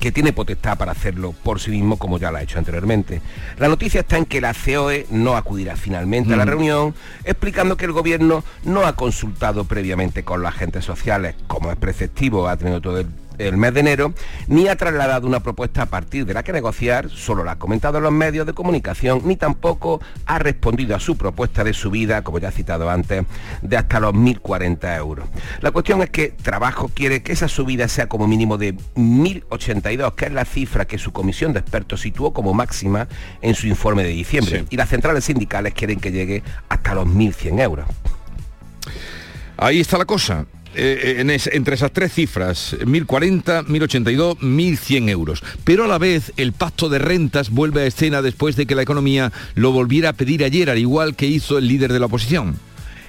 que 0.00 0.12
tiene 0.12 0.32
potestad 0.34 0.76
para 0.76 0.92
hacerlo 0.92 1.32
por 1.32 1.58
sí 1.58 1.70
mismo 1.70 1.96
como 1.96 2.18
ya 2.18 2.30
lo 2.30 2.36
ha 2.36 2.42
hecho 2.42 2.58
anteriormente. 2.58 3.22
La 3.58 3.68
noticia 3.68 4.00
está 4.00 4.18
en 4.18 4.26
que 4.26 4.40
la 4.42 4.52
COE 4.52 5.06
no 5.10 5.36
acudirá 5.36 5.76
finalmente 5.76 6.34
a 6.34 6.36
la 6.36 6.44
Mm. 6.44 6.48
reunión, 6.48 6.94
explicando 7.24 7.76
que 7.78 7.86
el 7.86 7.92
gobierno 7.92 8.44
no 8.64 8.84
ha 8.86 8.94
consultado 8.94 9.64
previamente 9.64 10.22
con 10.24 10.42
los 10.42 10.48
agentes 10.50 10.84
sociales, 10.84 11.34
como 11.46 11.70
es 11.70 11.76
preceptivo, 11.78 12.46
ha 12.48 12.56
tenido 12.58 12.80
todo 12.82 12.98
el 12.98 13.06
el 13.38 13.56
mes 13.56 13.74
de 13.74 13.80
enero, 13.80 14.14
ni 14.48 14.68
ha 14.68 14.76
trasladado 14.76 15.26
una 15.26 15.40
propuesta 15.40 15.82
a 15.82 15.86
partir 15.86 16.26
de 16.26 16.34
la 16.34 16.42
que 16.42 16.52
negociar, 16.52 17.08
solo 17.10 17.44
la 17.44 17.52
ha 17.52 17.58
comentado 17.58 17.98
en 17.98 18.04
los 18.04 18.12
medios 18.12 18.46
de 18.46 18.52
comunicación, 18.52 19.22
ni 19.24 19.36
tampoco 19.36 20.00
ha 20.26 20.38
respondido 20.38 20.96
a 20.96 21.00
su 21.00 21.16
propuesta 21.16 21.64
de 21.64 21.72
subida, 21.72 22.22
como 22.22 22.38
ya 22.38 22.48
he 22.48 22.52
citado 22.52 22.88
antes, 22.90 23.24
de 23.62 23.76
hasta 23.76 24.00
los 24.00 24.14
1.040 24.14 24.96
euros. 24.96 25.28
La 25.60 25.70
cuestión 25.70 26.02
es 26.02 26.10
que 26.10 26.28
Trabajo 26.30 26.90
quiere 26.92 27.22
que 27.22 27.32
esa 27.32 27.48
subida 27.48 27.88
sea 27.88 28.08
como 28.08 28.26
mínimo 28.26 28.58
de 28.58 28.74
1.082, 28.94 30.14
que 30.14 30.26
es 30.26 30.32
la 30.32 30.44
cifra 30.44 30.84
que 30.84 30.98
su 30.98 31.12
comisión 31.12 31.52
de 31.52 31.60
expertos 31.60 32.00
situó 32.00 32.32
como 32.32 32.54
máxima 32.54 33.08
en 33.42 33.54
su 33.54 33.66
informe 33.66 34.02
de 34.02 34.10
diciembre, 34.10 34.64
y 34.70 34.76
las 34.76 34.88
centrales 34.88 35.24
sindicales 35.24 35.74
quieren 35.74 36.00
que 36.00 36.12
llegue 36.12 36.42
hasta 36.68 36.94
los 36.94 37.06
1.100 37.06 37.60
euros. 37.60 37.86
Ahí 39.56 39.80
está 39.80 39.98
la 39.98 40.04
cosa. 40.04 40.46
Eh, 40.78 41.16
en 41.20 41.30
entre 41.30 41.74
esas 41.74 41.90
tres 41.90 42.12
cifras, 42.12 42.76
1.040, 42.78 43.64
1.082, 43.66 44.38
1.100 44.40 45.08
euros. 45.08 45.42
Pero 45.64 45.84
a 45.84 45.88
la 45.88 45.96
vez 45.96 46.34
el 46.36 46.52
pacto 46.52 46.90
de 46.90 46.98
rentas 46.98 47.48
vuelve 47.48 47.80
a 47.80 47.86
escena 47.86 48.20
después 48.20 48.56
de 48.56 48.66
que 48.66 48.74
la 48.74 48.82
economía 48.82 49.32
lo 49.54 49.72
volviera 49.72 50.10
a 50.10 50.12
pedir 50.12 50.44
ayer, 50.44 50.68
al 50.68 50.78
igual 50.78 51.16
que 51.16 51.26
hizo 51.26 51.56
el 51.56 51.66
líder 51.66 51.94
de 51.94 52.00
la 52.00 52.06
oposición. 52.06 52.58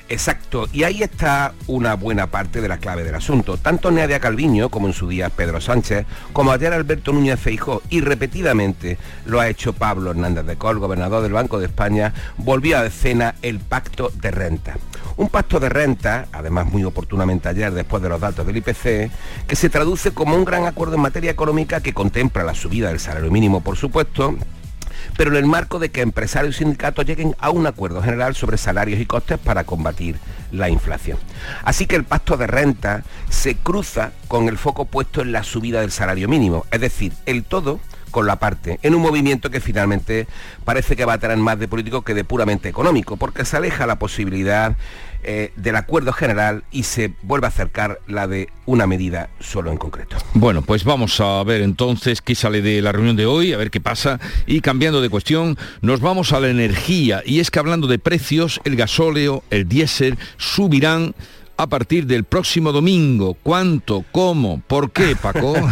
Exacto, 0.09 0.69
y 0.71 0.83
ahí 0.83 1.03
está 1.03 1.53
una 1.67 1.95
buena 1.95 2.27
parte 2.27 2.61
de 2.61 2.69
la 2.69 2.77
clave 2.77 3.03
del 3.03 3.15
asunto. 3.15 3.57
Tanto 3.57 3.91
Nadia 3.91 4.21
Calviño, 4.21 4.69
como 4.69 4.87
en 4.87 4.93
su 4.93 5.09
día 5.09 5.29
Pedro 5.29 5.59
Sánchez, 5.59 6.05
como 6.31 6.51
ayer 6.51 6.71
Alberto 6.71 7.11
Núñez 7.11 7.39
Feijó, 7.39 7.81
y 7.89 7.99
repetidamente 7.99 8.97
lo 9.25 9.41
ha 9.41 9.49
hecho 9.49 9.73
Pablo 9.73 10.11
Hernández 10.11 10.45
de 10.45 10.55
Col, 10.55 10.79
gobernador 10.79 11.23
del 11.23 11.33
Banco 11.33 11.59
de 11.59 11.65
España, 11.65 12.13
volvió 12.37 12.77
a 12.77 12.85
escena 12.85 13.35
el 13.41 13.59
pacto 13.59 14.09
de 14.21 14.31
renta. 14.31 14.77
Un 15.17 15.27
pacto 15.27 15.59
de 15.59 15.67
renta, 15.67 16.27
además 16.31 16.67
muy 16.67 16.85
oportunamente 16.85 17.49
ayer 17.49 17.73
después 17.73 18.01
de 18.01 18.09
los 18.09 18.21
datos 18.21 18.47
del 18.47 18.57
IPC, 18.57 19.11
que 19.45 19.55
se 19.55 19.69
traduce 19.69 20.11
como 20.11 20.35
un 20.35 20.45
gran 20.45 20.67
acuerdo 20.67 20.95
en 20.95 21.01
materia 21.01 21.31
económica 21.31 21.81
que 21.81 21.93
contempla 21.93 22.43
la 22.43 22.55
subida 22.55 22.89
del 22.89 22.99
salario 22.99 23.29
mínimo, 23.29 23.61
por 23.61 23.75
supuesto, 23.75 24.35
pero 25.15 25.31
en 25.31 25.37
el 25.37 25.45
marco 25.45 25.79
de 25.79 25.89
que 25.89 26.01
empresarios 26.01 26.55
y 26.55 26.59
sindicatos 26.59 27.05
lleguen 27.05 27.35
a 27.39 27.49
un 27.49 27.67
acuerdo 27.67 28.01
general 28.01 28.35
sobre 28.35 28.57
salarios 28.57 28.99
y 28.99 29.05
costes 29.05 29.37
para 29.37 29.63
combatir 29.63 30.17
la 30.51 30.69
inflación. 30.69 31.17
Así 31.63 31.85
que 31.85 31.95
el 31.95 32.03
pacto 32.03 32.37
de 32.37 32.47
renta 32.47 33.03
se 33.29 33.55
cruza 33.55 34.11
con 34.27 34.47
el 34.47 34.57
foco 34.57 34.85
puesto 34.85 35.21
en 35.21 35.31
la 35.31 35.43
subida 35.43 35.81
del 35.81 35.91
salario 35.91 36.27
mínimo, 36.27 36.65
es 36.71 36.81
decir, 36.81 37.13
el 37.25 37.43
todo 37.43 37.79
con 38.11 38.25
la 38.25 38.37
parte, 38.37 38.79
en 38.83 38.95
un 38.95 39.01
movimiento 39.01 39.49
que 39.49 39.59
finalmente 39.59 40.27
parece 40.63 40.95
que 40.95 41.05
va 41.05 41.13
a 41.13 41.17
tener 41.17 41.37
más 41.37 41.59
de 41.59 41.67
político 41.67 42.03
que 42.03 42.13
de 42.13 42.23
puramente 42.23 42.69
económico, 42.69 43.17
porque 43.17 43.45
se 43.45 43.57
aleja 43.57 43.85
la 43.85 43.97
posibilidad 43.97 44.75
eh, 45.23 45.51
del 45.55 45.75
acuerdo 45.75 46.13
general 46.13 46.63
y 46.71 46.83
se 46.83 47.11
vuelve 47.23 47.47
a 47.47 47.49
acercar 47.49 47.99
la 48.07 48.27
de 48.27 48.49
una 48.65 48.87
medida 48.87 49.29
solo 49.39 49.71
en 49.71 49.77
concreto. 49.77 50.17
Bueno, 50.33 50.61
pues 50.61 50.83
vamos 50.83 51.19
a 51.19 51.43
ver 51.43 51.61
entonces 51.61 52.21
qué 52.21 52.35
sale 52.35 52.61
de 52.61 52.81
la 52.81 52.91
reunión 52.91 53.15
de 53.15 53.25
hoy, 53.25 53.53
a 53.53 53.57
ver 53.57 53.71
qué 53.71 53.79
pasa. 53.79 54.19
Y 54.45 54.61
cambiando 54.61 55.01
de 55.01 55.09
cuestión, 55.09 55.57
nos 55.81 56.01
vamos 56.01 56.33
a 56.33 56.39
la 56.39 56.49
energía. 56.49 57.21
Y 57.25 57.39
es 57.39 57.51
que 57.51 57.59
hablando 57.59 57.87
de 57.87 57.99
precios, 57.99 58.61
el 58.63 58.75
gasóleo, 58.75 59.43
el 59.49 59.67
diésel 59.67 60.17
subirán 60.37 61.15
a 61.57 61.67
partir 61.67 62.05
del 62.05 62.23
próximo 62.23 62.71
domingo. 62.71 63.35
¿Cuánto? 63.41 64.05
¿Cómo? 64.11 64.61
¿Por 64.67 64.91
qué, 64.91 65.15
Paco? 65.15 65.55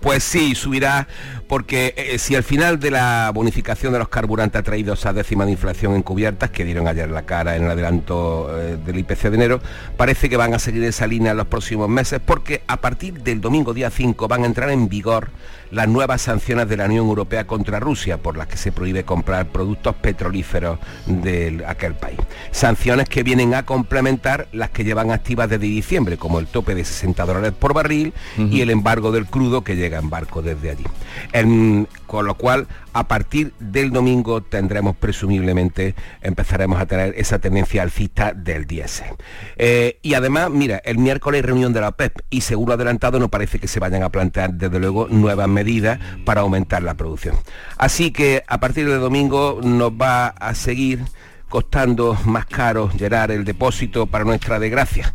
Pues 0.00 0.22
sí, 0.22 0.54
subirá 0.54 1.08
porque 1.48 1.94
eh, 1.96 2.18
si 2.18 2.34
al 2.34 2.42
final 2.42 2.78
de 2.78 2.90
la 2.90 3.30
bonificación 3.34 3.92
de 3.92 3.98
los 3.98 4.08
carburantes 4.08 4.60
ha 4.60 4.62
traído 4.62 4.94
esa 4.94 5.12
décima 5.12 5.44
de 5.44 5.52
inflación 5.52 5.94
encubiertas 5.94 6.50
que 6.50 6.64
dieron 6.64 6.86
ayer 6.86 7.10
la 7.10 7.22
cara 7.22 7.56
en 7.56 7.64
el 7.64 7.70
adelanto 7.70 8.48
eh, 8.58 8.78
del 8.84 8.98
IPC 8.98 9.22
de 9.22 9.34
enero, 9.34 9.60
parece 9.96 10.28
que 10.28 10.36
van 10.36 10.54
a 10.54 10.58
seguir 10.58 10.84
esa 10.84 11.06
línea 11.06 11.32
en 11.32 11.38
los 11.38 11.46
próximos 11.46 11.88
meses 11.88 12.20
porque 12.24 12.62
a 12.66 12.78
partir 12.78 13.22
del 13.22 13.40
domingo 13.40 13.74
día 13.74 13.90
5 13.90 14.28
van 14.28 14.44
a 14.44 14.46
entrar 14.46 14.70
en 14.70 14.88
vigor 14.88 15.30
las 15.70 15.88
nuevas 15.88 16.22
sanciones 16.22 16.68
de 16.68 16.76
la 16.76 16.86
Unión 16.86 17.06
Europea 17.06 17.46
contra 17.46 17.80
Rusia 17.80 18.18
por 18.18 18.36
las 18.36 18.46
que 18.46 18.56
se 18.56 18.72
prohíbe 18.72 19.04
comprar 19.04 19.46
productos 19.46 19.94
petrolíferos 19.96 20.78
de 21.06 21.64
aquel 21.66 21.94
país. 21.94 22.18
Sanciones 22.50 23.08
que 23.08 23.22
vienen 23.22 23.54
a 23.54 23.64
complementar 23.64 24.48
las 24.52 24.70
que 24.70 24.84
llevan 24.84 25.10
activas 25.10 25.48
desde 25.48 25.66
diciembre, 25.66 26.16
como 26.16 26.38
el 26.38 26.46
tope 26.46 26.74
de 26.74 26.84
60 26.84 27.24
dólares 27.26 27.52
por 27.58 27.74
barril 27.74 28.12
y 28.38 28.60
el 28.60 28.70
embargo 28.70 29.12
del 29.12 29.26
crudo 29.26 29.62
que 29.64 29.76
llega 29.76 29.98
en 29.98 30.10
barco 30.10 30.42
desde 30.42 30.70
allí. 30.70 30.84
En- 31.32 31.88
con 32.06 32.26
lo 32.26 32.34
cual, 32.34 32.66
a 32.92 33.08
partir 33.08 33.52
del 33.58 33.90
domingo 33.90 34.42
tendremos 34.42 34.96
presumiblemente, 34.96 35.94
empezaremos 36.22 36.80
a 36.80 36.86
tener 36.86 37.14
esa 37.16 37.38
tendencia 37.38 37.82
alcista 37.82 38.32
del 38.32 38.66
diésel. 38.66 39.08
Eh, 39.56 39.98
y 40.02 40.14
además, 40.14 40.50
mira, 40.50 40.80
el 40.84 40.98
miércoles 40.98 41.44
reunión 41.44 41.72
de 41.72 41.80
la 41.80 41.88
OPEP 41.88 42.18
y 42.30 42.42
seguro 42.42 42.74
adelantado 42.74 43.18
no 43.18 43.28
parece 43.28 43.58
que 43.58 43.68
se 43.68 43.80
vayan 43.80 44.02
a 44.02 44.10
plantear 44.10 44.54
desde 44.54 44.78
luego 44.78 45.08
nuevas 45.08 45.48
medidas 45.48 45.98
para 46.24 46.42
aumentar 46.42 46.82
la 46.82 46.94
producción. 46.94 47.36
Así 47.76 48.10
que 48.10 48.42
a 48.46 48.60
partir 48.60 48.88
del 48.88 49.00
domingo 49.00 49.60
nos 49.62 49.92
va 49.92 50.28
a 50.28 50.54
seguir 50.54 51.00
costando 51.48 52.18
más 52.24 52.46
caro 52.46 52.90
llenar 52.90 53.30
el 53.30 53.44
depósito 53.44 54.06
para 54.06 54.24
nuestra 54.24 54.58
desgracia. 54.58 55.14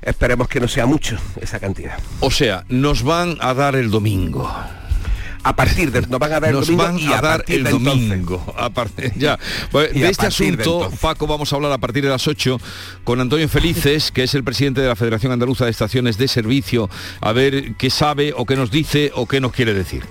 Esperemos 0.00 0.48
que 0.48 0.60
no 0.60 0.68
sea 0.68 0.84
mucho 0.86 1.16
esa 1.40 1.60
cantidad. 1.60 1.98
O 2.20 2.30
sea, 2.30 2.64
nos 2.68 3.04
van 3.04 3.36
a 3.40 3.54
dar 3.54 3.76
el 3.76 3.90
domingo. 3.90 4.50
A 5.44 5.56
partir 5.56 5.90
de 5.90 6.02
nos 6.02 6.20
van 6.20 6.32
a 6.32 6.40
dar 6.40 6.50
el 6.50 6.60
domingo 6.60 6.82
van 6.84 6.98
y 6.98 7.06
a, 7.06 7.18
a 7.18 7.20
dar 7.20 7.38
partir 7.38 7.56
el 7.56 7.64
de 7.64 7.70
entonces. 7.70 8.08
domingo. 8.08 8.54
A 8.56 8.70
partir- 8.70 9.12
ya. 9.16 9.38
Pues, 9.72 9.92
de 9.92 10.08
este 10.08 10.22
de 10.22 10.28
asunto. 10.28 10.90
Paco, 11.00 11.26
vamos 11.26 11.52
a 11.52 11.56
hablar 11.56 11.72
a 11.72 11.78
partir 11.78 12.04
de 12.04 12.10
las 12.10 12.28
8 12.28 12.60
con 13.04 13.20
Antonio 13.20 13.48
Felices, 13.48 14.12
que 14.12 14.22
es 14.22 14.34
el 14.34 14.44
presidente 14.44 14.80
de 14.80 14.88
la 14.88 14.94
Federación 14.96 15.32
Andaluza 15.32 15.64
de 15.64 15.70
Estaciones 15.72 16.16
de 16.18 16.28
Servicio, 16.28 16.88
a 17.20 17.32
ver 17.32 17.74
qué 17.74 17.90
sabe 17.90 18.32
o 18.36 18.46
qué 18.46 18.54
nos 18.54 18.70
dice 18.70 19.10
o 19.14 19.26
qué 19.26 19.40
nos 19.40 19.52
quiere 19.52 19.74
decir. 19.74 20.04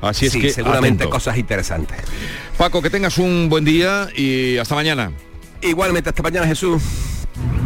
Así 0.00 0.26
es 0.26 0.32
Sí, 0.32 0.40
que 0.40 0.50
seguramente 0.50 1.04
atento. 1.04 1.10
cosas 1.10 1.38
interesantes. 1.38 1.96
Paco, 2.58 2.82
que 2.82 2.90
tengas 2.90 3.18
un 3.18 3.48
buen 3.48 3.64
día 3.64 4.08
y 4.16 4.56
hasta 4.56 4.74
mañana. 4.74 5.12
Igualmente, 5.60 6.08
hasta 6.08 6.22
mañana 6.24 6.44
Jesús. 6.48 6.82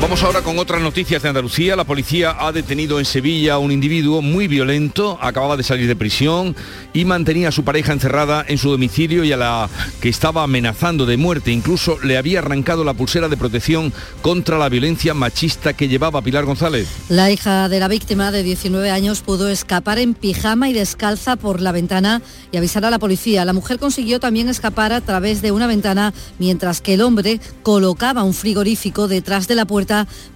Vamos 0.00 0.22
ahora 0.22 0.42
con 0.42 0.60
otras 0.60 0.80
noticias 0.80 1.20
de 1.22 1.28
Andalucía. 1.28 1.74
La 1.74 1.82
policía 1.82 2.36
ha 2.38 2.52
detenido 2.52 3.00
en 3.00 3.04
Sevilla 3.04 3.54
a 3.54 3.58
un 3.58 3.72
individuo 3.72 4.22
muy 4.22 4.46
violento, 4.46 5.18
acababa 5.20 5.56
de 5.56 5.64
salir 5.64 5.88
de 5.88 5.96
prisión 5.96 6.54
y 6.92 7.04
mantenía 7.04 7.48
a 7.48 7.52
su 7.52 7.64
pareja 7.64 7.92
encerrada 7.92 8.44
en 8.46 8.58
su 8.58 8.70
domicilio 8.70 9.24
y 9.24 9.32
a 9.32 9.36
la 9.36 9.68
que 10.00 10.08
estaba 10.08 10.44
amenazando 10.44 11.04
de 11.04 11.16
muerte. 11.16 11.50
Incluso 11.50 11.98
le 12.00 12.16
había 12.16 12.38
arrancado 12.38 12.84
la 12.84 12.94
pulsera 12.94 13.28
de 13.28 13.36
protección 13.36 13.92
contra 14.22 14.56
la 14.56 14.68
violencia 14.68 15.14
machista 15.14 15.72
que 15.72 15.88
llevaba 15.88 16.22
Pilar 16.22 16.44
González. 16.44 16.86
La 17.08 17.32
hija 17.32 17.68
de 17.68 17.80
la 17.80 17.88
víctima 17.88 18.30
de 18.30 18.44
19 18.44 18.92
años 18.92 19.22
pudo 19.22 19.48
escapar 19.48 19.98
en 19.98 20.14
pijama 20.14 20.68
y 20.68 20.74
descalza 20.74 21.34
por 21.34 21.60
la 21.60 21.72
ventana 21.72 22.22
y 22.52 22.56
avisar 22.56 22.84
a 22.84 22.90
la 22.90 23.00
policía. 23.00 23.44
La 23.44 23.52
mujer 23.52 23.80
consiguió 23.80 24.20
también 24.20 24.48
escapar 24.48 24.92
a 24.92 25.00
través 25.00 25.42
de 25.42 25.50
una 25.50 25.66
ventana 25.66 26.14
mientras 26.38 26.80
que 26.80 26.94
el 26.94 27.00
hombre 27.00 27.40
colocaba 27.64 28.22
un 28.22 28.32
frigorífico 28.32 29.08
detrás 29.08 29.48
de 29.48 29.56
la 29.56 29.66
puerta 29.66 29.87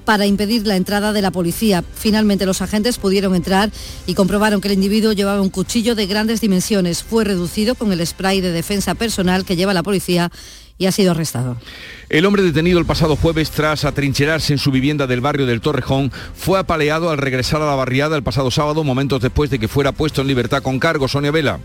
para 0.05 0.27
impedir 0.27 0.67
la 0.67 0.77
entrada 0.77 1.13
de 1.13 1.23
la 1.23 1.31
policía. 1.31 1.85
Finalmente 1.95 2.47
los 2.47 2.63
agentes 2.63 2.99
pudieron 2.99 3.35
entrar 3.35 3.71
y 4.07 4.15
comprobaron 4.15 4.61
que 4.61 4.69
el 4.69 4.75
individuo 4.75 5.13
llevaba 5.13 5.41
un 5.41 5.51
cuchillo 5.51 5.95
de 5.95 6.07
grandes 6.07 6.41
dimensiones. 6.41 7.03
Fue 7.03 7.25
reducido 7.25 7.75
con 7.75 7.93
el 7.93 8.07
spray 8.07 8.41
de 8.41 8.53
defensa 8.53 8.95
personal 8.95 9.45
que 9.45 9.57
lleva 9.57 9.75
la 9.75 9.83
policía 9.83 10.31
y 10.79 10.87
ha 10.87 10.93
sido 10.93 11.13
arrestado. 11.13 11.57
El 12.09 12.27
hombre 12.27 12.43
detenido 12.43 12.79
el 12.79 12.87
pasado 12.87 13.17
jueves 13.17 13.51
tras 13.51 13.85
atrincherarse 13.85 14.53
en 14.53 14.59
su 14.59 14.71
vivienda 14.71 15.07
del 15.07 15.21
barrio 15.21 15.47
del 15.47 15.61
Torrejón 15.61 16.11
fue 16.35 16.59
apaleado 16.59 17.11
al 17.11 17.19
regresar 17.19 17.63
a 17.63 17.67
la 17.67 17.75
barriada 17.75 18.17
el 18.17 18.23
pasado 18.23 18.51
sábado, 18.51 18.83
momentos 18.83 19.21
después 19.21 19.51
de 19.51 19.59
que 19.59 19.69
fuera 19.69 19.93
puesto 19.93 20.23
en 20.23 20.27
libertad 20.27 20.63
con 20.63 20.79
cargo. 20.79 21.09
Sonia 21.09 21.31
Vela. 21.31 21.61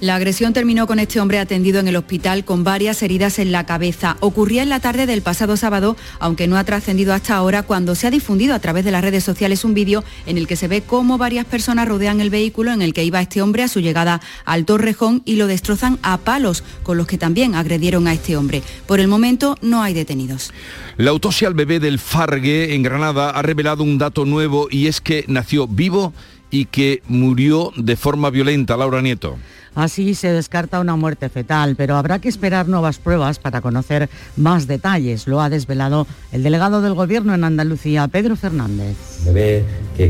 La 0.00 0.16
agresión 0.16 0.52
terminó 0.52 0.86
con 0.86 0.98
este 0.98 1.20
hombre 1.20 1.38
atendido 1.38 1.80
en 1.80 1.88
el 1.88 1.96
hospital 1.96 2.44
con 2.44 2.64
varias 2.64 3.02
heridas 3.02 3.38
en 3.38 3.52
la 3.52 3.64
cabeza. 3.64 4.16
Ocurría 4.20 4.62
en 4.62 4.68
la 4.68 4.80
tarde 4.80 5.06
del 5.06 5.22
pasado 5.22 5.56
sábado, 5.56 5.96
aunque 6.18 6.48
no 6.48 6.56
ha 6.56 6.64
trascendido 6.64 7.14
hasta 7.14 7.36
ahora 7.36 7.62
cuando 7.62 7.94
se 7.94 8.06
ha 8.06 8.10
difundido 8.10 8.54
a 8.54 8.58
través 8.58 8.84
de 8.84 8.90
las 8.90 9.02
redes 9.02 9.24
sociales 9.24 9.64
un 9.64 9.74
vídeo 9.74 10.04
en 10.26 10.36
el 10.36 10.46
que 10.46 10.56
se 10.56 10.68
ve 10.68 10.82
cómo 10.82 11.16
varias 11.16 11.46
personas 11.46 11.88
rodean 11.88 12.20
el 12.20 12.30
vehículo 12.30 12.72
en 12.72 12.82
el 12.82 12.92
que 12.92 13.04
iba 13.04 13.20
este 13.20 13.40
hombre 13.40 13.62
a 13.62 13.68
su 13.68 13.80
llegada 13.80 14.20
al 14.44 14.64
Torrejón 14.64 15.22
y 15.24 15.36
lo 15.36 15.46
destrozan 15.46 15.98
a 16.02 16.18
palos, 16.18 16.64
con 16.82 16.96
los 16.96 17.06
que 17.06 17.18
también 17.18 17.54
agredieron 17.54 18.06
a 18.06 18.12
este 18.12 18.36
hombre. 18.36 18.62
Por 18.86 19.00
el 19.00 19.08
momento 19.08 19.56
no 19.62 19.82
hay 19.82 19.94
detenidos. 19.94 20.52
La 20.96 21.10
autopsia 21.10 21.48
al 21.48 21.54
bebé 21.54 21.80
del 21.80 21.98
Fargue 21.98 22.74
en 22.74 22.82
Granada 22.82 23.30
ha 23.30 23.42
revelado 23.42 23.82
un 23.82 23.98
dato 23.98 24.24
nuevo 24.24 24.68
y 24.70 24.86
es 24.86 25.00
que 25.00 25.24
nació 25.28 25.66
vivo 25.66 26.12
y 26.50 26.66
que 26.66 27.02
murió 27.08 27.72
de 27.76 27.96
forma 27.96 28.30
violenta. 28.30 28.76
Laura 28.76 29.02
Nieto. 29.02 29.38
Así 29.74 30.14
se 30.14 30.32
descarta 30.32 30.80
una 30.80 30.96
muerte 30.96 31.28
fetal, 31.28 31.74
pero 31.76 31.96
habrá 31.96 32.20
que 32.20 32.28
esperar 32.28 32.68
nuevas 32.68 32.98
pruebas 32.98 33.38
para 33.38 33.60
conocer 33.60 34.08
más 34.36 34.66
detalles. 34.66 35.26
Lo 35.26 35.40
ha 35.40 35.50
desvelado 35.50 36.06
el 36.32 36.42
delegado 36.42 36.80
del 36.80 36.94
Gobierno 36.94 37.34
en 37.34 37.42
Andalucía, 37.42 38.06
Pedro 38.08 38.36
Fernández. 38.36 38.96
Bebé 39.24 39.64
que, 39.96 40.08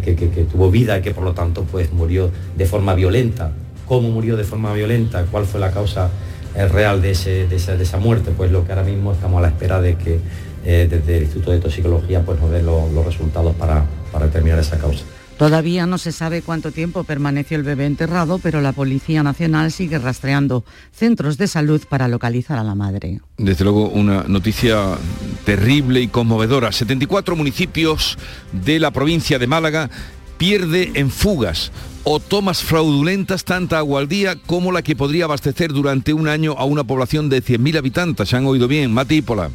tuvo 0.50 0.70
vida 0.70 0.98
y 0.98 1.02
que 1.02 1.12
por 1.12 1.24
lo 1.24 1.32
tanto 1.32 1.64
pues, 1.64 1.92
murió 1.92 2.30
de 2.56 2.66
forma 2.66 2.94
violenta. 2.94 3.52
¿Cómo 3.86 4.10
murió 4.10 4.36
de 4.36 4.44
forma 4.44 4.72
violenta? 4.72 5.24
¿Cuál 5.30 5.44
fue 5.46 5.60
la 5.60 5.70
causa 5.70 6.10
eh, 6.54 6.68
real 6.68 7.00
de, 7.00 7.10
esa, 7.10 7.98
muerte? 7.98 8.32
Pues 8.36 8.50
lo 8.50 8.66
que 8.66 8.72
ahora 8.72 8.84
mismo 8.84 9.12
estamos 9.12 9.38
a 9.38 9.42
la 9.42 9.48
espera 9.48 9.80
de 9.80 9.96
que 9.96 10.20
eh, 10.64 10.88
desde 10.90 11.16
el 11.18 11.22
Instituto 11.24 11.50
de 11.50 11.60
Toxicología 11.60 12.22
pues, 12.22 12.40
nos 12.40 12.50
den 12.50 12.66
los 12.66 13.04
resultados 13.04 13.54
para, 13.56 13.84
para 14.12 14.26
determinar 14.26 14.58
esa 14.58 14.78
causa. 14.78 15.04
Todavía 15.38 15.86
no 15.86 15.98
se 15.98 16.12
sabe 16.12 16.42
cuánto 16.42 16.70
tiempo 16.70 17.04
permaneció 17.04 17.56
el 17.56 17.64
bebé 17.64 17.86
enterrado, 17.86 18.38
pero 18.38 18.60
la 18.60 18.72
Policía 18.72 19.22
Nacional 19.22 19.72
sigue 19.72 19.98
rastreando 19.98 20.64
centros 20.92 21.38
de 21.38 21.48
salud 21.48 21.82
para 21.88 22.06
localizar 22.08 22.58
a 22.58 22.64
la 22.64 22.74
madre. 22.74 23.20
Desde 23.36 23.64
luego 23.64 23.88
una 23.88 24.24
noticia 24.24 24.96
terrible 25.44 26.00
y 26.00 26.08
conmovedora. 26.08 26.70
74 26.70 27.34
municipios 27.34 28.16
de 28.52 28.78
la 28.78 28.92
provincia 28.92 29.38
de 29.38 29.46
Málaga 29.46 29.90
pierde 30.38 30.92
en 30.94 31.10
fugas 31.10 31.72
o 32.04 32.20
tomas 32.20 32.62
fraudulentas 32.62 33.44
tanta 33.44 33.78
agua 33.78 34.00
al 34.00 34.08
día 34.08 34.36
como 34.46 34.72
la 34.72 34.82
que 34.82 34.94
podría 34.94 35.24
abastecer 35.24 35.72
durante 35.72 36.12
un 36.12 36.28
año 36.28 36.52
a 36.58 36.64
una 36.64 36.84
población 36.84 37.28
de 37.28 37.42
100.000 37.42 37.78
habitantes. 37.78 38.28
¿Se 38.28 38.36
han 38.36 38.46
oído 38.46 38.68
bien? 38.68 38.92
Mati 38.92 39.22
Pola. 39.22 39.50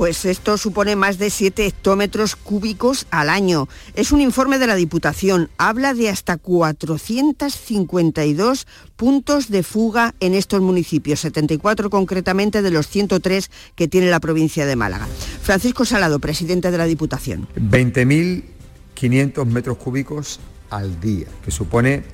Pues 0.00 0.24
esto 0.24 0.56
supone 0.56 0.96
más 0.96 1.18
de 1.18 1.28
7 1.28 1.66
hectómetros 1.66 2.34
cúbicos 2.34 3.06
al 3.10 3.28
año. 3.28 3.68
Es 3.94 4.12
un 4.12 4.22
informe 4.22 4.58
de 4.58 4.66
la 4.66 4.74
Diputación. 4.74 5.50
Habla 5.58 5.92
de 5.92 6.08
hasta 6.08 6.38
452 6.38 8.66
puntos 8.96 9.50
de 9.50 9.62
fuga 9.62 10.14
en 10.20 10.32
estos 10.32 10.62
municipios, 10.62 11.20
74 11.20 11.90
concretamente 11.90 12.62
de 12.62 12.70
los 12.70 12.88
103 12.88 13.50
que 13.74 13.88
tiene 13.88 14.08
la 14.08 14.20
provincia 14.20 14.64
de 14.64 14.74
Málaga. 14.74 15.06
Francisco 15.42 15.84
Salado, 15.84 16.18
presidente 16.18 16.70
de 16.70 16.78
la 16.78 16.86
Diputación. 16.86 17.46
20.500 17.56 19.44
metros 19.44 19.76
cúbicos 19.76 20.40
al 20.70 20.98
día, 20.98 21.26
que 21.44 21.50
supone 21.50 22.04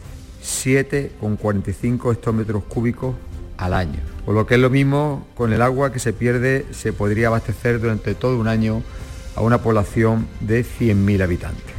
7,45 0.42 2.12
hectómetros 2.12 2.64
cúbicos 2.64 3.14
al 3.58 3.74
año. 3.74 4.00
O 4.26 4.32
lo 4.32 4.46
que 4.46 4.54
es 4.54 4.60
lo 4.60 4.70
mismo, 4.70 5.26
con 5.34 5.52
el 5.52 5.62
agua 5.62 5.92
que 5.92 5.98
se 5.98 6.12
pierde 6.12 6.66
se 6.72 6.92
podría 6.92 7.28
abastecer 7.28 7.80
durante 7.80 8.14
todo 8.14 8.38
un 8.38 8.48
año 8.48 8.82
a 9.36 9.42
una 9.42 9.58
población 9.58 10.26
de 10.40 10.64
100.000 10.64 11.22
habitantes. 11.22 11.75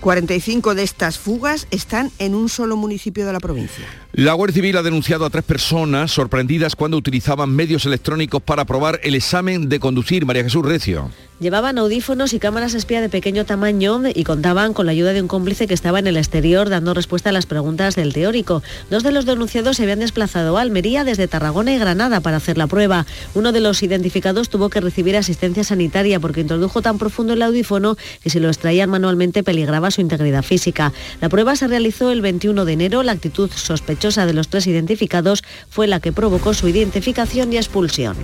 45 0.00 0.74
de 0.74 0.82
estas 0.82 1.18
fugas 1.18 1.66
están 1.70 2.10
en 2.18 2.34
un 2.34 2.48
solo 2.48 2.76
municipio 2.76 3.26
de 3.26 3.32
la 3.32 3.40
provincia. 3.40 3.84
La 4.12 4.32
Guardia 4.32 4.54
Civil 4.54 4.76
ha 4.76 4.82
denunciado 4.82 5.24
a 5.24 5.30
tres 5.30 5.44
personas 5.44 6.10
sorprendidas 6.10 6.74
cuando 6.74 6.96
utilizaban 6.96 7.50
medios 7.50 7.84
electrónicos 7.86 8.42
para 8.42 8.62
aprobar 8.62 9.00
el 9.02 9.14
examen 9.14 9.68
de 9.68 9.80
conducir. 9.80 10.24
María 10.24 10.44
Jesús 10.44 10.64
Recio. 10.64 11.10
Llevaban 11.40 11.78
audífonos 11.78 12.32
y 12.32 12.40
cámaras 12.40 12.74
espía 12.74 13.00
de 13.00 13.08
pequeño 13.08 13.44
tamaño 13.44 14.02
y 14.12 14.24
contaban 14.24 14.74
con 14.74 14.86
la 14.86 14.92
ayuda 14.92 15.12
de 15.12 15.22
un 15.22 15.28
cómplice 15.28 15.68
que 15.68 15.74
estaba 15.74 16.00
en 16.00 16.08
el 16.08 16.16
exterior 16.16 16.68
dando 16.68 16.94
respuesta 16.94 17.28
a 17.28 17.32
las 17.32 17.46
preguntas 17.46 17.94
del 17.94 18.12
teórico. 18.12 18.60
Dos 18.90 19.04
de 19.04 19.12
los 19.12 19.24
denunciados 19.24 19.76
se 19.76 19.84
habían 19.84 20.00
desplazado 20.00 20.58
a 20.58 20.62
Almería 20.62 21.04
desde 21.04 21.28
Tarragona 21.28 21.72
y 21.72 21.78
Granada 21.78 22.18
para 22.20 22.38
hacer 22.38 22.58
la 22.58 22.66
prueba. 22.66 23.06
Uno 23.34 23.52
de 23.52 23.60
los 23.60 23.84
identificados 23.84 24.48
tuvo 24.48 24.68
que 24.68 24.80
recibir 24.80 25.16
asistencia 25.16 25.62
sanitaria 25.62 26.18
porque 26.18 26.40
introdujo 26.40 26.82
tan 26.82 26.98
profundo 26.98 27.34
el 27.34 27.42
audífono 27.42 27.96
que 28.20 28.30
si 28.30 28.40
lo 28.40 28.48
extraían 28.48 28.90
manualmente 28.90 29.44
peligraba 29.44 29.87
su 29.90 30.00
integridad 30.00 30.42
física. 30.42 30.92
La 31.20 31.28
prueba 31.28 31.56
se 31.56 31.68
realizó 31.68 32.10
el 32.10 32.20
21 32.20 32.64
de 32.64 32.72
enero. 32.72 33.02
La 33.02 33.12
actitud 33.12 33.50
sospechosa 33.50 34.26
de 34.26 34.32
los 34.32 34.48
tres 34.48 34.66
identificados 34.66 35.42
fue 35.68 35.86
la 35.86 36.00
que 36.00 36.12
provocó 36.12 36.54
su 36.54 36.68
identificación 36.68 37.52
y 37.52 37.56
expulsión. 37.56 38.16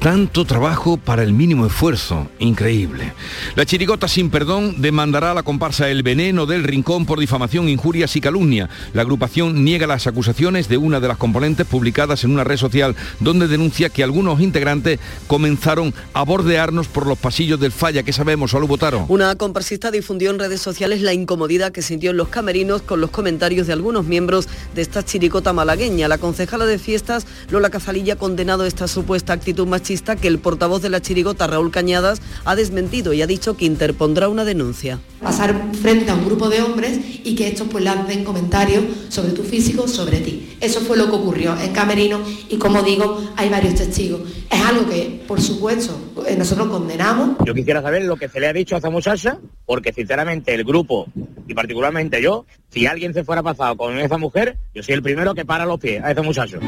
Tanto 0.00 0.46
trabajo 0.46 0.96
para 0.96 1.22
el 1.22 1.34
mínimo 1.34 1.66
esfuerzo. 1.66 2.26
Increíble. 2.38 3.12
La 3.54 3.66
chirigota 3.66 4.08
sin 4.08 4.30
perdón 4.30 4.80
demandará 4.80 5.32
a 5.32 5.34
la 5.34 5.42
comparsa 5.42 5.90
El 5.90 6.02
Veneno 6.02 6.46
del 6.46 6.64
Rincón 6.64 7.04
por 7.04 7.20
difamación, 7.20 7.68
injurias 7.68 8.16
y 8.16 8.22
calumnia. 8.22 8.70
La 8.94 9.02
agrupación 9.02 9.62
niega 9.62 9.86
las 9.86 10.06
acusaciones 10.06 10.68
de 10.68 10.78
una 10.78 11.00
de 11.00 11.08
las 11.08 11.18
componentes 11.18 11.66
publicadas 11.66 12.24
en 12.24 12.30
una 12.30 12.44
red 12.44 12.56
social 12.56 12.96
donde 13.20 13.46
denuncia 13.46 13.90
que 13.90 14.02
algunos 14.02 14.40
integrantes 14.40 14.98
comenzaron 15.26 15.92
a 16.14 16.22
bordearnos 16.22 16.88
por 16.88 17.06
los 17.06 17.18
pasillos 17.18 17.60
del 17.60 17.72
falla. 17.72 18.02
que 18.02 18.14
sabemos? 18.14 18.52
Solo 18.52 18.66
votaron. 18.66 19.04
Una 19.08 19.34
comparsista 19.36 19.90
difundió 19.90 20.30
en 20.30 20.38
redes 20.38 20.62
sociales 20.62 21.02
la 21.02 21.12
incomodidad 21.12 21.72
que 21.72 21.82
sintió 21.82 22.12
en 22.12 22.16
los 22.16 22.28
camerinos 22.28 22.80
con 22.80 23.02
los 23.02 23.10
comentarios 23.10 23.66
de 23.66 23.74
algunos 23.74 24.06
miembros 24.06 24.48
de 24.74 24.80
esta 24.80 25.04
chiricota 25.04 25.52
malagueña. 25.52 26.08
La 26.08 26.16
concejala 26.16 26.64
de 26.64 26.78
fiestas, 26.78 27.26
Lola 27.50 27.68
Cazalilla, 27.68 28.14
ha 28.14 28.16
condenado 28.16 28.64
esta 28.64 28.88
supuesta 28.88 29.34
actitud 29.34 29.66
machista 29.70 30.16
que 30.16 30.28
el 30.28 30.38
portavoz 30.38 30.82
de 30.82 30.90
la 30.90 31.00
chirigota, 31.00 31.46
Raúl 31.46 31.70
Cañadas, 31.70 32.20
ha 32.44 32.54
desmentido 32.54 33.14
y 33.14 33.22
ha 33.22 33.26
dicho 33.26 33.56
que 33.56 33.64
interpondrá 33.64 34.28
una 34.28 34.44
denuncia. 34.44 35.00
Pasar 35.22 35.70
frente 35.80 36.10
a 36.10 36.14
un 36.14 36.26
grupo 36.26 36.50
de 36.50 36.60
hombres 36.60 37.00
y 37.24 37.34
que 37.34 37.48
estos 37.48 37.68
pues 37.68 37.82
lancen 37.82 38.24
comentarios 38.24 38.84
sobre 39.08 39.32
tu 39.32 39.42
físico, 39.42 39.88
sobre 39.88 40.20
ti. 40.20 40.56
Eso 40.60 40.80
fue 40.80 40.96
lo 40.96 41.06
que 41.06 41.16
ocurrió 41.16 41.58
en 41.58 41.72
Camerino 41.72 42.20
y 42.48 42.56
como 42.56 42.82
digo, 42.82 43.22
hay 43.36 43.48
varios 43.48 43.76
testigos. 43.76 44.20
Es 44.50 44.60
algo 44.60 44.88
que, 44.88 45.22
por 45.26 45.40
supuesto, 45.40 45.96
eh, 46.26 46.36
nosotros 46.36 46.68
condenamos. 46.68 47.36
Yo 47.46 47.54
quisiera 47.54 47.80
saber 47.80 48.04
lo 48.04 48.16
que 48.16 48.28
se 48.28 48.40
le 48.40 48.48
ha 48.48 48.52
dicho 48.52 48.74
a 48.74 48.78
esa 48.78 48.90
muchacha, 48.90 49.38
porque 49.64 49.92
sinceramente 49.92 50.52
el 50.52 50.64
grupo, 50.64 51.06
y 51.46 51.54
particularmente 51.54 52.20
yo, 52.20 52.44
si 52.72 52.86
alguien 52.86 53.12
se 53.12 53.24
fuera 53.24 53.42
pasado 53.42 53.76
con 53.76 53.98
esa 53.98 54.16
mujer, 54.16 54.56
yo 54.74 54.82
soy 54.82 54.94
el 54.94 55.02
primero 55.02 55.34
que 55.34 55.44
para 55.44 55.66
los 55.66 55.80
pies 55.80 56.02
a 56.02 56.12
ese 56.12 56.22
muchacho. 56.22 56.60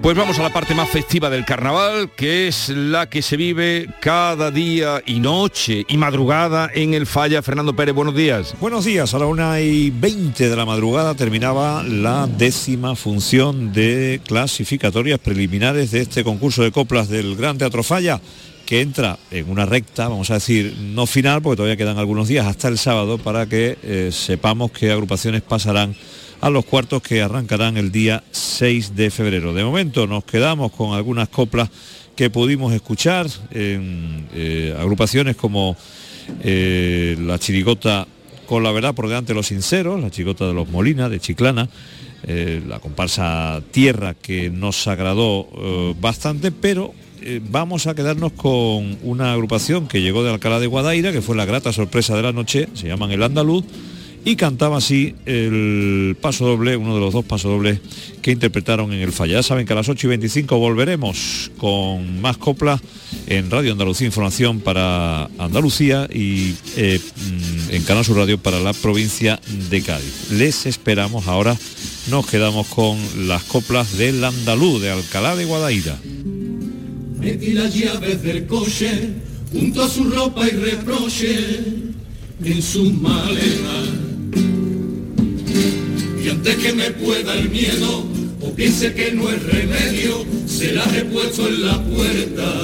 Pues 0.00 0.16
vamos 0.16 0.38
a 0.38 0.42
la 0.42 0.52
parte 0.52 0.74
más 0.74 0.88
festiva 0.88 1.28
del 1.28 1.44
carnaval, 1.44 2.10
que 2.16 2.48
es 2.48 2.70
la 2.70 3.08
que 3.08 3.22
se 3.22 3.36
vive 3.36 3.88
cada 4.00 4.50
día 4.50 5.02
y 5.04 5.20
noche 5.20 5.84
y 5.88 5.96
madrugada 5.96 6.70
en 6.74 6.94
el 6.94 7.06
Falla. 7.06 7.42
Fernando 7.42 7.76
Pérez, 7.76 7.94
buenos 7.94 8.14
días. 8.14 8.54
Buenos 8.60 8.84
días, 8.84 9.12
a 9.12 9.18
la 9.18 9.26
una 9.26 9.60
y 9.60 9.90
20 9.90 10.48
de 10.48 10.56
la 10.56 10.64
madrugada 10.64 11.14
terminaba 11.14 11.82
la 11.82 12.26
décima 12.26 12.96
función 12.96 13.72
de 13.72 14.20
clasificatorias 14.26 15.18
preliminares 15.18 15.90
de 15.90 16.00
este 16.00 16.24
concurso 16.24 16.62
de 16.62 16.72
coplas 16.72 17.08
del 17.08 17.36
Gran 17.36 17.58
Teatro 17.58 17.82
Falla 17.82 18.20
que 18.70 18.82
entra 18.82 19.18
en 19.32 19.50
una 19.50 19.66
recta, 19.66 20.06
vamos 20.06 20.30
a 20.30 20.34
decir, 20.34 20.76
no 20.78 21.04
final, 21.04 21.42
porque 21.42 21.56
todavía 21.56 21.76
quedan 21.76 21.98
algunos 21.98 22.28
días 22.28 22.46
hasta 22.46 22.68
el 22.68 22.78
sábado 22.78 23.18
para 23.18 23.46
que 23.46 23.76
eh, 23.82 24.10
sepamos 24.12 24.70
qué 24.70 24.92
agrupaciones 24.92 25.42
pasarán 25.42 25.96
a 26.40 26.50
los 26.50 26.64
cuartos 26.64 27.02
que 27.02 27.20
arrancarán 27.20 27.76
el 27.76 27.90
día 27.90 28.22
6 28.30 28.94
de 28.94 29.10
febrero. 29.10 29.52
De 29.52 29.64
momento 29.64 30.06
nos 30.06 30.22
quedamos 30.22 30.70
con 30.70 30.94
algunas 30.94 31.28
coplas 31.30 31.68
que 32.14 32.30
pudimos 32.30 32.72
escuchar 32.72 33.26
en 33.50 34.28
eh, 34.34 34.72
agrupaciones 34.78 35.34
como 35.34 35.76
eh, 36.44 37.16
la 37.18 37.40
chirigota 37.40 38.06
con 38.46 38.62
la 38.62 38.70
verdad 38.70 38.94
por 38.94 39.08
delante 39.08 39.32
de 39.32 39.36
los 39.36 39.48
sinceros, 39.48 40.00
la 40.00 40.12
chirigota 40.12 40.46
de 40.46 40.54
los 40.54 40.68
Molina, 40.68 41.08
de 41.08 41.18
Chiclana, 41.18 41.68
la 42.68 42.78
comparsa 42.78 43.62
Tierra 43.72 44.14
que 44.14 44.48
nos 44.48 44.86
agradó 44.86 45.48
bastante, 46.00 46.52
pero 46.52 46.94
vamos 47.50 47.86
a 47.86 47.94
quedarnos 47.94 48.32
con 48.32 48.98
una 49.02 49.32
agrupación 49.32 49.88
que 49.88 50.00
llegó 50.00 50.22
de 50.22 50.30
Alcalá 50.30 50.60
de 50.60 50.66
Guadaira, 50.66 51.12
que 51.12 51.22
fue 51.22 51.36
la 51.36 51.44
grata 51.44 51.72
sorpresa 51.72 52.16
de 52.16 52.22
la 52.22 52.32
noche, 52.32 52.68
se 52.74 52.88
llaman 52.88 53.10
El 53.10 53.22
Andaluz, 53.22 53.64
y 54.24 54.36
cantaba 54.36 54.76
así 54.76 55.14
el 55.24 56.16
paso 56.20 56.46
doble, 56.46 56.76
uno 56.76 56.94
de 56.94 57.00
los 57.00 57.12
dos 57.12 57.24
pasos 57.24 57.50
dobles 57.50 57.80
que 58.20 58.32
interpretaron 58.32 58.92
en 58.92 59.00
el 59.00 59.12
falla. 59.12 59.34
Ya 59.34 59.42
saben 59.42 59.66
que 59.66 59.72
a 59.72 59.76
las 59.76 59.88
8 59.88 60.06
y 60.06 60.10
25 60.10 60.58
volveremos 60.58 61.50
con 61.56 62.20
más 62.20 62.36
coplas 62.36 62.80
en 63.26 63.50
Radio 63.50 63.72
Andalucía 63.72 64.06
Información 64.06 64.60
para 64.60 65.24
Andalucía 65.38 66.06
y 66.12 66.54
eh, 66.76 67.00
mm, 67.00 67.74
en 67.74 67.82
Canal 67.84 68.04
Sur 68.04 68.18
Radio 68.18 68.38
para 68.38 68.60
la 68.60 68.74
provincia 68.74 69.40
de 69.70 69.82
Cádiz. 69.82 70.30
Les 70.32 70.66
esperamos 70.66 71.26
ahora, 71.26 71.56
nos 72.10 72.26
quedamos 72.26 72.66
con 72.66 72.98
las 73.26 73.42
coplas 73.44 73.96
del 73.96 74.22
andaluz 74.22 74.82
de 74.82 74.90
Alcalá 74.90 75.34
de 75.34 75.46
Guadaira. 75.46 75.98
Metí 77.20 77.52
las 77.52 77.74
llaves 77.74 78.22
del 78.22 78.46
coche 78.46 78.90
junto 79.52 79.82
a 79.82 79.88
su 79.88 80.04
ropa 80.04 80.46
y 80.46 80.50
reproche 80.50 81.36
en 82.42 82.62
sus 82.62 82.92
maletas 82.94 84.10
y 86.22 86.28
antes 86.28 86.56
que 86.56 86.72
me 86.72 86.90
pueda 86.90 87.34
el 87.34 87.48
miedo 87.48 88.06
o 88.40 88.50
piense 88.54 88.92
que 88.94 89.12
no 89.12 89.28
es 89.30 89.42
remedio, 89.42 90.24
se 90.46 90.72
la 90.72 90.84
he 90.96 91.04
puesto 91.04 91.46
en 91.48 91.66
la 91.66 91.82
puerta. 91.82 92.54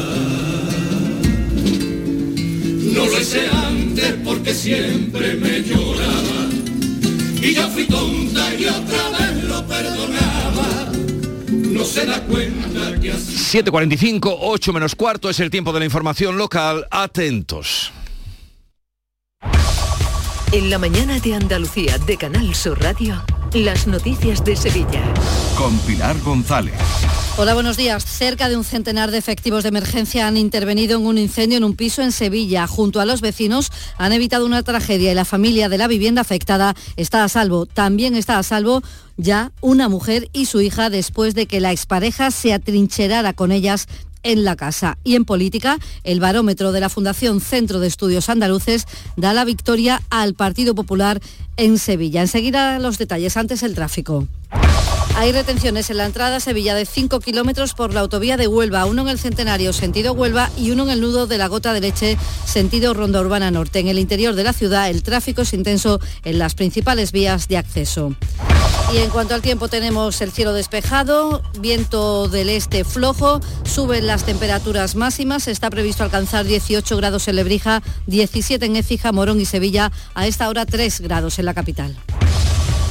No 2.95 3.07
lo 3.07 3.21
hice 3.21 3.47
antes 3.49 4.15
porque 4.25 4.55
siempre 4.55 5.35
me 5.35 5.63
lloraba. 5.63 6.49
Y 7.43 7.55
yo 7.55 7.69
fui 7.71 7.85
tonta 7.85 8.55
y 8.55 8.65
otra 8.65 9.11
vez 9.19 9.45
lo 9.45 9.67
perdonaba. 9.67 10.36
Se 11.87 12.05
da 12.05 12.21
cuenta 12.25 13.01
que 13.01 13.13
así... 13.13 13.63
7.45, 13.63 14.37
8 14.41 14.73
menos 14.73 14.95
cuarto 14.95 15.31
es 15.31 15.41
el 15.41 15.51
tiempo 15.51 15.73
de 15.73 15.79
la 15.79 15.85
información 15.85 16.37
local. 16.37 16.87
Atentos. 16.91 17.93
En 20.53 20.71
la 20.71 20.79
mañana 20.79 21.19
de 21.21 21.35
Andalucía 21.35 21.99
de 21.99 22.17
Canal 22.17 22.55
Sur 22.55 22.81
Radio. 22.81 23.23
Las 23.53 23.87
noticias 23.87 24.45
de 24.45 24.57
Sevilla. 24.57 25.03
Con 25.57 25.79
Pilar 25.81 26.19
González. 26.21 26.75
Hola, 27.39 27.53
buenos 27.53 27.77
días. 27.77 28.03
Cerca 28.03 28.49
de 28.49 28.57
un 28.57 28.65
centenar 28.65 29.11
de 29.11 29.19
efectivos 29.19 29.63
de 29.63 29.69
emergencia 29.69 30.27
han 30.27 30.39
intervenido 30.39 30.99
en 30.99 31.05
un 31.05 31.19
incendio 31.19 31.59
en 31.59 31.65
un 31.65 31.77
piso 31.77 32.01
en 32.01 32.11
Sevilla. 32.11 32.67
Junto 32.67 32.99
a 32.99 33.05
los 33.05 33.21
vecinos 33.21 33.71
han 33.99 34.13
evitado 34.13 34.47
una 34.47 34.63
tragedia 34.63 35.13
y 35.13 35.15
la 35.15 35.27
familia 35.27 35.69
de 35.69 35.77
la 35.77 35.87
vivienda 35.87 36.23
afectada 36.23 36.75
está 36.97 37.25
a 37.25 37.29
salvo. 37.29 37.67
También 37.67 38.17
está 38.17 38.39
a 38.39 38.43
salvo 38.43 38.83
ya 39.19 39.53
una 39.61 39.91
mujer 39.91 40.31
y 40.33 40.47
su 40.47 40.63
hija 40.63 40.89
después 40.89 41.35
de 41.35 41.45
que 41.45 41.61
la 41.61 41.73
expareja 41.73 42.31
se 42.31 42.55
atrincherara 42.55 43.35
con 43.35 43.53
ellas 43.53 43.87
en 44.23 44.45
la 44.45 44.57
casa. 44.57 44.97
Y 45.05 45.15
en 45.15 45.27
política, 45.27 45.77
el 46.05 46.21
barómetro 46.21 46.73
de 46.73 46.81
la 46.81 46.89
Fundación 46.89 47.43
Centro 47.43 47.81
de 47.81 47.89
Estudios 47.89 48.31
Andaluces 48.31 48.87
da 49.17 49.35
la 49.35 49.45
victoria 49.45 50.01
al 50.09 50.33
Partido 50.33 50.75
Popular 50.75 51.21
en 51.59 51.79
Sevilla. 51.79 52.23
Enseguida 52.23 52.79
los 52.79 52.97
detalles, 52.97 53.37
antes 53.37 53.63
el 53.63 53.75
tráfico. 53.75 54.27
Hay 55.19 55.33
retenciones 55.33 55.89
en 55.89 55.97
la 55.97 56.05
entrada 56.05 56.37
a 56.37 56.41
Sevilla 56.41 56.75
de 56.75 56.85
5 56.85 57.21
kilómetros 57.21 57.73
por 57.73 57.95
la 57.95 58.01
autovía 58.01 58.37
de 58.37 58.49
Huelva, 58.49 58.85
uno 58.85 59.01
en 59.01 59.09
el 59.09 59.19
Centenario, 59.19 59.73
sentido 59.73 60.13
Huelva, 60.13 60.51
y 60.59 60.73
uno 60.73 60.83
en 60.83 60.91
el 60.91 61.01
nudo 61.01 61.27
de 61.27 61.39
la 61.39 61.47
Gota 61.49 61.73
de 61.73 61.81
Leche, 61.81 62.19
sentido 62.45 62.93
Ronda 62.93 63.23
Urbana 63.23 63.51
Norte. 63.51 63.79
En 63.79 63.89
el 63.89 63.99
interior 63.99 64.35
de 64.35 64.45
la 64.45 64.53
ciudad, 64.53 64.91
el 64.91 65.03
tráfico 65.03 65.41
es 65.41 65.55
intenso 65.55 66.01
en 66.23 66.39
las 66.39 66.55
principales 66.55 67.13
vías 67.13 67.49
de 67.49 67.57
acceso. 67.57 68.15
Y 68.93 68.99
en 68.99 69.09
cuanto 69.09 69.35
al 69.35 69.41
tiempo, 69.41 69.69
tenemos 69.69 70.21
el 70.21 70.33
cielo 70.33 70.53
despejado, 70.53 71.43
viento 71.61 72.29
del 72.29 72.51
este 72.51 72.85
flojo, 72.85 73.41
suben 73.65 74.07
las 74.07 74.25
temperaturas 74.25 74.97
máximas, 74.97 75.49
está 75.49 75.71
previsto 75.71 76.05
alcanzar 76.05 76.45
18 76.45 76.95
grados 76.99 77.27
en 77.27 77.37
Lebrija, 77.37 77.83
17 78.07 78.67
en 78.67 78.77
Écija, 78.77 79.13
Morón 79.13 79.41
y 79.41 79.47
Sevilla, 79.47 79.91
a 80.15 80.27
esta 80.27 80.47
hora 80.51 80.67
3 80.67 81.01
grados 81.01 81.39
en 81.39 81.47
la 81.47 81.55
capital. 81.55 81.97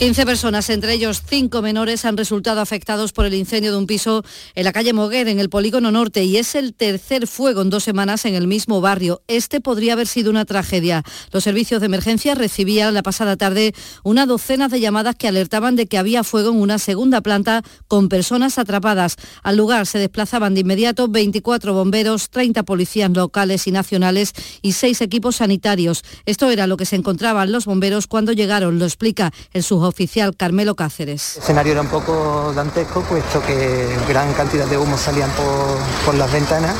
15 0.00 0.24
personas, 0.24 0.70
entre 0.70 0.94
ellos 0.94 1.22
cinco 1.28 1.60
menores, 1.60 2.06
han 2.06 2.16
resultado 2.16 2.62
afectados 2.62 3.12
por 3.12 3.26
el 3.26 3.34
incendio 3.34 3.70
de 3.70 3.76
un 3.76 3.86
piso 3.86 4.24
en 4.54 4.64
la 4.64 4.72
calle 4.72 4.94
Moguer, 4.94 5.28
en 5.28 5.38
el 5.38 5.50
Polígono 5.50 5.90
Norte, 5.90 6.24
y 6.24 6.38
es 6.38 6.54
el 6.54 6.72
tercer 6.72 7.26
fuego 7.26 7.60
en 7.60 7.68
dos 7.68 7.84
semanas 7.84 8.24
en 8.24 8.34
el 8.34 8.46
mismo 8.46 8.80
barrio. 8.80 9.20
Este 9.28 9.60
podría 9.60 9.92
haber 9.92 10.06
sido 10.06 10.30
una 10.30 10.46
tragedia. 10.46 11.02
Los 11.32 11.44
servicios 11.44 11.80
de 11.80 11.86
emergencia 11.86 12.34
recibían 12.34 12.94
la 12.94 13.02
pasada 13.02 13.36
tarde 13.36 13.74
una 14.02 14.24
docena 14.24 14.68
de 14.68 14.80
llamadas 14.80 15.16
que 15.16 15.28
alertaban 15.28 15.76
de 15.76 15.84
que 15.84 15.98
había 15.98 16.24
fuego 16.24 16.48
en 16.48 16.62
una 16.62 16.78
segunda 16.78 17.20
planta 17.20 17.62
con 17.86 18.08
personas 18.08 18.56
atrapadas. 18.56 19.16
Al 19.42 19.58
lugar 19.58 19.86
se 19.86 19.98
desplazaban 19.98 20.54
de 20.54 20.62
inmediato 20.62 21.08
24 21.08 21.74
bomberos, 21.74 22.30
30 22.30 22.62
policías 22.62 23.10
locales 23.10 23.66
y 23.66 23.70
nacionales 23.70 24.32
y 24.62 24.72
seis 24.72 25.02
equipos 25.02 25.36
sanitarios. 25.36 26.04
Esto 26.24 26.48
era 26.48 26.66
lo 26.66 26.78
que 26.78 26.86
se 26.86 26.96
encontraban 26.96 27.52
los 27.52 27.66
bomberos 27.66 28.06
cuando 28.06 28.32
llegaron, 28.32 28.78
lo 28.78 28.86
explica 28.86 29.30
el 29.52 29.62
suboficial 29.62 29.89
oficial 29.90 30.34
Carmelo 30.36 30.74
Cáceres. 30.74 31.36
El 31.36 31.42
escenario 31.42 31.72
era 31.72 31.82
un 31.82 31.88
poco 31.88 32.52
dantesco, 32.54 33.02
puesto 33.02 33.42
que 33.42 33.86
gran 34.08 34.32
cantidad 34.32 34.66
de 34.66 34.78
humo 34.78 34.96
salían 34.96 35.30
por, 35.32 36.14
las 36.14 36.32
ventanas 36.32 36.74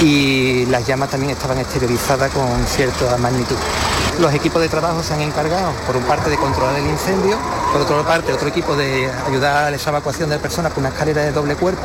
y 0.00 0.66
las 0.66 0.86
llamas 0.86 1.10
también 1.10 1.32
estaban 1.32 1.58
exteriorizadas 1.58 2.30
con 2.32 2.46
cierta 2.66 3.16
magnitud. 3.16 3.56
Los 4.20 4.32
equipos 4.32 4.62
de 4.62 4.68
trabajo 4.68 5.02
se 5.02 5.12
han 5.14 5.20
encargado, 5.20 5.72
por 5.86 5.96
un 5.96 6.04
parte, 6.04 6.30
de 6.30 6.36
controlar 6.36 6.76
el 6.76 6.86
incendio, 6.86 7.36
por 7.72 7.82
otra 7.82 8.02
parte, 8.02 8.32
otro 8.32 8.48
equipo 8.48 8.74
de 8.76 9.10
ayudar 9.26 9.72
a 9.72 9.76
esa 9.76 9.90
evacuación 9.90 10.30
de 10.30 10.38
personas 10.38 10.72
con 10.72 10.82
una 10.82 10.90
escalera 10.90 11.22
de 11.22 11.32
doble 11.32 11.56
cuerpo 11.56 11.84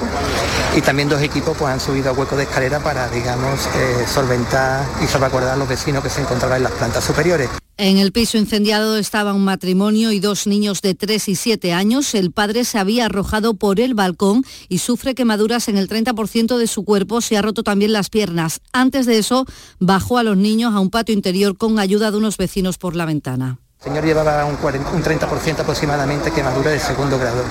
y 0.75 0.81
también 0.81 1.09
dos 1.09 1.21
equipos 1.21 1.57
pues, 1.57 1.73
han 1.73 1.79
subido 1.79 2.11
a 2.11 2.13
hueco 2.13 2.35
de 2.35 2.43
escalera 2.43 2.79
para, 2.79 3.09
digamos, 3.09 3.67
eh, 3.75 4.05
solventar 4.07 4.85
y 5.03 5.07
salvaguardar 5.07 5.53
a 5.53 5.57
los 5.57 5.67
vecinos 5.67 6.03
que 6.03 6.09
se 6.09 6.21
encontraban 6.21 6.57
en 6.57 6.63
las 6.63 6.73
plantas 6.73 7.03
superiores. 7.03 7.49
En 7.83 7.97
el 7.97 8.11
piso 8.11 8.37
incendiado 8.37 8.95
estaba 8.95 9.33
un 9.33 9.43
matrimonio 9.43 10.11
y 10.11 10.19
dos 10.19 10.45
niños 10.45 10.83
de 10.83 10.93
3 10.93 11.29
y 11.29 11.35
7 11.35 11.73
años. 11.73 12.13
El 12.13 12.31
padre 12.31 12.63
se 12.63 12.77
había 12.77 13.07
arrojado 13.07 13.55
por 13.55 13.79
el 13.79 13.95
balcón 13.95 14.43
y 14.69 14.77
sufre 14.77 15.15
quemaduras 15.15 15.67
en 15.67 15.79
el 15.79 15.89
30% 15.89 16.59
de 16.59 16.67
su 16.67 16.83
cuerpo. 16.83 17.21
Se 17.21 17.37
ha 17.37 17.41
roto 17.41 17.63
también 17.63 17.91
las 17.91 18.11
piernas. 18.11 18.61
Antes 18.71 19.07
de 19.07 19.17
eso, 19.17 19.47
bajó 19.79 20.19
a 20.19 20.23
los 20.23 20.37
niños 20.37 20.75
a 20.75 20.79
un 20.79 20.91
patio 20.91 21.15
interior 21.15 21.57
con 21.57 21.79
ayuda 21.79 22.11
de 22.11 22.17
unos 22.17 22.37
vecinos 22.37 22.77
por 22.77 22.95
la 22.95 23.07
ventana. 23.07 23.57
El 23.83 23.87
señor 23.87 24.05
llevaba 24.05 24.45
un, 24.45 24.59
30% 24.59 25.59
aproximadamente 25.59 26.29
quemadura 26.29 26.69
de 26.69 26.79
segundo 26.79 27.17
grado, 27.17 27.43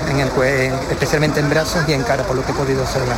especialmente 0.89 1.41
en 1.41 1.51
brazos 1.51 1.83
y 1.89 1.93
en 1.93 2.05
cara, 2.05 2.23
por 2.23 2.37
lo 2.37 2.47
que 2.47 2.53
he 2.53 2.55
podido 2.55 2.83
observar. 2.83 3.17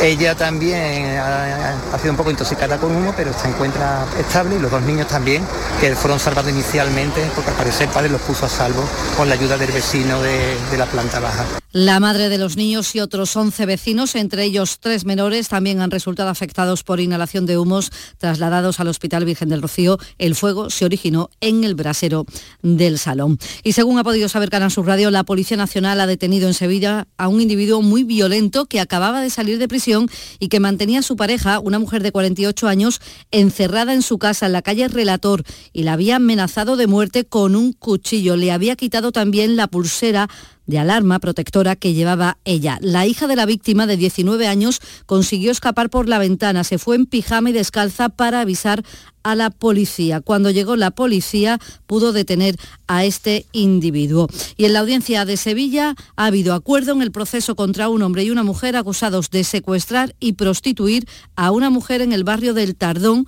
Ella 0.00 0.36
también 0.36 1.18
ha, 1.18 1.98
sido 1.98 2.12
un 2.12 2.16
poco 2.16 2.30
intoxicada 2.30 2.78
con 2.78 2.94
humo, 2.94 3.12
pero 3.16 3.32
se 3.32 3.48
encuentra 3.48 4.06
estable 4.20 4.54
y 4.54 4.60
los 4.60 4.70
dos 4.70 4.82
niños 4.82 5.08
también, 5.08 5.42
que 5.80 5.96
fueron 5.96 6.20
salvados 6.20 6.52
inicialmente, 6.52 7.28
porque 7.34 7.50
al 7.50 7.56
parecer 7.56 7.88
el 7.88 7.92
padre 7.92 8.08
los 8.08 8.20
puso 8.20 8.46
a 8.46 8.48
salvo 8.48 8.84
con 9.16 9.28
la 9.28 9.34
ayuda 9.34 9.58
del 9.58 9.72
vecino 9.72 10.22
de, 10.22 10.56
de 10.70 10.78
la 10.78 10.86
planta 10.86 11.18
baja. 11.18 11.44
La 11.72 12.00
madre 12.00 12.30
de 12.30 12.38
los 12.38 12.56
niños 12.56 12.94
y 12.94 13.00
otros 13.00 13.36
11 13.36 13.66
vecinos, 13.66 14.14
entre 14.14 14.44
ellos 14.44 14.78
tres 14.80 15.04
menores, 15.04 15.48
también 15.48 15.80
han 15.80 15.90
resultado 15.90 16.30
afectados 16.30 16.82
por 16.82 16.98
inhalación 16.98 17.44
de 17.44 17.58
humos 17.58 17.92
trasladados 18.16 18.80
al 18.80 18.88
Hospital 18.88 19.26
Virgen 19.26 19.50
del 19.50 19.60
Rocío. 19.60 19.98
El 20.16 20.34
fuego 20.34 20.70
se 20.70 20.86
originó 20.86 21.28
en 21.40 21.64
el 21.64 21.74
brasero 21.74 22.24
del 22.62 22.98
salón. 22.98 23.38
Y 23.62 23.72
según 23.72 23.98
ha 23.98 24.04
podido 24.04 24.28
saber 24.28 24.50
Canal 24.50 24.70
Sur 24.70 24.86
Radio, 24.86 25.10
la 25.10 25.24
Policía 25.24 25.56
Nacional 25.56 26.00
ha 26.00 26.06
detenido 26.06 26.48
en 26.48 26.54
Sevilla 26.54 27.06
a 27.16 27.28
un 27.28 27.40
individuo 27.40 27.82
muy 27.82 28.04
violento 28.04 28.66
que 28.66 28.80
acababa 28.80 29.20
de 29.20 29.30
salir 29.30 29.58
de 29.58 29.68
prisión 29.68 30.08
y 30.38 30.48
que 30.48 30.60
mantenía 30.60 31.00
a 31.00 31.02
su 31.02 31.16
pareja, 31.16 31.60
una 31.60 31.78
mujer 31.78 32.02
de 32.02 32.12
48 32.12 32.68
años, 32.68 33.00
encerrada 33.30 33.94
en 33.94 34.02
su 34.02 34.18
casa 34.18 34.46
en 34.46 34.52
la 34.52 34.62
calle 34.62 34.88
Relator 34.88 35.44
y 35.72 35.82
la 35.82 35.94
había 35.94 36.16
amenazado 36.16 36.76
de 36.76 36.86
muerte 36.86 37.24
con 37.24 37.56
un 37.56 37.72
cuchillo. 37.72 38.36
Le 38.36 38.52
había 38.52 38.76
quitado 38.76 39.12
también 39.12 39.56
la 39.56 39.66
pulsera 39.68 40.28
de 40.68 40.78
alarma 40.78 41.18
protectora 41.18 41.74
que 41.74 41.94
llevaba 41.94 42.38
ella. 42.44 42.78
La 42.80 43.06
hija 43.06 43.26
de 43.26 43.34
la 43.34 43.46
víctima 43.46 43.86
de 43.86 43.96
19 43.96 44.46
años 44.46 44.80
consiguió 45.06 45.50
escapar 45.50 45.90
por 45.90 46.08
la 46.08 46.18
ventana, 46.18 46.62
se 46.62 46.78
fue 46.78 46.94
en 46.94 47.06
pijama 47.06 47.50
y 47.50 47.54
descalza 47.54 48.10
para 48.10 48.42
avisar 48.42 48.84
a 49.24 49.34
la 49.34 49.50
policía. 49.50 50.20
Cuando 50.20 50.50
llegó 50.50 50.76
la 50.76 50.90
policía 50.90 51.58
pudo 51.86 52.12
detener 52.12 52.56
a 52.86 53.04
este 53.04 53.46
individuo. 53.52 54.28
Y 54.56 54.66
en 54.66 54.74
la 54.74 54.80
audiencia 54.80 55.24
de 55.24 55.36
Sevilla 55.36 55.94
ha 56.16 56.26
habido 56.26 56.54
acuerdo 56.54 56.92
en 56.92 57.02
el 57.02 57.12
proceso 57.12 57.56
contra 57.56 57.88
un 57.88 58.02
hombre 58.02 58.24
y 58.24 58.30
una 58.30 58.44
mujer 58.44 58.76
acusados 58.76 59.30
de 59.30 59.44
secuestrar 59.44 60.14
y 60.20 60.34
prostituir 60.34 61.06
a 61.34 61.50
una 61.50 61.70
mujer 61.70 62.02
en 62.02 62.12
el 62.12 62.24
barrio 62.24 62.54
del 62.54 62.76
Tardón 62.76 63.26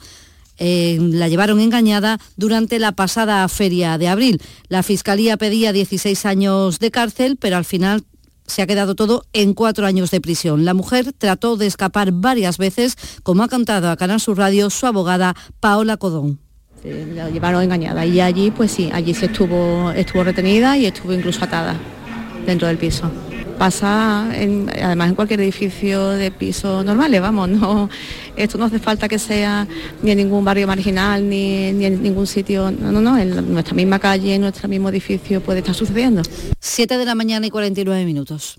eh, 0.60 0.98
la 1.00 1.28
llevaron 1.28 1.58
engañada 1.58 2.20
durante 2.36 2.78
la 2.78 2.92
pasada 2.92 3.48
feria 3.48 3.98
de 3.98 4.08
abril. 4.08 4.40
La 4.68 4.82
Fiscalía 4.82 5.38
pedía 5.38 5.72
16 5.72 6.26
años 6.26 6.78
de 6.78 6.90
cárcel, 6.90 7.38
pero 7.40 7.56
al 7.56 7.64
final 7.64 8.04
se 8.46 8.60
ha 8.62 8.66
quedado 8.66 8.94
todo 8.94 9.24
en 9.32 9.54
cuatro 9.54 9.86
años 9.86 10.10
de 10.10 10.20
prisión. 10.20 10.64
La 10.64 10.74
mujer 10.74 11.12
trató 11.16 11.56
de 11.56 11.66
escapar 11.66 12.12
varias 12.12 12.58
veces, 12.58 12.96
como 13.22 13.42
ha 13.42 13.48
contado 13.48 13.90
a 13.90 13.96
Canal 13.96 14.20
Sur 14.20 14.36
Radio 14.38 14.68
su 14.68 14.86
abogada 14.86 15.34
Paola 15.60 15.96
Codón. 15.96 16.38
la 16.84 17.30
llevaron 17.30 17.62
engañada 17.62 18.04
y 18.04 18.20
allí, 18.20 18.50
pues 18.50 18.72
sí, 18.72 18.90
allí 18.92 19.14
se 19.14 19.26
estuvo, 19.26 19.90
estuvo 19.92 20.24
retenida 20.24 20.76
y 20.76 20.86
estuvo 20.86 21.12
incluso 21.14 21.42
atada 21.44 21.76
dentro 22.44 22.68
del 22.68 22.76
piso 22.76 23.10
pasa 23.60 24.30
además 24.30 25.10
en 25.10 25.14
cualquier 25.14 25.42
edificio 25.42 26.08
de 26.08 26.30
pisos 26.30 26.82
normales, 26.82 27.20
vamos, 27.20 27.46
no, 27.50 27.90
esto 28.34 28.56
no 28.56 28.64
hace 28.64 28.78
falta 28.78 29.06
que 29.06 29.18
sea 29.18 29.68
ni 30.02 30.12
en 30.12 30.16
ningún 30.16 30.42
barrio 30.42 30.66
marginal 30.66 31.28
ni, 31.28 31.70
ni 31.74 31.84
en 31.84 32.02
ningún 32.02 32.26
sitio, 32.26 32.70
no, 32.70 32.90
no, 32.90 33.02
no, 33.02 33.18
en 33.18 33.52
nuestra 33.52 33.74
misma 33.74 33.98
calle, 33.98 34.36
en 34.36 34.40
nuestro 34.40 34.66
mismo 34.66 34.88
edificio 34.88 35.42
puede 35.42 35.58
estar 35.58 35.74
sucediendo. 35.74 36.22
7 36.58 36.96
de 36.96 37.04
la 37.04 37.14
mañana 37.14 37.46
y 37.46 37.50
49 37.50 38.06
minutos. 38.06 38.58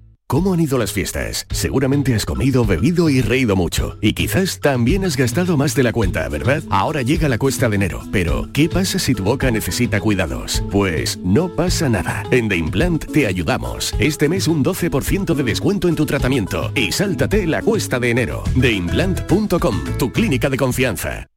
¿Cómo 0.31 0.53
han 0.53 0.61
ido 0.61 0.77
las 0.77 0.93
fiestas? 0.93 1.45
Seguramente 1.51 2.15
has 2.15 2.25
comido, 2.25 2.63
bebido 2.63 3.09
y 3.09 3.19
reído 3.19 3.57
mucho. 3.57 3.97
Y 3.99 4.13
quizás 4.13 4.61
también 4.61 5.03
has 5.03 5.17
gastado 5.17 5.57
más 5.57 5.75
de 5.75 5.83
la 5.83 5.91
cuenta, 5.91 6.29
¿verdad? 6.29 6.63
Ahora 6.69 7.01
llega 7.01 7.27
la 7.27 7.37
cuesta 7.37 7.67
de 7.67 7.75
enero. 7.75 8.03
Pero, 8.13 8.47
¿qué 8.53 8.69
pasa 8.69 8.97
si 8.97 9.13
tu 9.13 9.25
boca 9.25 9.51
necesita 9.51 9.99
cuidados? 9.99 10.63
Pues 10.71 11.17
no 11.17 11.53
pasa 11.53 11.89
nada. 11.89 12.23
En 12.31 12.47
The 12.47 12.55
Implant 12.55 13.11
te 13.11 13.27
ayudamos. 13.27 13.93
Este 13.99 14.29
mes 14.29 14.47
un 14.47 14.63
12% 14.63 15.35
de 15.35 15.43
descuento 15.43 15.89
en 15.89 15.95
tu 15.95 16.05
tratamiento. 16.05 16.71
Y 16.75 16.93
sáltate 16.93 17.45
la 17.45 17.61
cuesta 17.61 17.99
de 17.99 18.11
enero. 18.11 18.45
TheImplant.com, 18.57 19.81
tu 19.99 20.13
clínica 20.13 20.49
de 20.49 20.55
confianza. 20.55 21.27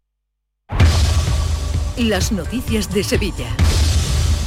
Las 1.96 2.30
noticias 2.30 2.94
de 2.94 3.02
Sevilla. 3.02 3.48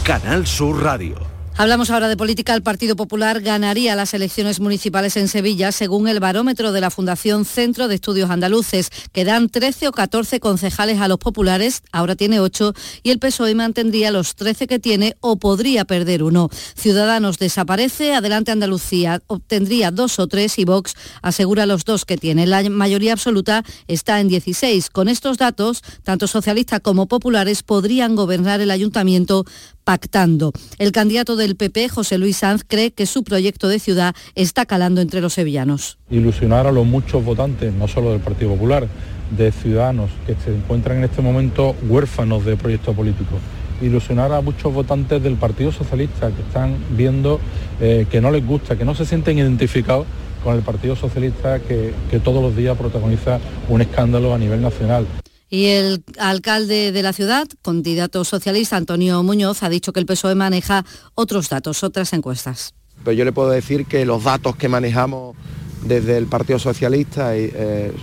Canal 0.06 0.48
Sur 0.48 0.84
Radio. 0.84 1.37
Hablamos 1.60 1.90
ahora 1.90 2.08
de 2.08 2.16
política. 2.16 2.54
El 2.54 2.62
Partido 2.62 2.96
Popular 2.96 3.42
ganaría 3.42 3.96
las 3.96 4.14
elecciones 4.14 4.60
municipales 4.60 5.18
en 5.18 5.28
Sevilla 5.28 5.72
según 5.72 6.08
el 6.08 6.20
barómetro 6.20 6.72
de 6.72 6.82
la 6.82 6.92
Fundación 6.92 7.46
Centro 7.46 7.88
de 7.88 7.96
Estudios 7.96 8.30
Andaluces, 8.30 8.92
que 9.12 9.26
dan 9.26 9.50
13 9.50 9.88
o 9.88 9.92
14 9.92 10.40
concejales 10.40 11.02
a 11.02 11.08
los 11.08 11.18
populares, 11.18 11.82
ahora 11.92 12.16
tiene 12.16 12.40
8, 12.40 12.74
y 13.02 13.10
el 13.10 13.18
PSOE 13.18 13.56
mantendría 13.56 14.12
los 14.12 14.36
13 14.36 14.68
que 14.68 14.78
tiene 14.78 15.16
o 15.20 15.38
podría 15.38 15.84
perder 15.84 16.22
uno. 16.22 16.52
Ciudadanos 16.76 17.40
desaparece, 17.40 18.14
Adelante 18.14 18.52
Andalucía 18.52 19.24
obtendría 19.26 19.90
dos 19.90 20.20
o 20.20 20.28
tres 20.28 20.60
y 20.60 20.64
Vox 20.66 20.94
asegura 21.24 21.66
los 21.66 21.86
dos 21.86 22.06
que 22.06 22.18
tiene. 22.18 22.46
La 22.46 22.70
mayoría 22.70 23.14
absoluta 23.14 23.64
está 23.88 24.20
en 24.20 24.28
16. 24.28 24.92
Con 24.92 25.10
estos 25.10 25.40
datos, 25.40 25.82
tanto 26.04 26.28
socialistas 26.28 26.82
como 26.82 27.08
populares 27.08 27.64
podrían 27.64 28.16
gobernar 28.16 28.62
el 28.62 28.70
ayuntamiento 28.70 29.44
pactando. 29.88 30.52
El 30.80 30.92
candidato 30.92 31.38
del 31.38 31.56
PP, 31.56 31.88
José 31.88 32.18
Luis 32.18 32.36
Sanz, 32.36 32.66
cree 32.68 32.92
que 32.92 33.06
su 33.06 33.24
proyecto 33.24 33.70
de 33.70 33.80
ciudad 33.80 34.14
está 34.36 34.66
calando 34.66 35.00
entre 35.00 35.22
los 35.22 35.32
sevillanos. 35.32 35.98
Ilusionar 36.10 36.68
a 36.68 36.74
los 36.74 36.86
muchos 36.86 37.24
votantes, 37.24 37.74
no 37.74 37.88
solo 37.88 38.12
del 38.12 38.20
Partido 38.20 38.52
Popular, 38.52 38.86
de 39.32 39.50
ciudadanos 39.54 40.10
que 40.26 40.36
se 40.44 40.54
encuentran 40.54 40.98
en 40.98 41.06
este 41.06 41.22
momento 41.22 41.74
huérfanos 41.88 42.44
de 42.44 42.58
proyecto 42.58 42.92
político. 42.92 43.38
Ilusionar 43.82 44.34
a 44.34 44.42
muchos 44.42 44.74
votantes 44.74 45.24
del 45.24 45.36
Partido 45.36 45.72
Socialista 45.72 46.32
que 46.32 46.42
están 46.42 46.76
viendo 46.90 47.40
eh, 47.80 48.08
que 48.12 48.20
no 48.20 48.30
les 48.30 48.46
gusta, 48.46 48.78
que 48.78 48.84
no 48.84 48.94
se 48.94 49.06
sienten 49.06 49.40
identificados 49.40 50.06
con 50.44 50.54
el 50.54 50.64
Partido 50.64 50.98
Socialista 50.98 51.62
que 51.62 51.94
todos 52.26 52.44
los 52.44 52.58
días 52.58 52.78
protagoniza 52.78 53.40
un 53.70 53.80
escándalo 53.80 54.34
a 54.34 54.38
nivel 54.38 54.62
nacional. 54.62 55.08
Y 55.50 55.66
el 55.66 56.04
alcalde 56.20 56.92
de 56.92 57.04
la 57.04 57.14
ciudad, 57.14 57.48
candidato 57.62 58.24
socialista 58.26 58.76
Antonio 58.76 59.24
Muñoz, 59.24 59.64
ha 59.64 59.70
dicho 59.70 59.94
que 59.94 60.00
el 60.00 60.06
PSOE 60.06 60.36
maneja 60.36 60.86
otros 61.16 61.50
datos, 61.50 61.84
otras 61.84 62.12
encuestas. 62.14 62.74
Pero 63.04 63.14
yo 63.14 63.26
le 63.26 63.32
puedo 63.32 63.50
decir 63.50 63.86
que 63.86 64.06
los 64.06 64.24
datos 64.24 64.56
que 64.56 64.68
manejamos 64.68 65.36
desde 65.84 66.18
el 66.18 66.26
Partido 66.28 66.60
Socialista 66.60 67.36
eh, 67.36 67.94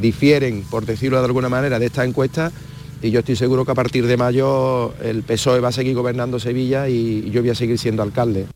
difieren, 0.00 0.64
por 0.70 0.86
decirlo 0.86 1.18
de 1.18 1.26
alguna 1.26 1.48
manera, 1.48 1.78
de 1.78 1.86
esta 1.86 2.04
encuesta 2.04 2.52
y 3.02 3.10
yo 3.10 3.20
estoy 3.20 3.36
seguro 3.36 3.64
que 3.64 3.72
a 3.72 3.74
partir 3.74 4.06
de 4.06 4.16
mayo 4.16 4.94
el 5.02 5.22
PSOE 5.22 5.60
va 5.60 5.68
a 5.68 5.72
seguir 5.72 5.94
gobernando 5.94 6.38
Sevilla 6.38 6.88
y 6.88 7.30
yo 7.30 7.40
voy 7.40 7.50
a 7.50 7.54
seguir 7.54 7.78
siendo 7.78 8.02
alcalde. 8.02 8.46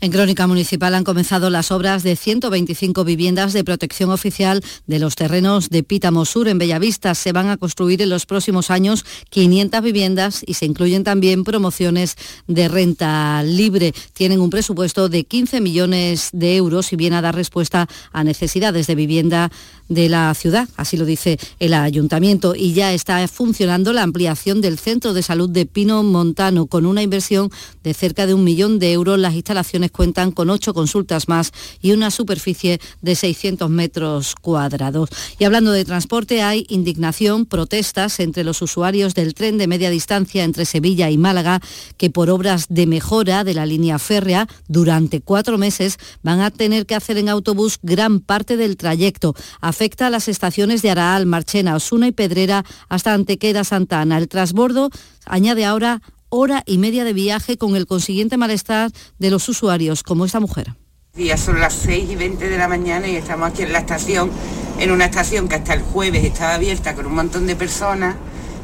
En 0.00 0.12
Crónica 0.12 0.46
Municipal 0.46 0.94
han 0.94 1.04
comenzado 1.04 1.50
las 1.50 1.70
obras 1.70 2.02
de 2.02 2.16
125 2.16 3.04
viviendas 3.04 3.52
de 3.52 3.64
protección 3.64 4.10
oficial 4.10 4.62
de 4.86 4.98
los 4.98 5.16
terrenos 5.16 5.70
de 5.70 5.82
Pítamo 5.82 6.24
Sur 6.24 6.48
en 6.48 6.58
Bellavista. 6.58 7.14
Se 7.14 7.32
van 7.32 7.48
a 7.48 7.56
construir 7.56 8.02
en 8.02 8.10
los 8.10 8.26
próximos 8.26 8.70
años 8.70 9.04
500 9.30 9.82
viviendas 9.82 10.42
y 10.46 10.54
se 10.54 10.66
incluyen 10.66 11.04
también 11.04 11.44
promociones 11.44 12.16
de 12.46 12.68
renta 12.68 13.42
libre. 13.42 13.92
Tienen 14.12 14.40
un 14.40 14.50
presupuesto 14.50 15.08
de 15.08 15.24
15 15.24 15.60
millones 15.60 16.30
de 16.32 16.56
euros 16.56 16.92
y 16.92 16.96
viene 16.96 17.16
a 17.16 17.22
dar 17.22 17.34
respuesta 17.34 17.88
a 18.12 18.24
necesidades 18.24 18.86
de 18.86 18.94
vivienda 18.94 19.50
de 19.88 20.08
la 20.08 20.32
ciudad, 20.34 20.68
así 20.76 20.96
lo 20.96 21.06
dice 21.06 21.38
el 21.58 21.72
ayuntamiento, 21.74 22.54
y 22.54 22.74
ya 22.74 22.92
está 22.92 23.26
funcionando 23.26 23.87
la 23.92 24.02
ampliación 24.02 24.60
del 24.60 24.78
centro 24.78 25.12
de 25.12 25.22
salud 25.22 25.50
de 25.50 25.66
Pino 25.66 26.02
Montano 26.02 26.66
con 26.66 26.86
una 26.86 27.02
inversión 27.02 27.50
de 27.82 27.94
cerca 27.94 28.26
de 28.26 28.34
un 28.34 28.44
millón 28.44 28.78
de 28.78 28.92
euros. 28.92 29.18
Las 29.18 29.34
instalaciones 29.34 29.90
cuentan 29.90 30.32
con 30.32 30.50
ocho 30.50 30.74
consultas 30.74 31.28
más 31.28 31.52
y 31.80 31.92
una 31.92 32.10
superficie 32.10 32.80
de 33.02 33.14
600 33.14 33.70
metros 33.70 34.34
cuadrados. 34.34 35.10
Y 35.38 35.44
hablando 35.44 35.72
de 35.72 35.84
transporte, 35.84 36.42
hay 36.42 36.66
indignación, 36.68 37.46
protestas 37.46 38.20
entre 38.20 38.44
los 38.44 38.62
usuarios 38.62 39.14
del 39.14 39.34
tren 39.34 39.58
de 39.58 39.66
media 39.66 39.90
distancia 39.90 40.44
entre 40.44 40.64
Sevilla 40.64 41.10
y 41.10 41.18
Málaga, 41.18 41.60
que 41.96 42.10
por 42.10 42.30
obras 42.30 42.66
de 42.68 42.86
mejora 42.86 43.44
de 43.44 43.54
la 43.54 43.66
línea 43.66 43.98
férrea 43.98 44.48
durante 44.68 45.20
cuatro 45.20 45.58
meses 45.58 45.98
van 46.22 46.40
a 46.40 46.50
tener 46.50 46.86
que 46.86 46.94
hacer 46.94 47.18
en 47.18 47.28
autobús 47.28 47.78
gran 47.82 48.20
parte 48.20 48.56
del 48.56 48.76
trayecto 48.76 49.34
afecta 49.60 50.06
a 50.06 50.10
las 50.10 50.28
estaciones 50.28 50.82
de 50.82 50.90
Araal, 50.90 51.26
Marchena, 51.26 51.76
Osuna 51.76 52.08
y 52.08 52.12
Pedrera 52.12 52.64
hasta 52.88 53.14
Antequera, 53.14 53.64
Santana. 53.78 54.18
El 54.18 54.28
transbordo 54.28 54.90
añade 55.24 55.64
ahora 55.64 56.02
hora 56.30 56.62
y 56.66 56.78
media 56.78 57.04
de 57.04 57.12
viaje 57.12 57.56
con 57.56 57.76
el 57.76 57.86
consiguiente 57.86 58.36
malestar 58.36 58.90
de 59.18 59.30
los 59.30 59.48
usuarios, 59.48 60.02
como 60.02 60.24
esta 60.24 60.40
mujer. 60.40 60.74
Ya 61.14 61.36
son 61.36 61.60
las 61.60 61.74
6 61.74 62.10
y 62.10 62.16
20 62.16 62.48
de 62.48 62.58
la 62.58 62.68
mañana 62.68 63.06
y 63.08 63.16
estamos 63.16 63.48
aquí 63.48 63.62
en 63.62 63.72
la 63.72 63.78
estación, 63.78 64.30
en 64.78 64.90
una 64.90 65.06
estación 65.06 65.48
que 65.48 65.54
hasta 65.54 65.74
el 65.74 65.82
jueves 65.82 66.24
estaba 66.24 66.54
abierta 66.54 66.94
con 66.94 67.06
un 67.06 67.14
montón 67.14 67.46
de 67.46 67.54
personas 67.54 68.16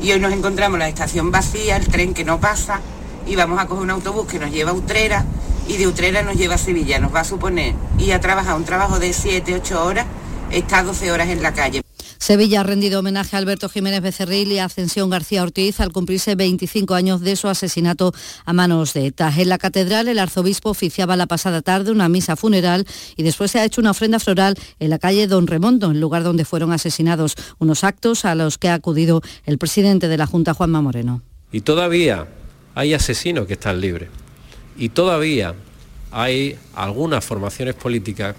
y 0.02 0.10
hoy 0.10 0.20
nos 0.20 0.32
encontramos 0.32 0.78
la 0.78 0.88
estación 0.88 1.30
vacía, 1.30 1.76
el 1.76 1.86
tren 1.86 2.12
que 2.12 2.24
no 2.24 2.40
pasa 2.40 2.80
y 3.26 3.36
vamos 3.36 3.60
a 3.60 3.66
coger 3.66 3.84
un 3.84 3.90
autobús 3.90 4.26
que 4.26 4.38
nos 4.38 4.50
lleva 4.50 4.72
a 4.72 4.74
Utrera 4.74 5.24
y 5.68 5.76
de 5.76 5.86
Utrera 5.86 6.22
nos 6.22 6.36
lleva 6.36 6.56
a 6.56 6.58
Sevilla. 6.58 6.98
Nos 6.98 7.14
va 7.14 7.20
a 7.20 7.24
suponer 7.24 7.74
ir 7.98 8.12
a 8.12 8.20
trabajar 8.20 8.56
un 8.56 8.64
trabajo 8.64 8.98
de 8.98 9.12
7, 9.12 9.54
8 9.54 9.84
horas 9.84 10.06
está 10.50 10.82
12 10.82 11.10
horas 11.12 11.28
en 11.28 11.42
la 11.42 11.52
calle. 11.52 11.83
Sevilla 12.24 12.60
ha 12.60 12.62
rendido 12.62 13.00
homenaje 13.00 13.36
a 13.36 13.38
Alberto 13.38 13.68
Jiménez 13.68 14.00
Becerril 14.00 14.50
y 14.50 14.58
a 14.58 14.64
Ascensión 14.64 15.10
García 15.10 15.42
Ortiz 15.42 15.78
al 15.80 15.92
cumplirse 15.92 16.34
25 16.36 16.94
años 16.94 17.20
de 17.20 17.36
su 17.36 17.48
asesinato 17.48 18.14
a 18.46 18.54
manos 18.54 18.94
de 18.94 19.08
ETA. 19.08 19.30
En 19.36 19.50
la 19.50 19.58
catedral 19.58 20.08
el 20.08 20.18
arzobispo 20.18 20.70
oficiaba 20.70 21.16
la 21.16 21.26
pasada 21.26 21.60
tarde 21.60 21.90
una 21.90 22.08
misa 22.08 22.34
funeral 22.34 22.86
y 23.14 23.24
después 23.24 23.50
se 23.50 23.58
ha 23.58 23.64
hecho 23.66 23.82
una 23.82 23.90
ofrenda 23.90 24.18
floral 24.20 24.54
en 24.80 24.88
la 24.88 24.98
calle 24.98 25.26
Don 25.26 25.46
Remondo, 25.46 25.90
el 25.90 26.00
lugar 26.00 26.22
donde 26.22 26.46
fueron 26.46 26.72
asesinados, 26.72 27.34
unos 27.58 27.84
actos 27.84 28.24
a 28.24 28.34
los 28.34 28.56
que 28.56 28.70
ha 28.70 28.74
acudido 28.74 29.20
el 29.44 29.58
presidente 29.58 30.08
de 30.08 30.16
la 30.16 30.26
Junta, 30.26 30.54
Juanma 30.54 30.80
Moreno. 30.80 31.20
Y 31.52 31.60
todavía 31.60 32.26
hay 32.74 32.94
asesinos 32.94 33.46
que 33.46 33.52
están 33.52 33.82
libres. 33.82 34.08
Y 34.78 34.88
todavía 34.88 35.54
hay 36.10 36.56
algunas 36.74 37.22
formaciones 37.22 37.74
políticas 37.74 38.34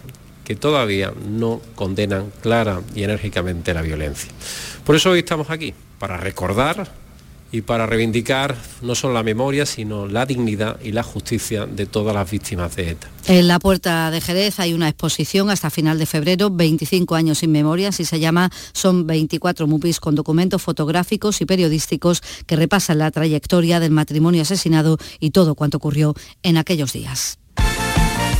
que 0.45 0.55
todavía 0.55 1.11
no 1.27 1.59
condenan 1.75 2.31
clara 2.41 2.81
y 2.95 3.03
enérgicamente 3.03 3.73
la 3.73 3.81
violencia. 3.81 4.31
Por 4.85 4.95
eso 4.95 5.09
hoy 5.09 5.19
estamos 5.19 5.49
aquí, 5.49 5.73
para 5.99 6.17
recordar 6.17 6.89
y 7.51 7.61
para 7.61 7.85
reivindicar 7.85 8.55
no 8.81 8.95
solo 8.95 9.13
la 9.13 9.23
memoria, 9.23 9.65
sino 9.65 10.07
la 10.07 10.25
dignidad 10.25 10.79
y 10.83 10.91
la 10.91 11.03
justicia 11.03 11.65
de 11.65 11.85
todas 11.85 12.13
las 12.13 12.29
víctimas 12.29 12.75
de 12.75 12.91
ETA. 12.91 13.07
En 13.27 13.47
la 13.47 13.59
Puerta 13.59 14.11
de 14.11 14.19
Jerez 14.19 14.59
hay 14.59 14.73
una 14.73 14.89
exposición 14.89 15.49
hasta 15.49 15.69
final 15.69 15.97
de 15.97 16.05
febrero, 16.05 16.49
25 16.49 17.15
años 17.15 17.39
sin 17.39 17.51
memoria, 17.51 17.89
así 17.89 18.03
se 18.03 18.19
llama. 18.19 18.51
Son 18.73 19.07
24 19.07 19.67
MUPIs 19.67 19.99
con 19.99 20.15
documentos 20.15 20.61
fotográficos 20.61 21.39
y 21.41 21.45
periodísticos 21.45 22.21
que 22.45 22.55
repasan 22.55 22.99
la 22.99 23.11
trayectoria 23.11 23.79
del 23.79 23.91
matrimonio 23.91 24.41
asesinado 24.41 24.97
y 25.19 25.31
todo 25.31 25.55
cuanto 25.55 25.77
ocurrió 25.77 26.13
en 26.43 26.57
aquellos 26.57 26.93
días. 26.93 27.39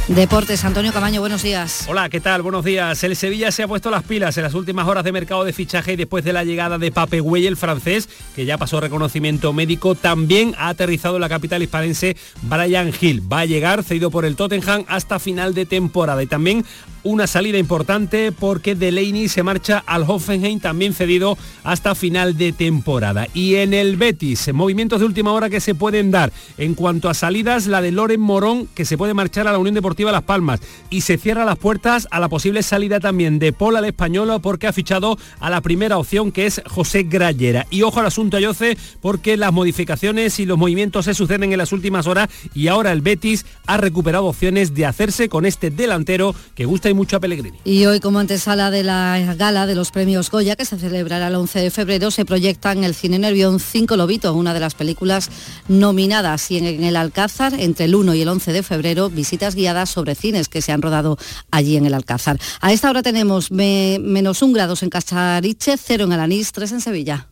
Deportes, 0.08 0.64
Antonio 0.64 0.94
Camaño, 0.94 1.20
buenos 1.20 1.42
días. 1.42 1.86
Hola, 1.90 2.10
¿qué 2.10 2.22
tal? 2.22 2.44
Buenos 2.44 2.64
días. 2.64 3.04
El 3.04 3.16
Sevilla 3.16 3.52
se 3.52 3.64
ha 3.64 3.68
puesto 3.68 3.90
las 3.90 4.04
pilas 4.04 4.38
en 4.38 4.44
las 4.44 4.54
últimas 4.54 4.88
horas 4.88 5.04
de 5.04 5.12
mercado 5.12 5.44
de 5.44 5.52
fichaje 5.52 5.98
después 5.98 6.24
de 6.24 6.32
la 6.32 6.44
llegada 6.44 6.78
de 6.78 6.92
Pape 6.92 7.22
Güey, 7.22 7.48
el 7.48 7.58
francés, 7.58 8.08
que 8.36 8.46
ya 8.46 8.60
pasó 8.60 8.80
reconocimiento 8.80 9.52
médico. 9.52 9.96
También 9.96 10.54
ha 10.60 10.70
aterrizado 10.70 11.16
en 11.16 11.22
la 11.22 11.30
capital 11.30 11.64
hispalense 11.64 12.16
Brian 12.44 12.94
Hill. 13.02 13.24
Va 13.34 13.40
a 13.40 13.46
llegar 13.46 13.84
cedido 13.84 14.12
por 14.12 14.26
el 14.26 14.36
Tottenham 14.36 14.86
hasta 14.88 15.18
final 15.18 15.56
de 15.56 15.66
temporada. 15.66 16.22
Y 16.22 16.28
también 16.28 16.64
una 17.02 17.26
salida 17.28 17.58
importante 17.58 18.32
porque 18.32 18.76
Delaney 18.76 19.28
se 19.28 19.44
marcha 19.44 19.84
al 19.86 20.04
Hoffenheim, 20.08 20.60
también 20.60 20.94
cedido 20.94 21.38
hasta 21.64 21.96
final 21.96 22.38
de 22.38 22.52
temporada. 22.52 23.28
Y 23.34 23.56
en 23.56 23.74
el 23.74 23.96
Betis, 23.96 24.54
movimientos 24.54 25.00
de 25.00 25.06
última 25.06 25.32
hora 25.32 25.50
que 25.50 25.62
se 25.62 25.74
pueden 25.76 26.12
dar. 26.12 26.32
En 26.58 26.76
cuanto 26.76 27.10
a 27.10 27.16
salidas, 27.16 27.68
la 27.68 27.82
de 27.82 27.92
Loren 27.92 28.22
Morón, 28.22 28.68
que 28.68 28.86
se 28.86 28.98
puede 28.98 29.16
marchar 29.16 29.48
a 29.48 29.52
la 29.52 29.58
Unión 29.58 29.76
Deportiva 29.76 29.95
Las 30.04 30.24
Palmas. 30.24 30.60
Y 30.90 31.02
se 31.02 31.18
cierra 31.18 31.46
las 31.46 31.58
puertas 31.58 32.08
a 32.12 32.20
la 32.20 32.30
posible 32.30 32.64
salida 32.64 33.00
también 33.00 33.40
de 33.40 33.54
Paul 33.54 33.76
al 33.76 33.86
español 33.86 34.40
porque 34.42 34.68
ha 34.68 34.74
fichado 34.74 35.18
a 35.40 35.50
la 35.50 35.62
primera 35.62 35.98
opción 35.98 36.32
que 36.32 36.46
es 36.46 36.62
José 36.68 37.04
Grayera. 37.04 37.66
Y 37.70 37.84
ojo 37.84 38.00
al 38.00 38.08
asunto 38.08 38.38
Ayoce 38.38 38.78
porque 39.02 39.38
las 39.38 39.54
modificaciones 39.54 40.40
y 40.40 40.46
los 40.46 40.58
movimientos 40.58 41.06
se 41.06 41.14
suceden 41.14 41.52
en 41.52 41.58
las 41.58 41.72
últimas 41.72 42.08
horas 42.08 42.30
y 42.54 42.68
ahora 42.68 42.92
el 42.92 43.02
Betis 43.02 43.46
ha 43.68 43.78
recuperado 43.78 44.26
opciones 44.26 44.74
de 44.74 44.86
hacerse 44.86 45.30
con 45.30 45.46
este 45.46 45.70
delantero 45.70 46.36
que 46.56 46.66
gusta 46.66 46.90
y 46.90 46.94
mucho 46.94 47.18
a 47.18 47.20
Pellegrini. 47.20 47.58
Y 47.64 47.86
hoy 47.86 48.00
como 48.00 48.20
antesala 48.20 48.72
de 48.72 48.84
la 48.84 49.36
gala 49.38 49.68
de 49.68 49.76
los 49.76 49.92
premios 49.92 50.32
Goya 50.32 50.56
que 50.56 50.66
se 50.66 50.78
celebrará 50.78 51.28
el 51.28 51.36
11 51.36 51.60
de 51.60 51.72
febrero 51.72 52.12
se 52.12 52.26
proyecta 52.26 52.72
en 52.72 52.84
el 52.84 52.96
Cine 52.96 53.20
Nervión 53.20 53.60
Cinco 53.60 53.98
Lobitos, 53.98 54.36
una 54.36 54.54
de 54.54 54.60
las 54.60 54.76
películas 54.76 55.30
nominadas 55.68 56.50
y 56.52 56.58
en 56.58 56.84
el 56.84 56.96
Alcázar 56.96 57.54
entre 57.60 57.86
el 57.86 57.96
1 57.96 58.16
y 58.16 58.22
el 58.22 58.30
11 58.30 58.54
de 58.54 58.64
febrero 58.64 59.10
visitas 59.10 59.56
guiadas 59.56 59.85
sobre 59.86 60.16
cines 60.16 60.50
que 60.50 60.62
se 60.62 60.72
han 60.72 60.82
rodado 60.82 61.18
allí 61.52 61.78
en 61.78 61.86
el 61.86 61.94
Alcázar. 61.94 62.40
A 62.62 62.74
esta 62.74 62.90
hora 62.90 63.04
tenemos 63.04 63.52
menos 63.52 64.42
un 64.42 64.54
grados 64.54 64.84
en 64.84 64.90
Castariche, 64.90 65.78
cero 65.78 66.06
en 66.06 66.14
Alanís, 66.14 66.52
tres 66.52 66.72
en 66.72 66.82
Sevilla. 66.82 67.28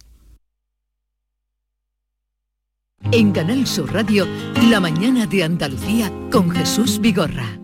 En 3.12 3.32
Canal 3.32 3.68
Sur 3.68 3.94
Radio, 3.94 4.28
La 4.70 4.80
mañana 4.80 5.26
de 5.26 5.44
Andalucía 5.44 6.12
con 6.32 6.50
Jesús 6.50 7.00
Vigorra. 7.00 7.63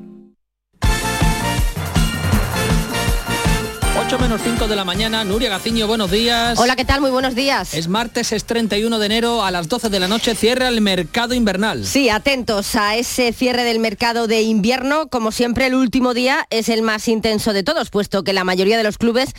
8 4.10 4.18
menos 4.18 4.42
5 4.44 4.68
de 4.68 4.76
la 4.76 4.84
mañana, 4.84 5.24
Nuria 5.24 5.52
Gaciño, 5.52 5.86
buenos 5.86 6.10
días. 6.10 6.58
Hola, 6.58 6.76
¿qué 6.76 6.84
tal? 6.84 7.00
Muy 7.00 7.12
buenos 7.12 7.36
días. 7.36 7.76
Es 7.76 7.88
martes, 7.88 8.32
es 8.32 8.44
31 8.44 8.98
de 8.98 9.06
enero, 9.06 9.44
a 9.44 9.52
las 9.52 9.70
12 9.70 9.90
de 9.90 10.00
la 10.00 10.08
noche 10.08 10.34
cierra 10.34 10.68
el 10.68 10.82
mercado 10.82 11.36
invernal. 11.36 11.86
Sí, 11.86 12.10
atentos 12.10 12.76
a 12.76 12.96
ese 12.96 13.32
cierre 13.34 13.64
del 13.64 13.78
mercado 13.78 14.26
de 14.26 14.42
invierno. 14.42 15.10
Como 15.10 15.32
siempre, 15.32 15.68
el 15.68 15.76
último 15.76 16.16
día 16.16 16.48
es 16.50 16.70
el 16.70 16.82
más 16.82 17.08
intenso 17.08 17.54
de 17.54 17.62
todos, 17.62 17.92
puesto 17.92 18.24
que 18.24 18.34
la 18.34 18.44
mayoría 18.44 18.78
de 18.78 18.84
los 18.84 18.98
clubes 18.98 19.36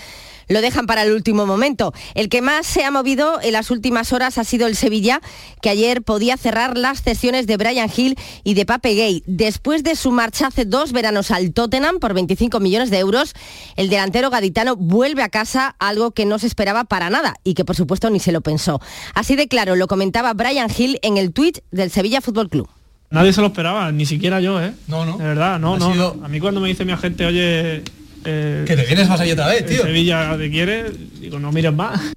lo 0.50 0.60
dejan 0.60 0.86
para 0.86 1.04
el 1.04 1.12
último 1.12 1.46
momento. 1.46 1.94
El 2.14 2.28
que 2.28 2.42
más 2.42 2.66
se 2.66 2.84
ha 2.84 2.90
movido 2.90 3.40
en 3.40 3.52
las 3.52 3.70
últimas 3.70 4.12
horas 4.12 4.36
ha 4.36 4.44
sido 4.44 4.66
el 4.66 4.76
Sevilla, 4.76 5.20
que 5.62 5.70
ayer 5.70 6.02
podía 6.02 6.36
cerrar 6.36 6.76
las 6.76 7.02
cesiones 7.02 7.46
de 7.46 7.56
Brian 7.56 7.90
Hill 7.94 8.16
y 8.44 8.54
de 8.54 8.66
Pape 8.66 8.94
Gay. 8.94 9.22
Después 9.26 9.84
de 9.84 9.94
su 9.94 10.10
marcha 10.10 10.48
hace 10.48 10.64
dos 10.64 10.92
veranos 10.92 11.30
al 11.30 11.52
Tottenham 11.52 12.00
por 12.00 12.14
25 12.14 12.58
millones 12.60 12.90
de 12.90 12.98
euros, 12.98 13.32
el 13.76 13.88
delantero 13.88 14.28
gaditano 14.28 14.74
vuelve 14.76 15.22
a 15.22 15.28
casa, 15.28 15.76
algo 15.78 16.10
que 16.10 16.26
no 16.26 16.38
se 16.40 16.48
esperaba 16.48 16.84
para 16.84 17.10
nada 17.10 17.36
y 17.44 17.54
que 17.54 17.64
por 17.64 17.76
supuesto 17.76 18.10
ni 18.10 18.18
se 18.18 18.32
lo 18.32 18.40
pensó. 18.40 18.80
Así 19.14 19.36
de 19.36 19.46
claro 19.46 19.76
lo 19.76 19.86
comentaba 19.86 20.34
Brian 20.34 20.70
Hill 20.76 20.98
en 21.02 21.16
el 21.16 21.32
tweet 21.32 21.62
del 21.70 21.90
Sevilla 21.90 22.20
Fútbol 22.20 22.48
Club. 22.48 22.68
Nadie 23.10 23.32
se 23.32 23.40
lo 23.40 23.48
esperaba, 23.48 23.90
ni 23.90 24.06
siquiera 24.06 24.40
yo, 24.40 24.62
¿eh? 24.62 24.72
No, 24.86 25.04
no. 25.04 25.18
De 25.18 25.24
verdad, 25.24 25.58
no, 25.58 25.76
no. 25.76 26.16
A 26.24 26.28
mí 26.28 26.38
cuando 26.38 26.60
me 26.60 26.68
dice 26.68 26.84
mi 26.84 26.92
agente, 26.92 27.26
oye, 27.26 27.82
eh, 28.24 28.64
que 28.66 28.76
te 28.76 28.84
vienes 28.84 29.08
más 29.08 29.20
allá 29.20 29.32
otra 29.32 29.48
vez, 29.48 29.66
tío. 29.66 29.82
Sevilla 29.82 30.36
te 30.36 30.50
quiere, 30.50 30.90
digo, 31.20 31.38
no 31.38 31.52
mires 31.52 31.72
más. 31.72 32.12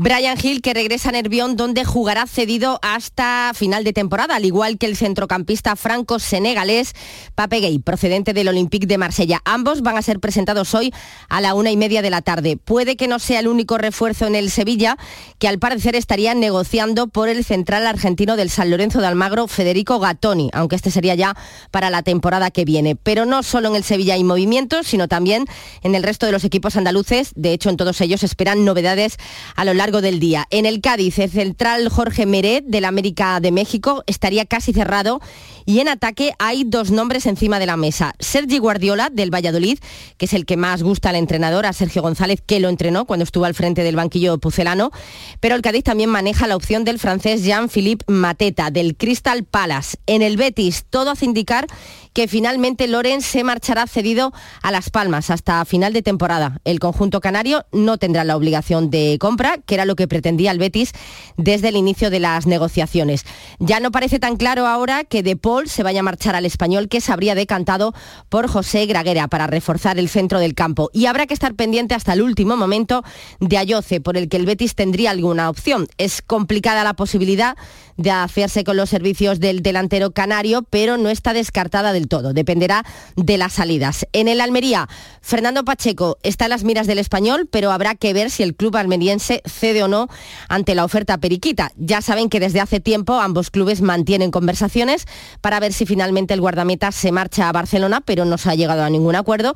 Brian 0.00 0.38
Hill 0.40 0.62
que 0.62 0.74
regresa 0.74 1.08
a 1.08 1.12
Nervión 1.12 1.56
donde 1.56 1.84
jugará 1.84 2.28
cedido 2.28 2.78
hasta 2.82 3.50
final 3.52 3.82
de 3.82 3.92
temporada, 3.92 4.36
al 4.36 4.44
igual 4.44 4.78
que 4.78 4.86
el 4.86 4.96
centrocampista 4.96 5.74
franco-senegalés 5.74 6.92
Pape 7.34 7.58
Gay, 7.58 7.80
procedente 7.80 8.32
del 8.32 8.46
Olympique 8.46 8.86
de 8.86 8.96
Marsella. 8.96 9.42
Ambos 9.44 9.82
van 9.82 9.96
a 9.96 10.02
ser 10.02 10.20
presentados 10.20 10.72
hoy 10.76 10.94
a 11.28 11.40
la 11.40 11.54
una 11.54 11.72
y 11.72 11.76
media 11.76 12.00
de 12.00 12.10
la 12.10 12.22
tarde. 12.22 12.56
Puede 12.56 12.96
que 12.96 13.08
no 13.08 13.18
sea 13.18 13.40
el 13.40 13.48
único 13.48 13.76
refuerzo 13.76 14.28
en 14.28 14.36
el 14.36 14.52
Sevilla, 14.52 14.96
que 15.40 15.48
al 15.48 15.58
parecer 15.58 15.96
estaría 15.96 16.32
negociando 16.32 17.08
por 17.08 17.28
el 17.28 17.44
central 17.44 17.84
argentino 17.84 18.36
del 18.36 18.50
San 18.50 18.70
Lorenzo 18.70 19.00
de 19.00 19.08
Almagro, 19.08 19.48
Federico 19.48 19.98
Gattoni, 19.98 20.48
aunque 20.52 20.76
este 20.76 20.92
sería 20.92 21.16
ya 21.16 21.36
para 21.72 21.90
la 21.90 22.04
temporada 22.04 22.52
que 22.52 22.64
viene. 22.64 22.94
Pero 22.94 23.26
no 23.26 23.42
solo 23.42 23.66
en 23.70 23.74
el 23.74 23.82
Sevilla 23.82 24.14
hay 24.14 24.22
movimientos, 24.22 24.86
sino 24.86 25.08
también 25.08 25.46
en 25.82 25.96
el 25.96 26.04
resto 26.04 26.24
de 26.24 26.30
los 26.30 26.44
equipos 26.44 26.76
andaluces. 26.76 27.32
De 27.34 27.52
hecho, 27.52 27.68
en 27.68 27.76
todos 27.76 28.00
ellos 28.00 28.22
esperan 28.22 28.64
novedades 28.64 29.16
a 29.56 29.64
lo 29.64 29.74
largo 29.74 29.87
del 29.88 30.20
día. 30.20 30.46
En 30.50 30.66
el 30.66 30.82
Cádiz, 30.82 31.18
el 31.18 31.30
central 31.30 31.88
Jorge 31.88 32.26
Meret 32.26 32.64
del 32.66 32.84
América 32.84 33.40
de 33.40 33.50
México 33.50 34.04
estaría 34.06 34.44
casi 34.44 34.74
cerrado 34.74 35.20
y 35.68 35.80
en 35.80 35.88
ataque 35.88 36.32
hay 36.38 36.64
dos 36.64 36.90
nombres 36.90 37.26
encima 37.26 37.58
de 37.58 37.66
la 37.66 37.76
mesa. 37.76 38.14
Sergi 38.20 38.56
Guardiola 38.56 39.10
del 39.12 39.30
Valladolid, 39.30 39.78
que 40.16 40.24
es 40.24 40.32
el 40.32 40.46
que 40.46 40.56
más 40.56 40.82
gusta 40.82 41.10
al 41.10 41.16
entrenador, 41.16 41.66
a 41.66 41.74
Sergio 41.74 42.00
González, 42.00 42.40
que 42.40 42.58
lo 42.58 42.70
entrenó 42.70 43.04
cuando 43.04 43.24
estuvo 43.24 43.44
al 43.44 43.52
frente 43.52 43.82
del 43.82 43.94
banquillo 43.94 44.38
pucelano, 44.38 44.92
pero 45.40 45.54
el 45.56 45.60
Cádiz 45.60 45.84
también 45.84 46.08
maneja 46.08 46.46
la 46.46 46.56
opción 46.56 46.84
del 46.84 46.98
francés 46.98 47.44
Jean-Philippe 47.44 48.06
Mateta 48.08 48.70
del 48.70 48.96
Crystal 48.96 49.44
Palace. 49.44 49.98
En 50.06 50.22
el 50.22 50.38
Betis, 50.38 50.86
todo 50.88 51.10
hace 51.10 51.26
indicar 51.26 51.66
que 52.14 52.28
finalmente 52.28 52.88
Loren 52.88 53.20
se 53.20 53.44
marchará 53.44 53.86
cedido 53.86 54.32
a 54.62 54.72
Las 54.72 54.88
Palmas 54.88 55.28
hasta 55.28 55.62
final 55.66 55.92
de 55.92 56.00
temporada. 56.00 56.60
El 56.64 56.80
conjunto 56.80 57.20
canario 57.20 57.66
no 57.72 57.98
tendrá 57.98 58.24
la 58.24 58.36
obligación 58.36 58.88
de 58.90 59.18
compra, 59.20 59.58
que 59.58 59.74
era 59.74 59.84
lo 59.84 59.96
que 59.96 60.08
pretendía 60.08 60.50
el 60.50 60.58
Betis 60.58 60.92
desde 61.36 61.68
el 61.68 61.76
inicio 61.76 62.08
de 62.08 62.20
las 62.20 62.46
negociaciones. 62.46 63.24
Ya 63.58 63.80
no 63.80 63.92
parece 63.92 64.18
tan 64.18 64.36
claro 64.36 64.66
ahora 64.66 65.04
que 65.04 65.22
De 65.22 65.36
Paul 65.36 65.57
se 65.66 65.82
vaya 65.82 66.00
a 66.00 66.02
marchar 66.04 66.36
al 66.36 66.46
español, 66.46 66.88
que 66.88 67.00
se 67.00 67.10
habría 67.10 67.34
decantado 67.34 67.94
por 68.28 68.48
José 68.48 68.86
Graguera 68.86 69.26
para 69.26 69.48
reforzar 69.48 69.98
el 69.98 70.08
centro 70.08 70.38
del 70.38 70.54
campo. 70.54 70.90
Y 70.92 71.06
habrá 71.06 71.26
que 71.26 71.34
estar 71.34 71.54
pendiente 71.54 71.94
hasta 71.94 72.12
el 72.12 72.22
último 72.22 72.56
momento 72.56 73.02
de 73.40 73.58
Ayoce, 73.58 74.00
por 74.00 74.16
el 74.16 74.28
que 74.28 74.36
el 74.36 74.46
Betis 74.46 74.74
tendría 74.74 75.10
alguna 75.10 75.50
opción. 75.50 75.88
Es 75.98 76.22
complicada 76.22 76.84
la 76.84 76.94
posibilidad 76.94 77.56
de 77.96 78.10
hacerse 78.12 78.62
con 78.62 78.76
los 78.76 78.90
servicios 78.90 79.40
del 79.40 79.62
delantero 79.62 80.12
canario, 80.12 80.62
pero 80.62 80.96
no 80.96 81.08
está 81.10 81.32
descartada 81.32 81.92
del 81.92 82.06
todo. 82.06 82.32
Dependerá 82.32 82.84
de 83.16 83.38
las 83.38 83.54
salidas. 83.54 84.06
En 84.12 84.28
el 84.28 84.40
Almería, 84.40 84.88
Fernando 85.20 85.64
Pacheco 85.64 86.18
está 86.22 86.44
en 86.44 86.50
las 86.50 86.64
miras 86.64 86.86
del 86.86 86.98
español, 86.98 87.48
pero 87.50 87.72
habrá 87.72 87.94
que 87.94 88.12
ver 88.12 88.30
si 88.30 88.42
el 88.42 88.54
club 88.54 88.76
almeriense 88.76 89.42
cede 89.46 89.82
o 89.82 89.88
no 89.88 90.08
ante 90.48 90.74
la 90.74 90.84
oferta 90.84 91.18
periquita. 91.18 91.72
Ya 91.76 92.00
saben 92.00 92.28
que 92.28 92.40
desde 92.40 92.60
hace 92.60 92.80
tiempo 92.80 93.20
ambos 93.20 93.50
clubes 93.50 93.80
mantienen 93.80 94.30
conversaciones 94.30 95.06
para 95.40 95.47
ver 95.58 95.72
si 95.72 95.86
finalmente 95.86 96.34
el 96.34 96.40
guardameta 96.40 96.92
se 96.92 97.12
marcha 97.12 97.48
a 97.48 97.52
Barcelona, 97.52 98.02
pero 98.02 98.24
no 98.24 98.38
se 98.38 98.50
ha 98.50 98.54
llegado 98.54 98.84
a 98.84 98.90
ningún 98.90 99.16
acuerdo 99.16 99.54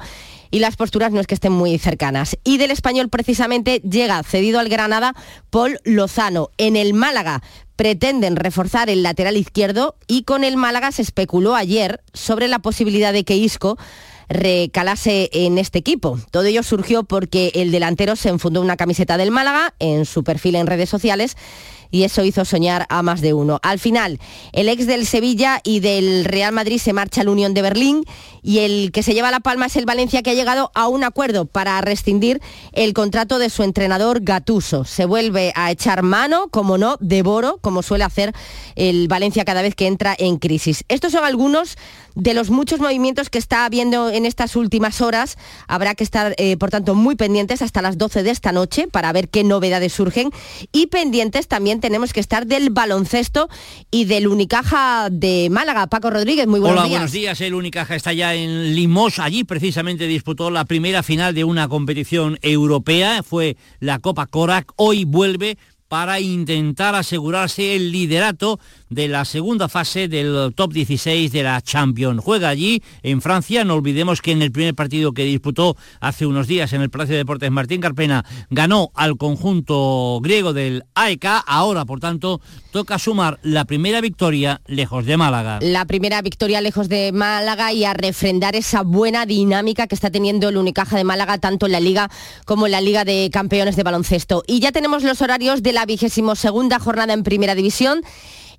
y 0.50 0.58
las 0.58 0.76
posturas 0.76 1.12
no 1.12 1.20
es 1.20 1.26
que 1.26 1.34
estén 1.34 1.52
muy 1.52 1.78
cercanas. 1.78 2.36
Y 2.44 2.58
del 2.58 2.70
español 2.70 3.08
precisamente 3.08 3.80
llega 3.80 4.22
cedido 4.22 4.60
al 4.60 4.68
Granada 4.68 5.14
Paul 5.50 5.78
Lozano. 5.84 6.50
En 6.58 6.76
el 6.76 6.94
Málaga 6.94 7.42
pretenden 7.76 8.36
reforzar 8.36 8.90
el 8.90 9.02
lateral 9.02 9.36
izquierdo 9.36 9.96
y 10.06 10.22
con 10.22 10.44
el 10.44 10.56
Málaga 10.56 10.92
se 10.92 11.02
especuló 11.02 11.54
ayer 11.54 12.02
sobre 12.12 12.48
la 12.48 12.60
posibilidad 12.60 13.12
de 13.12 13.24
que 13.24 13.36
Isco 13.36 13.78
recalase 14.28 15.30
en 15.32 15.58
este 15.58 15.78
equipo. 15.78 16.18
Todo 16.30 16.44
ello 16.44 16.62
surgió 16.62 17.04
porque 17.04 17.52
el 17.54 17.70
delantero 17.70 18.16
se 18.16 18.28
enfundó 18.28 18.60
una 18.60 18.76
camiseta 18.76 19.16
del 19.16 19.30
Málaga 19.30 19.74
en 19.78 20.04
su 20.04 20.24
perfil 20.24 20.56
en 20.56 20.66
redes 20.66 20.90
sociales 20.90 21.36
y 21.92 22.02
eso 22.02 22.24
hizo 22.24 22.44
soñar 22.44 22.86
a 22.88 23.02
más 23.02 23.20
de 23.20 23.34
uno. 23.34 23.60
Al 23.62 23.78
final, 23.78 24.18
el 24.52 24.68
ex 24.68 24.88
del 24.88 25.06
Sevilla 25.06 25.60
y 25.62 25.78
del 25.78 26.24
Real 26.24 26.52
Madrid 26.52 26.78
se 26.78 26.92
marcha 26.92 27.20
a 27.20 27.24
la 27.24 27.30
Unión 27.30 27.54
de 27.54 27.62
Berlín 27.62 28.04
y 28.42 28.60
el 28.60 28.90
que 28.90 29.04
se 29.04 29.14
lleva 29.14 29.30
la 29.30 29.38
palma 29.38 29.66
es 29.66 29.76
el 29.76 29.86
Valencia 29.86 30.22
que 30.22 30.30
ha 30.30 30.34
llegado 30.34 30.72
a 30.74 30.88
un 30.88 31.04
acuerdo 31.04 31.44
para 31.44 31.80
rescindir 31.82 32.40
el 32.72 32.94
contrato 32.94 33.38
de 33.38 33.50
su 33.50 33.62
entrenador 33.62 34.22
Gatuso. 34.22 34.84
Se 34.84 35.04
vuelve 35.04 35.52
a 35.54 35.70
echar 35.70 36.02
mano, 36.02 36.48
como 36.48 36.78
no, 36.78 36.96
de 36.98 37.22
Boro, 37.22 37.58
como 37.60 37.82
suele 37.82 38.04
hacer 38.04 38.32
el 38.74 39.06
Valencia 39.06 39.44
cada 39.44 39.62
vez 39.62 39.74
que 39.74 39.86
entra 39.86 40.16
en 40.18 40.38
crisis. 40.38 40.84
Estos 40.88 41.12
son 41.12 41.24
algunos 41.24 41.76
de 42.14 42.34
los 42.34 42.50
muchos 42.50 42.80
movimientos 42.80 43.30
que 43.30 43.38
está 43.38 43.64
habiendo 43.64 44.10
en 44.10 44.26
estas 44.26 44.56
últimas 44.56 45.00
horas. 45.00 45.36
Habrá 45.66 45.94
que 45.94 46.04
estar, 46.04 46.34
eh, 46.38 46.56
por 46.56 46.70
tanto, 46.70 46.94
muy 46.94 47.16
pendientes 47.16 47.62
hasta 47.62 47.82
las 47.82 47.98
12 47.98 48.22
de 48.22 48.30
esta 48.30 48.52
noche 48.52 48.86
para 48.88 49.12
ver 49.12 49.28
qué 49.28 49.44
novedades 49.44 49.92
surgen 49.92 50.30
y 50.72 50.88
pendientes 50.88 51.48
también 51.48 51.80
tenemos 51.82 52.12
que 52.14 52.20
estar 52.20 52.46
del 52.46 52.70
baloncesto 52.70 53.48
y 53.90 54.06
del 54.06 54.28
Unicaja 54.28 55.08
de 55.10 55.48
Málaga. 55.50 55.88
Paco 55.88 56.08
Rodríguez, 56.10 56.46
muy 56.46 56.60
buenos 56.60 56.78
Hola, 56.78 56.88
días. 56.88 57.00
buenos 57.00 57.12
días. 57.12 57.40
El 57.42 57.54
Unicaja 57.54 57.96
está 57.96 58.12
ya 58.12 58.34
en 58.34 58.74
Limos. 58.74 59.18
Allí 59.18 59.44
precisamente 59.44 60.06
disputó 60.06 60.50
la 60.50 60.64
primera 60.64 61.02
final 61.02 61.34
de 61.34 61.44
una 61.44 61.68
competición 61.68 62.38
europea. 62.40 63.22
Fue 63.24 63.56
la 63.80 63.98
Copa 63.98 64.26
Korak. 64.26 64.72
Hoy 64.76 65.04
vuelve 65.04 65.58
para 65.88 66.20
intentar 66.20 66.94
asegurarse 66.94 67.76
el 67.76 67.92
liderato 67.92 68.58
de 68.92 69.08
la 69.08 69.24
segunda 69.24 69.68
fase 69.68 70.08
del 70.08 70.52
top 70.54 70.72
16 70.72 71.32
de 71.32 71.42
la 71.42 71.60
Champions. 71.60 72.22
Juega 72.22 72.48
allí 72.48 72.82
en 73.02 73.20
Francia, 73.20 73.64
no 73.64 73.74
olvidemos 73.74 74.20
que 74.20 74.32
en 74.32 74.42
el 74.42 74.52
primer 74.52 74.74
partido 74.74 75.12
que 75.12 75.24
disputó 75.24 75.76
hace 76.00 76.26
unos 76.26 76.46
días 76.46 76.72
en 76.72 76.82
el 76.82 76.90
Palacio 76.90 77.14
de 77.14 77.18
Deportes 77.18 77.50
Martín 77.50 77.80
Carpena 77.80 78.24
ganó 78.50 78.90
al 78.94 79.16
conjunto 79.16 80.20
griego 80.22 80.52
del 80.52 80.84
AEK, 80.94 81.26
ahora 81.46 81.84
por 81.84 82.00
tanto 82.00 82.40
toca 82.70 82.98
sumar 82.98 83.38
la 83.42 83.64
primera 83.64 84.00
victoria 84.00 84.60
lejos 84.66 85.06
de 85.06 85.16
Málaga. 85.16 85.58
La 85.60 85.84
primera 85.84 86.22
victoria 86.22 86.60
lejos 86.60 86.88
de 86.88 87.12
Málaga 87.12 87.72
y 87.72 87.84
a 87.84 87.94
refrendar 87.94 88.56
esa 88.56 88.82
buena 88.82 89.26
dinámica 89.26 89.86
que 89.86 89.94
está 89.94 90.10
teniendo 90.10 90.48
el 90.48 90.56
Unicaja 90.56 90.96
de 90.96 91.04
Málaga 91.04 91.38
tanto 91.38 91.66
en 91.66 91.72
la 91.72 91.80
Liga 91.80 92.10
como 92.44 92.66
en 92.66 92.72
la 92.72 92.80
Liga 92.80 93.04
de 93.04 93.30
Campeones 93.32 93.76
de 93.76 93.82
Baloncesto. 93.82 94.42
Y 94.46 94.60
ya 94.60 94.72
tenemos 94.72 95.02
los 95.02 95.20
horarios 95.22 95.62
de 95.62 95.72
la 95.72 95.86
vigésimo 95.86 96.34
segunda 96.34 96.78
jornada 96.78 97.12
en 97.12 97.22
Primera 97.22 97.54
División. 97.54 98.02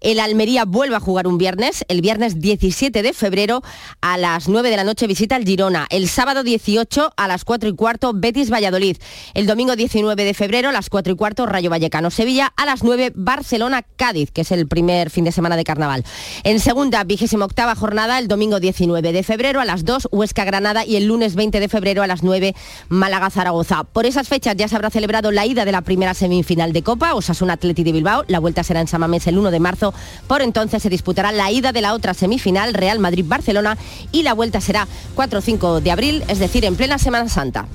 El 0.04 0.20
Almería 0.20 0.66
vuelve 0.66 0.98
a 0.98 1.00
jugar 1.00 1.28
un 1.28 1.38
viernes, 1.38 1.86
el 1.88 2.02
viernes 2.02 2.42
17 2.42 3.02
de 3.02 3.14
febrero 3.14 3.64
a 4.02 4.18
las 4.18 4.50
9 4.50 4.70
de 4.70 4.76
la 4.76 4.84
noche 4.84 5.08
visita 5.08 5.38
el 5.38 5.46
Girona. 5.46 5.88
El 5.90 6.10
sábado 6.10 6.44
18 6.44 7.14
a 7.16 7.28
las 7.30 7.46
4 7.46 7.70
y 7.70 7.76
cuarto 7.76 8.12
Betis 8.14 8.52
Valladolid. 8.52 8.98
El 9.34 9.48
domingo 9.48 9.78
19 9.78 10.26
de 10.26 10.34
febrero 10.34 10.68
a 10.68 10.72
las 10.74 10.90
4 10.90 11.14
y 11.14 11.16
cuarto 11.16 11.46
Rayo 11.46 11.70
Vallecano 11.70 12.12
Sevilla. 12.12 12.52
A 12.58 12.66
las 12.66 12.84
9 12.84 13.14
Barcelona 13.16 13.82
Cádiz, 13.96 14.30
que 14.32 14.42
es 14.42 14.52
el 14.52 14.68
primer 14.68 15.10
fin 15.10 15.24
de 15.24 15.32
semana 15.32 15.56
de 15.56 15.64
carnaval. 15.64 16.04
En 16.44 16.60
segunda 16.60 17.02
vigésima 17.06 17.46
octava 17.46 17.74
jornada 17.74 18.20
el 18.20 18.28
domingo 18.28 18.60
19 18.60 19.14
de 19.14 19.24
febrero 19.24 19.62
a 19.62 19.66
las 19.66 19.86
2 19.86 20.10
Huesca 20.12 20.44
Granada 20.44 20.86
y 20.86 20.98
el 20.98 21.06
lunes 21.06 21.36
20 21.36 21.62
de 21.62 21.70
febrero 21.70 22.04
a 22.04 22.08
las 22.08 22.24
9 22.24 22.54
Málaga 22.90 23.30
Zaragoza. 23.30 23.86
Por 23.86 24.06
esas 24.06 24.28
fechas 24.28 24.58
ya 24.58 24.68
se 24.68 24.76
habrá 24.76 24.90
celebrado 24.90 25.32
la 25.32 25.46
ida 25.46 25.64
de 25.64 25.72
la 25.72 25.82
primera 25.82 26.14
semifinal 26.14 26.74
de 26.74 26.84
Copa, 26.84 27.14
Osasuna 27.14 27.54
Atleti 27.54 27.86
de 27.86 27.94
Bilbao. 27.94 28.26
La 28.28 28.40
vuelta 28.40 28.66
será 28.66 28.82
en 28.82 28.88
Samamés 28.88 29.28
el 29.28 29.38
1 29.38 29.50
de 29.50 29.60
marzo 29.62 29.93
por 30.28 30.42
entonces 30.42 30.82
se 30.84 30.90
disputará 30.90 31.32
la 31.32 31.52
ida 31.52 31.72
de 31.72 31.82
la 31.82 31.94
otra 31.94 32.14
semifinal 32.14 32.74
Real 32.74 33.00
Madrid-Barcelona 33.00 33.78
y 34.12 34.24
la 34.24 34.34
vuelta 34.34 34.62
será 34.62 34.88
4 35.16 35.40
o 35.40 35.42
5 35.42 35.82
de 35.82 35.92
abril, 35.92 36.24
es 36.28 36.40
decir, 36.40 36.66
en 36.66 36.76
plena 36.76 36.98
Semana 36.98 37.30
Santa. 37.30 37.68